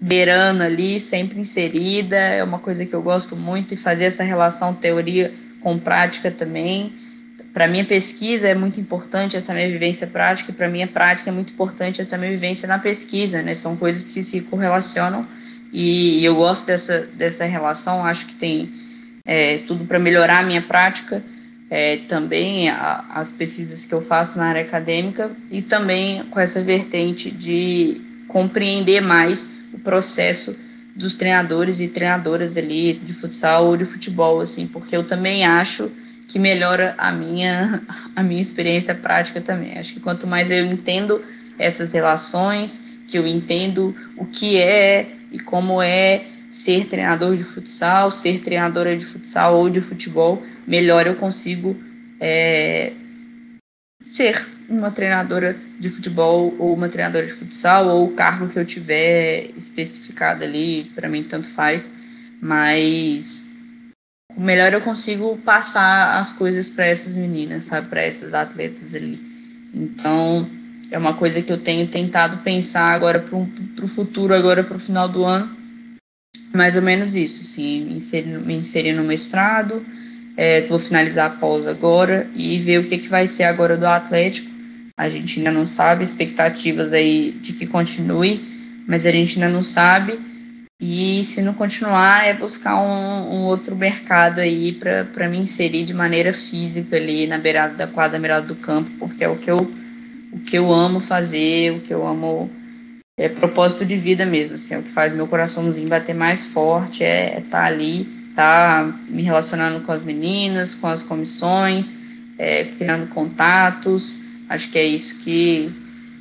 beirando 0.00 0.62
ali, 0.62 1.00
sempre 1.00 1.40
inserida, 1.40 2.16
é 2.16 2.44
uma 2.44 2.58
coisa 2.58 2.86
que 2.86 2.94
eu 2.94 3.02
gosto 3.02 3.34
muito 3.36 3.74
e 3.74 3.76
fazer 3.76 4.04
essa 4.04 4.22
relação 4.22 4.72
teoria 4.72 5.32
com 5.60 5.78
prática 5.78 6.30
também. 6.30 6.92
Para 7.52 7.66
minha 7.66 7.84
pesquisa 7.84 8.48
é 8.48 8.54
muito 8.54 8.80
importante 8.80 9.36
essa 9.36 9.52
minha 9.52 9.68
vivência 9.68 10.06
prática 10.06 10.50
e 10.50 10.54
para 10.54 10.68
minha 10.68 10.86
prática 10.86 11.30
é 11.30 11.32
muito 11.32 11.52
importante 11.52 12.00
essa 12.00 12.16
minha 12.18 12.30
vivência 12.30 12.68
na 12.68 12.78
pesquisa, 12.78 13.42
né? 13.42 13.54
São 13.54 13.76
coisas 13.76 14.12
que 14.12 14.22
se 14.22 14.42
correlacionam 14.42 15.26
e, 15.74 16.24
eu 16.24 16.36
gosto 16.36 16.66
dessa, 16.66 17.00
dessa 17.14 17.44
relação, 17.44 18.06
acho 18.06 18.26
que 18.26 18.34
tem 18.34 18.72
é, 19.24 19.58
tudo 19.66 19.84
para 19.84 19.98
melhorar 19.98 20.38
a 20.38 20.42
minha 20.44 20.62
prática, 20.62 21.20
é, 21.68 21.96
também 21.96 22.68
a, 22.68 23.04
as 23.10 23.32
pesquisas 23.32 23.84
que 23.84 23.92
eu 23.92 24.00
faço 24.00 24.38
na 24.38 24.46
área 24.46 24.62
acadêmica 24.62 25.32
e 25.50 25.60
também 25.60 26.22
com 26.30 26.38
essa 26.38 26.62
vertente 26.62 27.28
de 27.28 28.00
compreender 28.28 29.00
mais 29.00 29.50
o 29.72 29.78
processo 29.80 30.56
dos 30.94 31.16
treinadores 31.16 31.80
e 31.80 31.88
treinadoras 31.88 32.56
ali 32.56 32.92
de 32.92 33.12
futsal 33.12 33.66
ou 33.66 33.76
de 33.76 33.84
futebol, 33.84 34.40
assim, 34.40 34.68
porque 34.68 34.96
eu 34.96 35.02
também 35.02 35.44
acho 35.44 35.90
que 36.28 36.38
melhora 36.38 36.94
a 36.96 37.10
minha, 37.10 37.82
a 38.14 38.22
minha 38.22 38.40
experiência 38.40 38.94
prática 38.94 39.40
também. 39.40 39.76
Acho 39.76 39.92
que 39.92 39.98
quanto 40.00 40.24
mais 40.24 40.52
eu 40.52 40.64
entendo 40.64 41.20
essas 41.58 41.92
relações, 41.92 42.93
que 43.08 43.18
eu 43.18 43.26
entendo 43.26 43.94
o 44.16 44.24
que 44.26 44.56
é 44.56 45.06
e 45.30 45.38
como 45.38 45.82
é 45.82 46.24
ser 46.50 46.86
treinador 46.86 47.36
de 47.36 47.42
futsal, 47.42 48.10
ser 48.10 48.40
treinadora 48.40 48.96
de 48.96 49.04
futsal 49.04 49.58
ou 49.58 49.68
de 49.68 49.80
futebol, 49.80 50.42
melhor 50.66 51.06
eu 51.06 51.16
consigo 51.16 51.76
é, 52.20 52.92
ser 54.00 54.46
uma 54.68 54.90
treinadora 54.90 55.56
de 55.80 55.90
futebol 55.90 56.54
ou 56.58 56.74
uma 56.74 56.88
treinadora 56.88 57.26
de 57.26 57.32
futsal 57.32 57.88
ou 57.88 58.06
o 58.06 58.12
cargo 58.12 58.48
que 58.48 58.58
eu 58.58 58.64
tiver 58.64 59.50
especificado 59.56 60.44
ali, 60.44 60.90
para 60.94 61.08
mim 61.08 61.24
tanto 61.24 61.48
faz, 61.48 61.92
mas 62.40 63.44
melhor 64.36 64.72
eu 64.72 64.80
consigo 64.80 65.36
passar 65.38 66.20
as 66.20 66.32
coisas 66.32 66.68
para 66.68 66.86
essas 66.86 67.16
meninas, 67.16 67.64
sabe, 67.64 67.88
para 67.88 68.02
essas 68.02 68.32
atletas 68.34 68.94
ali. 68.94 69.20
Então, 69.72 70.48
é 70.94 70.98
uma 70.98 71.14
coisa 71.14 71.42
que 71.42 71.52
eu 71.52 71.58
tenho 71.58 71.88
tentado 71.88 72.36
pensar 72.38 72.94
agora 72.94 73.18
para 73.18 73.36
o 73.36 73.88
futuro, 73.88 74.32
agora 74.32 74.62
para 74.62 74.76
o 74.76 74.78
final 74.80 75.08
do 75.08 75.24
ano, 75.24 75.50
mais 76.52 76.76
ou 76.76 76.82
menos 76.82 77.16
isso, 77.16 77.42
assim, 77.42 77.84
me 77.84 77.94
inserir, 77.94 78.38
me 78.38 78.54
inserir 78.54 78.92
no 78.92 79.02
mestrado, 79.02 79.84
é, 80.36 80.60
vou 80.60 80.78
finalizar 80.78 81.26
a 81.26 81.34
pausa 81.34 81.72
agora 81.72 82.28
e 82.32 82.60
ver 82.60 82.78
o 82.78 82.84
que, 82.84 82.96
que 82.98 83.08
vai 83.08 83.26
ser 83.26 83.42
agora 83.42 83.76
do 83.76 83.88
Atlético. 83.88 84.48
A 84.96 85.08
gente 85.08 85.40
ainda 85.40 85.50
não 85.50 85.66
sabe, 85.66 86.04
expectativas 86.04 86.92
aí 86.92 87.32
de 87.42 87.54
que 87.54 87.66
continue, 87.66 88.40
mas 88.86 89.04
a 89.04 89.10
gente 89.10 89.34
ainda 89.34 89.52
não 89.52 89.64
sabe. 89.64 90.16
E 90.80 91.24
se 91.24 91.42
não 91.42 91.54
continuar, 91.54 92.24
é 92.24 92.34
buscar 92.34 92.76
um, 92.76 93.34
um 93.34 93.42
outro 93.46 93.74
mercado 93.74 94.38
aí 94.40 94.70
para 94.70 95.28
me 95.28 95.38
inserir 95.38 95.84
de 95.84 95.92
maneira 95.92 96.32
física 96.32 96.94
ali 96.94 97.26
na 97.26 97.38
beirada 97.38 97.74
da 97.74 97.88
quadra, 97.88 98.16
na 98.16 98.22
beirada 98.22 98.46
do 98.46 98.54
campo, 98.54 98.88
porque 99.00 99.24
é 99.24 99.28
o 99.28 99.36
que 99.36 99.50
eu, 99.50 99.68
o 100.34 100.40
que 100.40 100.58
eu 100.58 100.72
amo 100.72 101.00
fazer, 101.00 101.72
o 101.72 101.80
que 101.80 101.94
eu 101.94 102.06
amo 102.06 102.50
é 103.16 103.28
propósito 103.28 103.84
de 103.84 103.96
vida 103.96 104.26
mesmo, 104.26 104.56
assim, 104.56 104.74
é 104.74 104.78
o 104.78 104.82
que 104.82 104.90
faz 104.90 105.14
meu 105.14 105.26
coraçãozinho 105.26 105.88
bater 105.88 106.14
mais 106.14 106.46
forte, 106.46 107.04
é 107.04 107.38
estar 107.38 107.38
é 107.38 107.62
tá 107.62 107.64
ali 107.64 108.24
tá 108.34 108.92
me 109.08 109.22
relacionando 109.22 109.80
com 109.80 109.92
as 109.92 110.02
meninas, 110.02 110.74
com 110.74 110.88
as 110.88 111.02
comissões, 111.02 112.00
é, 112.36 112.64
criando 112.64 113.08
contatos. 113.08 114.20
Acho 114.48 114.68
que 114.70 114.78
é 114.78 114.84
isso 114.84 115.20
que, 115.20 115.70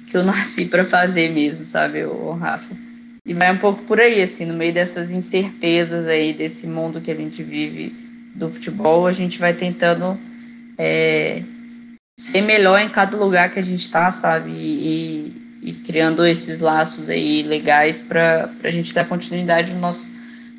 que 0.08 0.16
eu 0.16 0.24
nasci 0.24 0.66
para 0.66 0.86
fazer 0.86 1.32
mesmo, 1.32 1.66
sabe, 1.66 2.06
o 2.06 2.34
Rafa. 2.34 2.76
E 3.26 3.34
vai 3.34 3.52
um 3.52 3.58
pouco 3.58 3.84
por 3.84 4.00
aí, 4.00 4.22
assim, 4.22 4.46
no 4.46 4.54
meio 4.54 4.74
dessas 4.74 5.10
incertezas 5.10 6.08
aí 6.08 6.34
desse 6.34 6.68
mundo 6.68 7.02
que 7.02 7.10
a 7.10 7.16
gente 7.16 7.42
vive 7.42 7.96
do 8.36 8.50
futebol, 8.50 9.08
a 9.08 9.12
gente 9.12 9.40
vai 9.40 9.54
tentando 9.54 10.18
é, 10.78 11.42
ser 12.18 12.42
melhor 12.42 12.80
em 12.80 12.90
cada 12.90 13.18
lugar 13.18 13.50
que 13.52 13.60
a 13.60 13.64
gente 13.64 13.82
está, 13.82 14.10
sabe, 14.12 14.52
e, 14.52 15.60
e, 15.62 15.74
criando 15.74 16.26
esses 16.26 16.60
laços 16.60 17.10
aí 17.10 17.44
legais 17.44 18.02
para 18.02 18.50
a 18.64 18.72
gente 18.72 18.94
dar 18.94 19.06
continuidade 19.06 19.74
no 19.74 19.80
nosso 19.80 20.14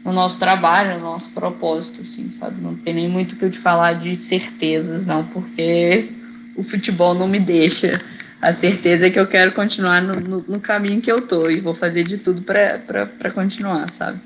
no 0.04 0.12
nosso 0.12 0.38
trabalho, 0.38 0.98
no 0.98 1.00
nosso 1.00 1.30
propósito, 1.30 2.02
assim, 2.02 2.30
sabe? 2.38 2.60
Não 2.60 2.74
tem 2.74 2.92
nem 2.92 3.08
muito 3.08 3.32
o 3.32 3.36
que 3.36 3.44
eu 3.46 3.50
te 3.50 3.56
falar 3.56 3.94
de 3.94 4.14
certezas, 4.14 5.06
não, 5.06 5.24
porque 5.24 6.10
o 6.54 6.62
futebol 6.62 7.14
não 7.14 7.26
me 7.26 7.40
deixa. 7.40 7.98
A 8.38 8.52
certeza 8.52 9.06
é 9.06 9.10
que 9.10 9.18
eu 9.18 9.26
quero 9.26 9.52
continuar 9.52 10.02
no, 10.02 10.20
no, 10.20 10.44
no 10.46 10.60
caminho 10.60 11.00
que 11.00 11.10
eu 11.10 11.22
tô 11.22 11.48
e 11.48 11.58
vou 11.58 11.72
fazer 11.72 12.04
de 12.04 12.18
tudo 12.18 12.42
para 12.42 13.30
continuar, 13.32 13.88
sabe? 13.88 14.20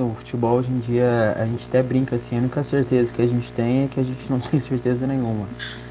O 0.00 0.14
futebol 0.14 0.58
hoje 0.58 0.70
em 0.70 0.78
dia, 0.80 1.36
a 1.38 1.46
gente 1.46 1.66
até 1.68 1.82
brinca 1.82 2.16
assim, 2.16 2.36
a 2.36 2.40
única 2.40 2.62
certeza 2.62 3.12
que 3.12 3.22
a 3.22 3.26
gente 3.26 3.50
tem 3.52 3.84
é 3.84 3.88
que 3.88 4.00
a 4.00 4.02
gente 4.02 4.30
não 4.30 4.38
tem 4.40 4.58
certeza 4.60 5.06
nenhuma. 5.06 5.46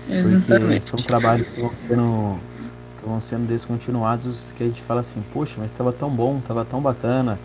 Exatamente. 0.09 0.81
Porque 0.81 0.81
são 0.81 0.99
trabalhos 1.05 1.49
que 1.49 1.61
vão 1.61 1.71
sendo 1.87 2.39
vão 3.05 3.19
sendo 3.19 3.45
descontinuados 3.47 4.53
que 4.53 4.63
a 4.63 4.67
gente 4.67 4.81
fala 4.81 5.01
assim, 5.01 5.21
poxa, 5.33 5.55
mas 5.57 5.71
estava 5.71 5.91
tão 5.91 6.09
bom, 6.09 6.37
estava 6.39 6.63
tão 6.63 6.79
bacana. 6.79 7.37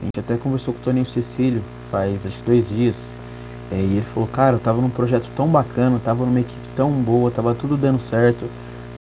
A 0.00 0.04
gente 0.04 0.18
até 0.18 0.36
conversou 0.36 0.74
com 0.74 0.80
o 0.80 0.82
Toninho 0.82 1.06
Cecílio 1.06 1.62
faz 1.90 2.26
acho 2.26 2.38
que 2.38 2.44
dois 2.44 2.68
dias. 2.68 2.96
É, 3.70 3.76
e 3.76 3.96
ele 3.96 4.02
falou, 4.12 4.28
cara, 4.28 4.56
eu 4.56 4.60
tava 4.60 4.80
num 4.80 4.90
projeto 4.90 5.28
tão 5.36 5.48
bacana, 5.48 6.00
tava 6.02 6.24
numa 6.26 6.40
equipe 6.40 6.68
tão 6.76 6.90
boa, 6.90 7.30
tava 7.30 7.54
tudo 7.54 7.76
dando 7.76 8.00
certo. 8.00 8.48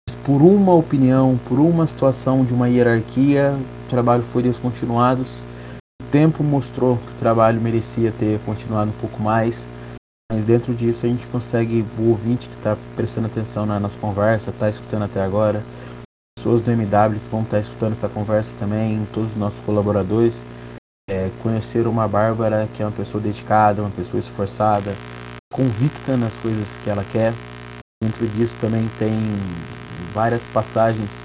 Mas 0.07 0.15
por 0.25 0.41
uma 0.41 0.73
opinião, 0.73 1.39
por 1.47 1.59
uma 1.59 1.87
situação 1.87 2.43
de 2.43 2.53
uma 2.53 2.67
hierarquia, 2.67 3.53
o 3.85 3.89
trabalho 3.89 4.23
foi 4.33 4.43
descontinuado. 4.43 5.23
Tempo 6.11 6.43
mostrou 6.43 6.97
que 6.97 7.11
o 7.11 7.19
trabalho 7.19 7.61
merecia 7.61 8.11
ter 8.11 8.39
continuado 8.39 8.89
um 8.89 8.99
pouco 8.99 9.21
mais. 9.21 9.67
Mas 10.31 10.43
dentro 10.43 10.73
disso 10.73 11.05
a 11.05 11.09
gente 11.09 11.27
consegue, 11.27 11.85
o 11.97 12.09
ouvinte 12.09 12.47
que 12.47 12.55
está 12.55 12.75
prestando 12.95 13.27
atenção 13.27 13.65
na 13.65 13.79
nossa 13.79 13.97
conversa, 13.99 14.49
está 14.49 14.69
escutando 14.69 15.03
até 15.03 15.21
agora, 15.21 15.63
pessoas 16.37 16.61
do 16.61 16.71
MW 16.71 17.19
que 17.19 17.29
vão 17.29 17.41
estar 17.41 17.59
escutando 17.59 17.91
essa 17.93 18.09
conversa 18.09 18.55
também, 18.57 19.07
todos 19.13 19.31
os 19.31 19.35
nossos 19.35 19.59
colaboradores, 19.65 20.45
é, 21.09 21.29
conhecer 21.43 21.85
uma 21.87 22.07
Bárbara 22.07 22.67
que 22.75 22.81
é 22.81 22.85
uma 22.85 22.91
pessoa 22.91 23.21
dedicada, 23.21 23.81
uma 23.81 23.91
pessoa 23.91 24.19
esforçada, 24.19 24.95
convicta 25.51 26.15
nas 26.15 26.35
coisas 26.37 26.77
que 26.83 26.89
ela 26.89 27.03
quer. 27.11 27.33
Dentro 28.01 28.27
disso 28.29 28.55
também 28.61 28.89
tem 28.97 29.11
várias 30.13 30.45
passagens 30.47 31.23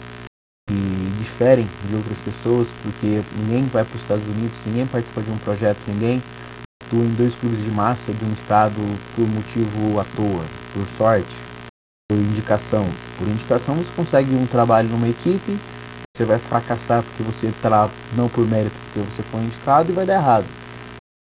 diferem 1.34 1.68
de 1.88 1.96
outras 1.96 2.20
pessoas, 2.20 2.68
porque 2.82 3.22
ninguém 3.36 3.66
vai 3.66 3.84
para 3.84 3.96
os 3.96 4.02
Estados 4.02 4.24
Unidos, 4.24 4.56
ninguém 4.64 4.86
participa 4.86 5.20
de 5.20 5.30
um 5.30 5.38
projeto, 5.38 5.78
ninguém 5.88 6.22
atua 6.86 7.04
em 7.04 7.14
dois 7.14 7.34
clubes 7.34 7.62
de 7.62 7.70
massa 7.70 8.12
de 8.12 8.24
um 8.24 8.32
estado 8.32 8.76
por 9.16 9.26
motivo 9.26 9.98
à 9.98 10.04
toa, 10.04 10.44
por 10.72 10.86
sorte 10.86 11.34
por 12.08 12.18
indicação. 12.18 12.86
Por 13.18 13.26
indicação 13.26 13.74
você 13.74 13.90
consegue 13.94 14.34
um 14.34 14.46
trabalho 14.46 14.88
numa 14.88 15.08
equipe, 15.08 15.58
você 16.14 16.24
vai 16.24 16.38
fracassar 16.38 17.02
porque 17.02 17.22
você 17.22 17.46
está 17.48 17.88
não 18.14 18.28
por 18.28 18.46
mérito, 18.46 18.76
porque 18.84 19.10
você 19.10 19.22
foi 19.22 19.40
indicado 19.40 19.90
e 19.90 19.94
vai 19.94 20.06
dar 20.06 20.14
errado. 20.14 20.44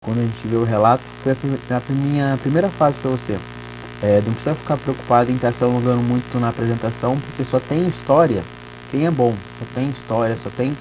Quando 0.03 0.19
a 0.19 0.23
gente 0.23 0.45
vê 0.45 0.57
o 0.57 0.65
relato, 0.65 1.03
foi 1.23 1.31
a, 1.31 1.77
a 1.77 1.93
minha 1.93 2.37
primeira 2.37 2.69
fase 2.69 2.99
para 2.99 3.09
você. 3.09 3.39
É, 4.01 4.21
não 4.25 4.33
precisa 4.33 4.53
ficar 4.53 4.75
preocupado 4.75 5.31
em 5.31 5.35
estar 5.35 5.53
se 5.53 5.63
alongando 5.63 6.03
muito 6.03 6.37
na 6.37 6.49
apresentação, 6.49 7.17
porque 7.17 7.45
só 7.45 7.59
tem 7.59 7.87
história 7.87 8.43
quem 8.93 9.07
é 9.07 9.11
bom, 9.11 9.35
só 9.57 9.65
tem 9.73 9.89
história, 9.89 10.37
só 10.37 10.51
tem 10.51 10.77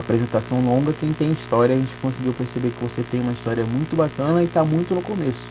apresentação 0.00 0.64
longa 0.64 0.92
quem 0.92 1.12
tem 1.12 1.32
história. 1.32 1.74
A 1.74 1.78
gente 1.78 1.96
conseguiu 1.96 2.32
perceber 2.32 2.70
que 2.70 2.80
você 2.80 3.02
tem 3.02 3.20
uma 3.20 3.32
história 3.32 3.64
muito 3.64 3.96
bacana 3.96 4.40
e 4.40 4.46
está 4.46 4.64
muito 4.64 4.94
no 4.94 5.02
começo. 5.02 5.42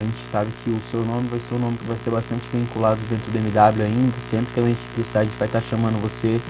A 0.00 0.04
gente 0.04 0.20
sabe 0.20 0.52
que 0.62 0.70
o 0.70 0.80
seu 0.82 1.04
nome 1.04 1.26
vai 1.26 1.40
ser 1.40 1.54
um 1.54 1.58
nome 1.58 1.78
que 1.78 1.84
vai 1.84 1.96
ser 1.96 2.10
bastante 2.10 2.46
vinculado 2.46 3.00
dentro 3.10 3.28
do 3.32 3.36
MW 3.36 3.82
ainda. 3.82 4.16
Sempre 4.20 4.54
que 4.54 4.60
a 4.60 4.62
gente 4.62 4.78
precisar, 4.94 5.20
a 5.20 5.24
gente 5.24 5.36
vai 5.36 5.48
estar 5.48 5.60
chamando 5.62 6.00
você 6.00 6.40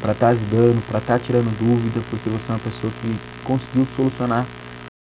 para 0.00 0.12
estar 0.12 0.28
tá 0.28 0.32
ajudando, 0.32 0.82
para 0.86 0.98
estar 0.98 1.18
tá 1.18 1.22
tirando 1.22 1.58
dúvida, 1.58 2.00
porque 2.08 2.30
você 2.30 2.50
é 2.50 2.54
uma 2.54 2.60
pessoa 2.60 2.90
que 3.02 3.18
conseguiu 3.44 3.84
solucionar 3.84 4.46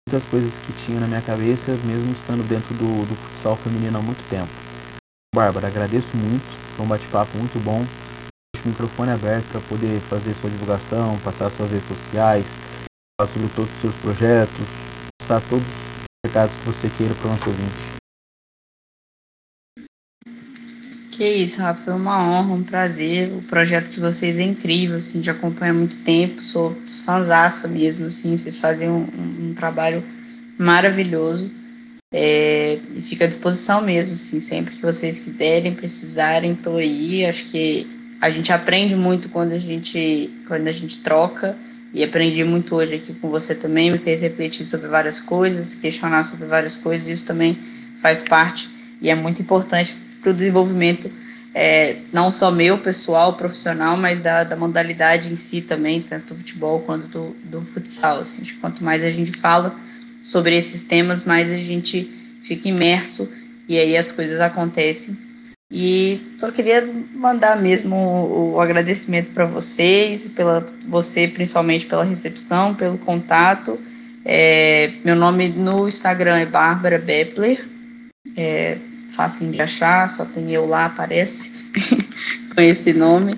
muitas 0.10 0.28
coisas 0.30 0.60
que 0.60 0.74
tinha 0.74 1.00
na 1.00 1.08
minha 1.08 1.22
cabeça, 1.22 1.72
mesmo 1.86 2.12
estando 2.12 2.46
dentro 2.46 2.74
do, 2.74 3.08
do 3.08 3.16
futsal 3.16 3.56
feminino 3.56 3.98
há 3.98 4.02
muito 4.02 4.28
tempo. 4.30 4.52
Bárbara, 5.34 5.68
agradeço 5.68 6.18
muito, 6.18 6.44
foi 6.76 6.86
um 6.86 6.90
bate-papo 6.90 7.38
muito 7.38 7.58
bom. 7.64 7.86
Microfone 8.68 9.12
aberto 9.12 9.48
para 9.52 9.62
poder 9.62 10.00
fazer 10.02 10.34
sua 10.34 10.50
divulgação, 10.50 11.20
passar 11.20 11.50
suas 11.50 11.72
redes 11.72 11.88
sociais, 11.88 12.48
falar 13.20 13.32
sobre 13.32 13.50
todos 13.56 13.74
os 13.74 13.82
seus 13.82 13.96
projetos, 13.96 14.68
passar 15.20 15.42
todos 15.50 15.68
os 15.68 16.26
recados 16.26 16.56
que 16.56 16.66
você 16.66 16.90
queira 16.90 17.14
para 17.16 17.28
o 17.28 17.32
nosso 17.32 17.50
ouvinte. 17.50 18.00
Que 21.20 21.28
isso, 21.28 21.60
Rafa, 21.60 21.84
foi 21.84 21.94
uma 21.94 22.18
honra, 22.18 22.54
um 22.54 22.64
prazer. 22.64 23.30
O 23.34 23.42
projeto 23.42 23.90
de 23.90 24.00
vocês 24.00 24.40
é 24.40 24.42
incrível, 24.42 24.96
assim, 24.96 25.20
de 25.20 25.30
acompanhar 25.30 25.72
há 25.72 25.74
muito 25.74 25.98
tempo, 25.98 26.42
sou 26.42 26.74
fãzaça 27.04 27.68
mesmo, 27.68 28.06
assim, 28.06 28.38
vocês 28.38 28.56
fazem 28.56 28.88
um, 28.88 29.02
um, 29.50 29.54
trabalho 29.54 30.02
maravilhoso. 30.58 31.52
É, 32.14 32.80
e 32.96 33.02
fica 33.02 33.26
à 33.26 33.28
disposição 33.28 33.82
mesmo, 33.82 34.14
assim, 34.14 34.40
sempre 34.40 34.76
que 34.76 34.82
vocês 34.82 35.20
quiserem, 35.20 35.76
precisarem, 35.76 36.56
tô 36.56 36.78
aí. 36.78 37.26
Acho 37.26 37.44
que 37.52 37.99
a 38.22 38.30
gente 38.30 38.52
aprende 38.52 38.96
muito 38.96 39.30
quando 39.30 39.54
a 39.54 39.58
gente, 39.58 40.30
quando 40.48 40.68
a 40.68 40.72
gente 40.72 41.00
troca. 41.00 41.56
E 41.92 42.04
aprendi 42.04 42.44
muito 42.44 42.76
hoje 42.76 42.96
aqui 42.96 43.14
com 43.16 43.30
você 43.30 43.56
também, 43.56 43.90
me 43.90 43.98
fez 43.98 44.22
refletir 44.22 44.64
sobre 44.64 44.88
várias 44.88 45.20
coisas, 45.20 45.74
questionar 45.74 46.24
sobre 46.24 46.46
várias 46.46 46.76
coisas, 46.76 47.08
isso 47.08 47.26
também 47.26 47.58
faz 48.00 48.22
parte. 48.22 48.70
E 49.02 49.10
é 49.10 49.16
muito 49.16 49.42
importante 49.42 49.96
para 50.22 50.30
o 50.30 50.34
desenvolvimento 50.34 51.10
é, 51.54 51.96
não 52.14 52.30
só 52.30 52.52
meu, 52.52 52.78
pessoal, 52.78 53.34
profissional, 53.34 53.98
mas 53.98 54.22
da, 54.22 54.44
da 54.44 54.56
modalidade 54.56 55.32
em 55.32 55.36
si 55.36 55.62
também, 55.62 56.00
tanto 56.00 56.34
do 56.34 56.38
futebol 56.38 56.80
quanto 56.82 57.08
do, 57.08 57.36
do 57.44 57.62
futsal. 57.62 58.20
Assim, 58.20 58.44
quanto 58.62 58.84
mais 58.84 59.04
a 59.04 59.10
gente 59.10 59.32
fala, 59.32 59.76
sobre 60.22 60.56
esses 60.56 60.84
temas, 60.84 61.24
mais 61.24 61.52
a 61.52 61.58
gente 61.58 62.10
fica 62.44 62.70
imerso. 62.70 63.28
E 63.68 63.80
aí 63.80 63.98
as 63.98 64.12
coisas 64.12 64.40
acontecem. 64.42 65.18
E 65.72 66.20
só 66.40 66.50
queria 66.50 66.88
mandar 67.14 67.62
mesmo 67.62 67.96
o, 67.96 68.54
o 68.56 68.62
agradecimento 68.62 69.32
para 69.34 69.46
vocês, 69.46 70.28
pela 70.30 70.66
você 70.88 71.28
principalmente 71.28 71.86
pela 71.86 72.04
recepção, 72.04 72.74
pelo 72.74 72.98
contato. 72.98 73.80
É, 74.26 74.92
meu 75.06 75.16
nome 75.16 75.50
no 75.50 75.88
Instagram 75.88 76.38
é 76.38 76.46
Bárbara 76.46 76.98
Bepler, 76.98 77.64
é 78.36 78.78
fácil 79.12 79.52
de 79.52 79.62
achar, 79.62 80.10
só 80.10 80.26
tem 80.26 80.52
eu 80.52 80.66
lá, 80.66 80.86
aparece 80.86 81.52
com 82.56 82.62
esse 82.62 82.92
nome. 82.92 83.36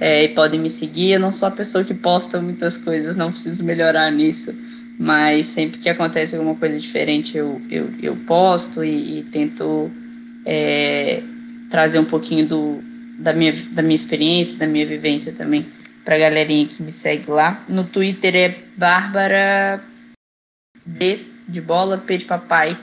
É, 0.00 0.24
e 0.24 0.28
podem 0.28 0.58
me 0.58 0.70
seguir. 0.70 1.12
Eu 1.12 1.20
não 1.20 1.30
sou 1.30 1.48
a 1.48 1.50
pessoa 1.50 1.84
que 1.84 1.94
posta 1.94 2.40
muitas 2.40 2.78
coisas, 2.78 3.14
não 3.14 3.30
preciso 3.30 3.62
melhorar 3.62 4.10
nisso 4.10 4.54
mas 4.96 5.46
sempre 5.46 5.80
que 5.80 5.88
acontece 5.88 6.36
alguma 6.36 6.54
coisa 6.54 6.78
diferente 6.78 7.36
eu, 7.36 7.60
eu, 7.68 7.90
eu 8.00 8.14
posto 8.14 8.84
e, 8.84 9.18
e 9.18 9.22
tento 9.24 9.90
é, 10.46 11.20
trazer 11.74 11.98
um 11.98 12.04
pouquinho 12.04 12.46
do, 12.46 12.84
da, 13.18 13.32
minha, 13.32 13.52
da 13.72 13.82
minha 13.82 13.96
experiência, 13.96 14.56
da 14.56 14.64
minha 14.64 14.86
vivência 14.86 15.32
também 15.32 15.66
para 16.04 16.14
a 16.14 16.18
galerinha 16.20 16.68
que 16.68 16.80
me 16.80 16.92
segue 16.92 17.28
lá. 17.28 17.64
No 17.68 17.82
Twitter 17.82 18.36
é 18.36 18.58
Bárbara 18.76 19.82
B 20.86 21.26
de 21.48 21.60
bola, 21.60 21.98
P 21.98 22.18
de 22.18 22.26
papai 22.26 22.78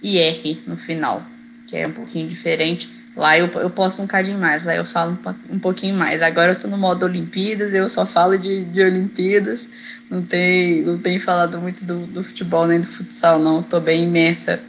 e 0.00 0.18
R 0.18 0.62
no 0.64 0.76
final, 0.76 1.26
que 1.66 1.76
é 1.76 1.88
um 1.88 1.90
pouquinho 1.90 2.28
diferente. 2.28 2.88
Lá 3.16 3.36
eu, 3.36 3.48
eu 3.48 3.68
posto 3.68 4.00
um 4.00 4.06
cadinho 4.06 4.38
mais, 4.38 4.62
lá 4.62 4.76
eu 4.76 4.84
falo 4.84 5.18
um, 5.50 5.56
um 5.56 5.58
pouquinho 5.58 5.96
mais. 5.96 6.22
Agora 6.22 6.52
eu 6.52 6.56
tô 6.56 6.68
no 6.68 6.78
modo 6.78 7.04
Olimpíadas, 7.04 7.74
eu 7.74 7.88
só 7.88 8.06
falo 8.06 8.38
de, 8.38 8.64
de 8.66 8.80
Olimpíadas, 8.80 9.68
não 10.08 10.22
tem, 10.22 10.82
não 10.82 10.98
tem 10.98 11.18
falado 11.18 11.60
muito 11.60 11.84
do, 11.84 12.06
do 12.06 12.22
futebol 12.22 12.68
nem 12.68 12.78
do 12.78 12.86
futsal, 12.86 13.40
não. 13.40 13.60
Tô 13.60 13.80
bem 13.80 14.04
imersa 14.04 14.60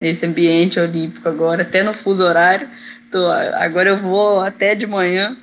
nesse 0.00 0.24
ambiente 0.24 0.78
olímpico 0.78 1.28
agora, 1.28 1.62
até 1.62 1.82
no 1.82 1.92
fuso 1.92 2.22
horário. 2.22 2.68
Tô, 3.10 3.30
agora 3.30 3.90
eu 3.90 3.96
vou 3.96 4.40
até 4.40 4.74
de 4.74 4.86
manhã 4.86 5.36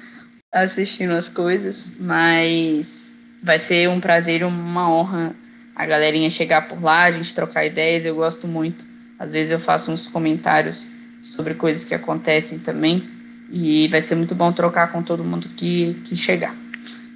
assistindo 0.51 1.11
as 1.13 1.29
coisas, 1.29 1.93
mas 1.99 3.11
vai 3.41 3.57
ser 3.57 3.89
um 3.89 3.99
prazer 3.99 4.43
uma 4.43 4.89
honra 4.89 5.35
a 5.75 5.85
galerinha 5.85 6.29
chegar 6.29 6.67
por 6.67 6.81
lá, 6.81 7.03
a 7.03 7.11
gente 7.11 7.33
trocar 7.33 7.65
ideias, 7.65 8.05
eu 8.05 8.15
gosto 8.15 8.47
muito. 8.47 8.85
Às 9.17 9.31
vezes 9.31 9.51
eu 9.51 9.59
faço 9.59 9.91
uns 9.91 10.07
comentários 10.07 10.89
sobre 11.23 11.55
coisas 11.55 11.83
que 11.83 11.95
acontecem 11.95 12.59
também. 12.59 13.03
E 13.49 13.87
vai 13.87 14.01
ser 14.01 14.15
muito 14.15 14.35
bom 14.35 14.51
trocar 14.51 14.91
com 14.91 15.01
todo 15.01 15.23
mundo 15.23 15.47
que, 15.55 15.95
que 16.05 16.15
chegar. 16.15 16.55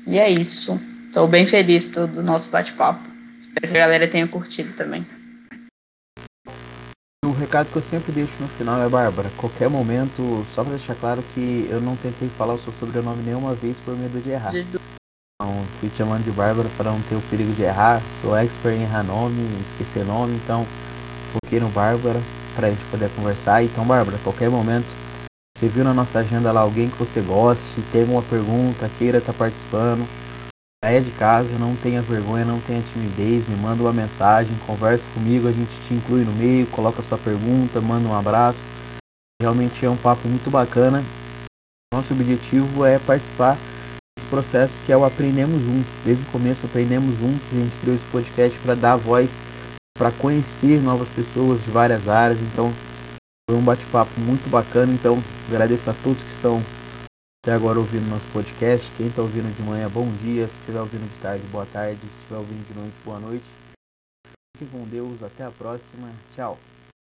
E 0.06 0.18
é 0.18 0.30
isso. 0.30 0.80
Estou 1.08 1.28
bem 1.28 1.46
feliz 1.46 1.88
do 1.88 2.24
nosso 2.24 2.50
bate-papo. 2.50 3.08
Espero 3.40 3.72
que 3.72 3.78
a 3.78 3.82
galera 3.82 4.08
tenha 4.08 4.28
curtido 4.28 4.74
também. 4.74 5.06
O 7.48 7.50
recado 7.50 7.72
que 7.72 7.78
eu 7.78 7.82
sempre 7.82 8.12
deixo 8.12 8.34
no 8.42 8.48
final 8.50 8.82
é, 8.82 8.90
Bárbara, 8.90 9.32
qualquer 9.38 9.70
momento, 9.70 10.46
só 10.54 10.64
para 10.64 10.72
deixar 10.72 10.96
claro 10.96 11.24
que 11.34 11.66
eu 11.72 11.80
não 11.80 11.96
tentei 11.96 12.28
falar 12.38 12.56
o 12.56 12.60
seu 12.60 12.74
sobrenome 12.74 13.24
nenhuma 13.24 13.56
vez 13.56 13.80
por 13.80 13.96
medo 13.96 14.22
de 14.22 14.32
errar. 14.32 14.52
Então, 14.54 15.66
fui 15.80 15.88
te 15.88 16.00
chamando 16.00 16.26
de 16.26 16.32
Bárbara 16.32 16.68
para 16.76 16.92
não 16.92 17.02
ter 17.04 17.16
o 17.16 17.22
perigo 17.30 17.54
de 17.54 17.62
errar. 17.62 18.02
Sou 18.20 18.36
expert 18.36 18.76
em 18.76 18.84
errar 18.84 19.02
nome, 19.02 19.62
esquecer 19.62 20.04
nome, 20.04 20.36
então 20.36 20.68
foquei 21.32 21.62
no 21.62 21.70
Bárbara 21.70 22.20
para 22.54 22.68
a 22.68 22.70
gente 22.70 22.84
poder 22.92 23.10
conversar. 23.16 23.64
Então, 23.64 23.86
Bárbara, 23.86 24.18
qualquer 24.26 24.50
momento, 24.50 24.94
você 25.58 25.70
viu 25.70 25.86
na 25.86 25.94
nossa 25.94 26.20
agenda 26.20 26.52
lá 26.52 26.60
alguém 26.60 26.90
que 26.90 27.00
você 27.00 27.22
goste, 27.22 27.82
tem 27.94 28.04
uma 28.04 28.24
pergunta, 28.24 28.92
queira 29.00 29.20
estar 29.20 29.32
tá 29.32 29.40
participando, 29.40 30.06
saia 30.84 31.02
de 31.02 31.12
casa, 31.12 31.58
não 31.58 31.76
tenha 31.76 32.02
vergonha, 32.02 32.46
não 32.46 32.60
tenha 32.62 32.82
timidez, 32.82 33.48
me 33.48 33.56
manda 33.56 33.82
uma 33.82 33.94
mensagem, 33.94 34.56
converse 34.66 35.08
comigo, 35.10 35.48
a 35.48 35.52
gente 35.52 35.72
te 35.88 35.94
inclui 35.94 36.24
no 36.24 36.32
meio, 36.32 36.68
coloca 36.68 37.02
sua 37.02 37.18
pergunta, 37.18 37.82
manda 37.82 38.08
um 38.08 38.14
abraço. 38.14 38.64
Realmente 39.42 39.86
é 39.86 39.90
um 39.90 39.98
papo 39.98 40.28
muito 40.28 40.50
bacana. 40.50 41.04
Nosso 41.94 42.14
objetivo 42.14 42.86
é 42.86 43.00
participar 43.00 43.58
desse 44.18 44.30
processo 44.30 44.80
que 44.86 44.92
é 44.92 44.98
o 44.98 45.04
Aprendemos 45.04 45.62
Juntos. 45.62 45.94
Desde 46.06 46.24
o 46.24 46.32
começo 46.32 46.66
aprendemos 46.66 47.18
juntos, 47.18 47.48
a 47.52 47.56
gente 47.56 47.76
criou 47.78 47.96
esse 47.96 48.06
podcast 48.08 48.60
para 48.60 48.76
dar 48.76 48.96
voz 48.98 49.42
para 49.98 50.12
conhecer 50.12 50.80
novas 50.80 51.10
pessoas 51.10 51.64
de 51.64 51.72
várias 51.72 52.08
áreas. 52.08 52.40
Então, 52.40 52.72
foi 53.50 53.58
um 53.58 53.64
bate-papo 53.64 54.12
muito 54.20 54.48
bacana. 54.50 54.94
Então, 54.94 55.24
agradeço 55.48 55.90
a 55.90 55.94
todos 56.04 56.22
que 56.22 56.30
estão 56.30 56.64
até 57.48 57.54
agora 57.54 57.80
ouvindo 57.80 58.10
nosso 58.10 58.28
podcast. 58.34 58.92
Quem 58.98 59.08
está 59.08 59.22
ouvindo 59.22 59.56
de 59.56 59.64
manhã, 59.64 59.90
bom 59.90 60.12
dia. 60.18 60.50
Se 60.50 60.60
estiver 60.60 60.82
ouvindo 60.82 61.10
de 61.10 61.18
tarde, 61.20 61.48
boa 61.48 61.66
tarde. 61.66 62.02
Se 62.02 62.08
estiver 62.08 62.36
ouvindo 62.36 62.68
de 62.68 62.74
noite, 62.74 63.00
boa 63.06 63.22
noite. 63.22 63.46
Fique 64.58 64.70
com 64.70 64.84
Deus. 64.84 65.24
Até 65.24 65.46
a 65.46 65.52
próxima. 65.52 66.12
Tchau. 66.36 66.60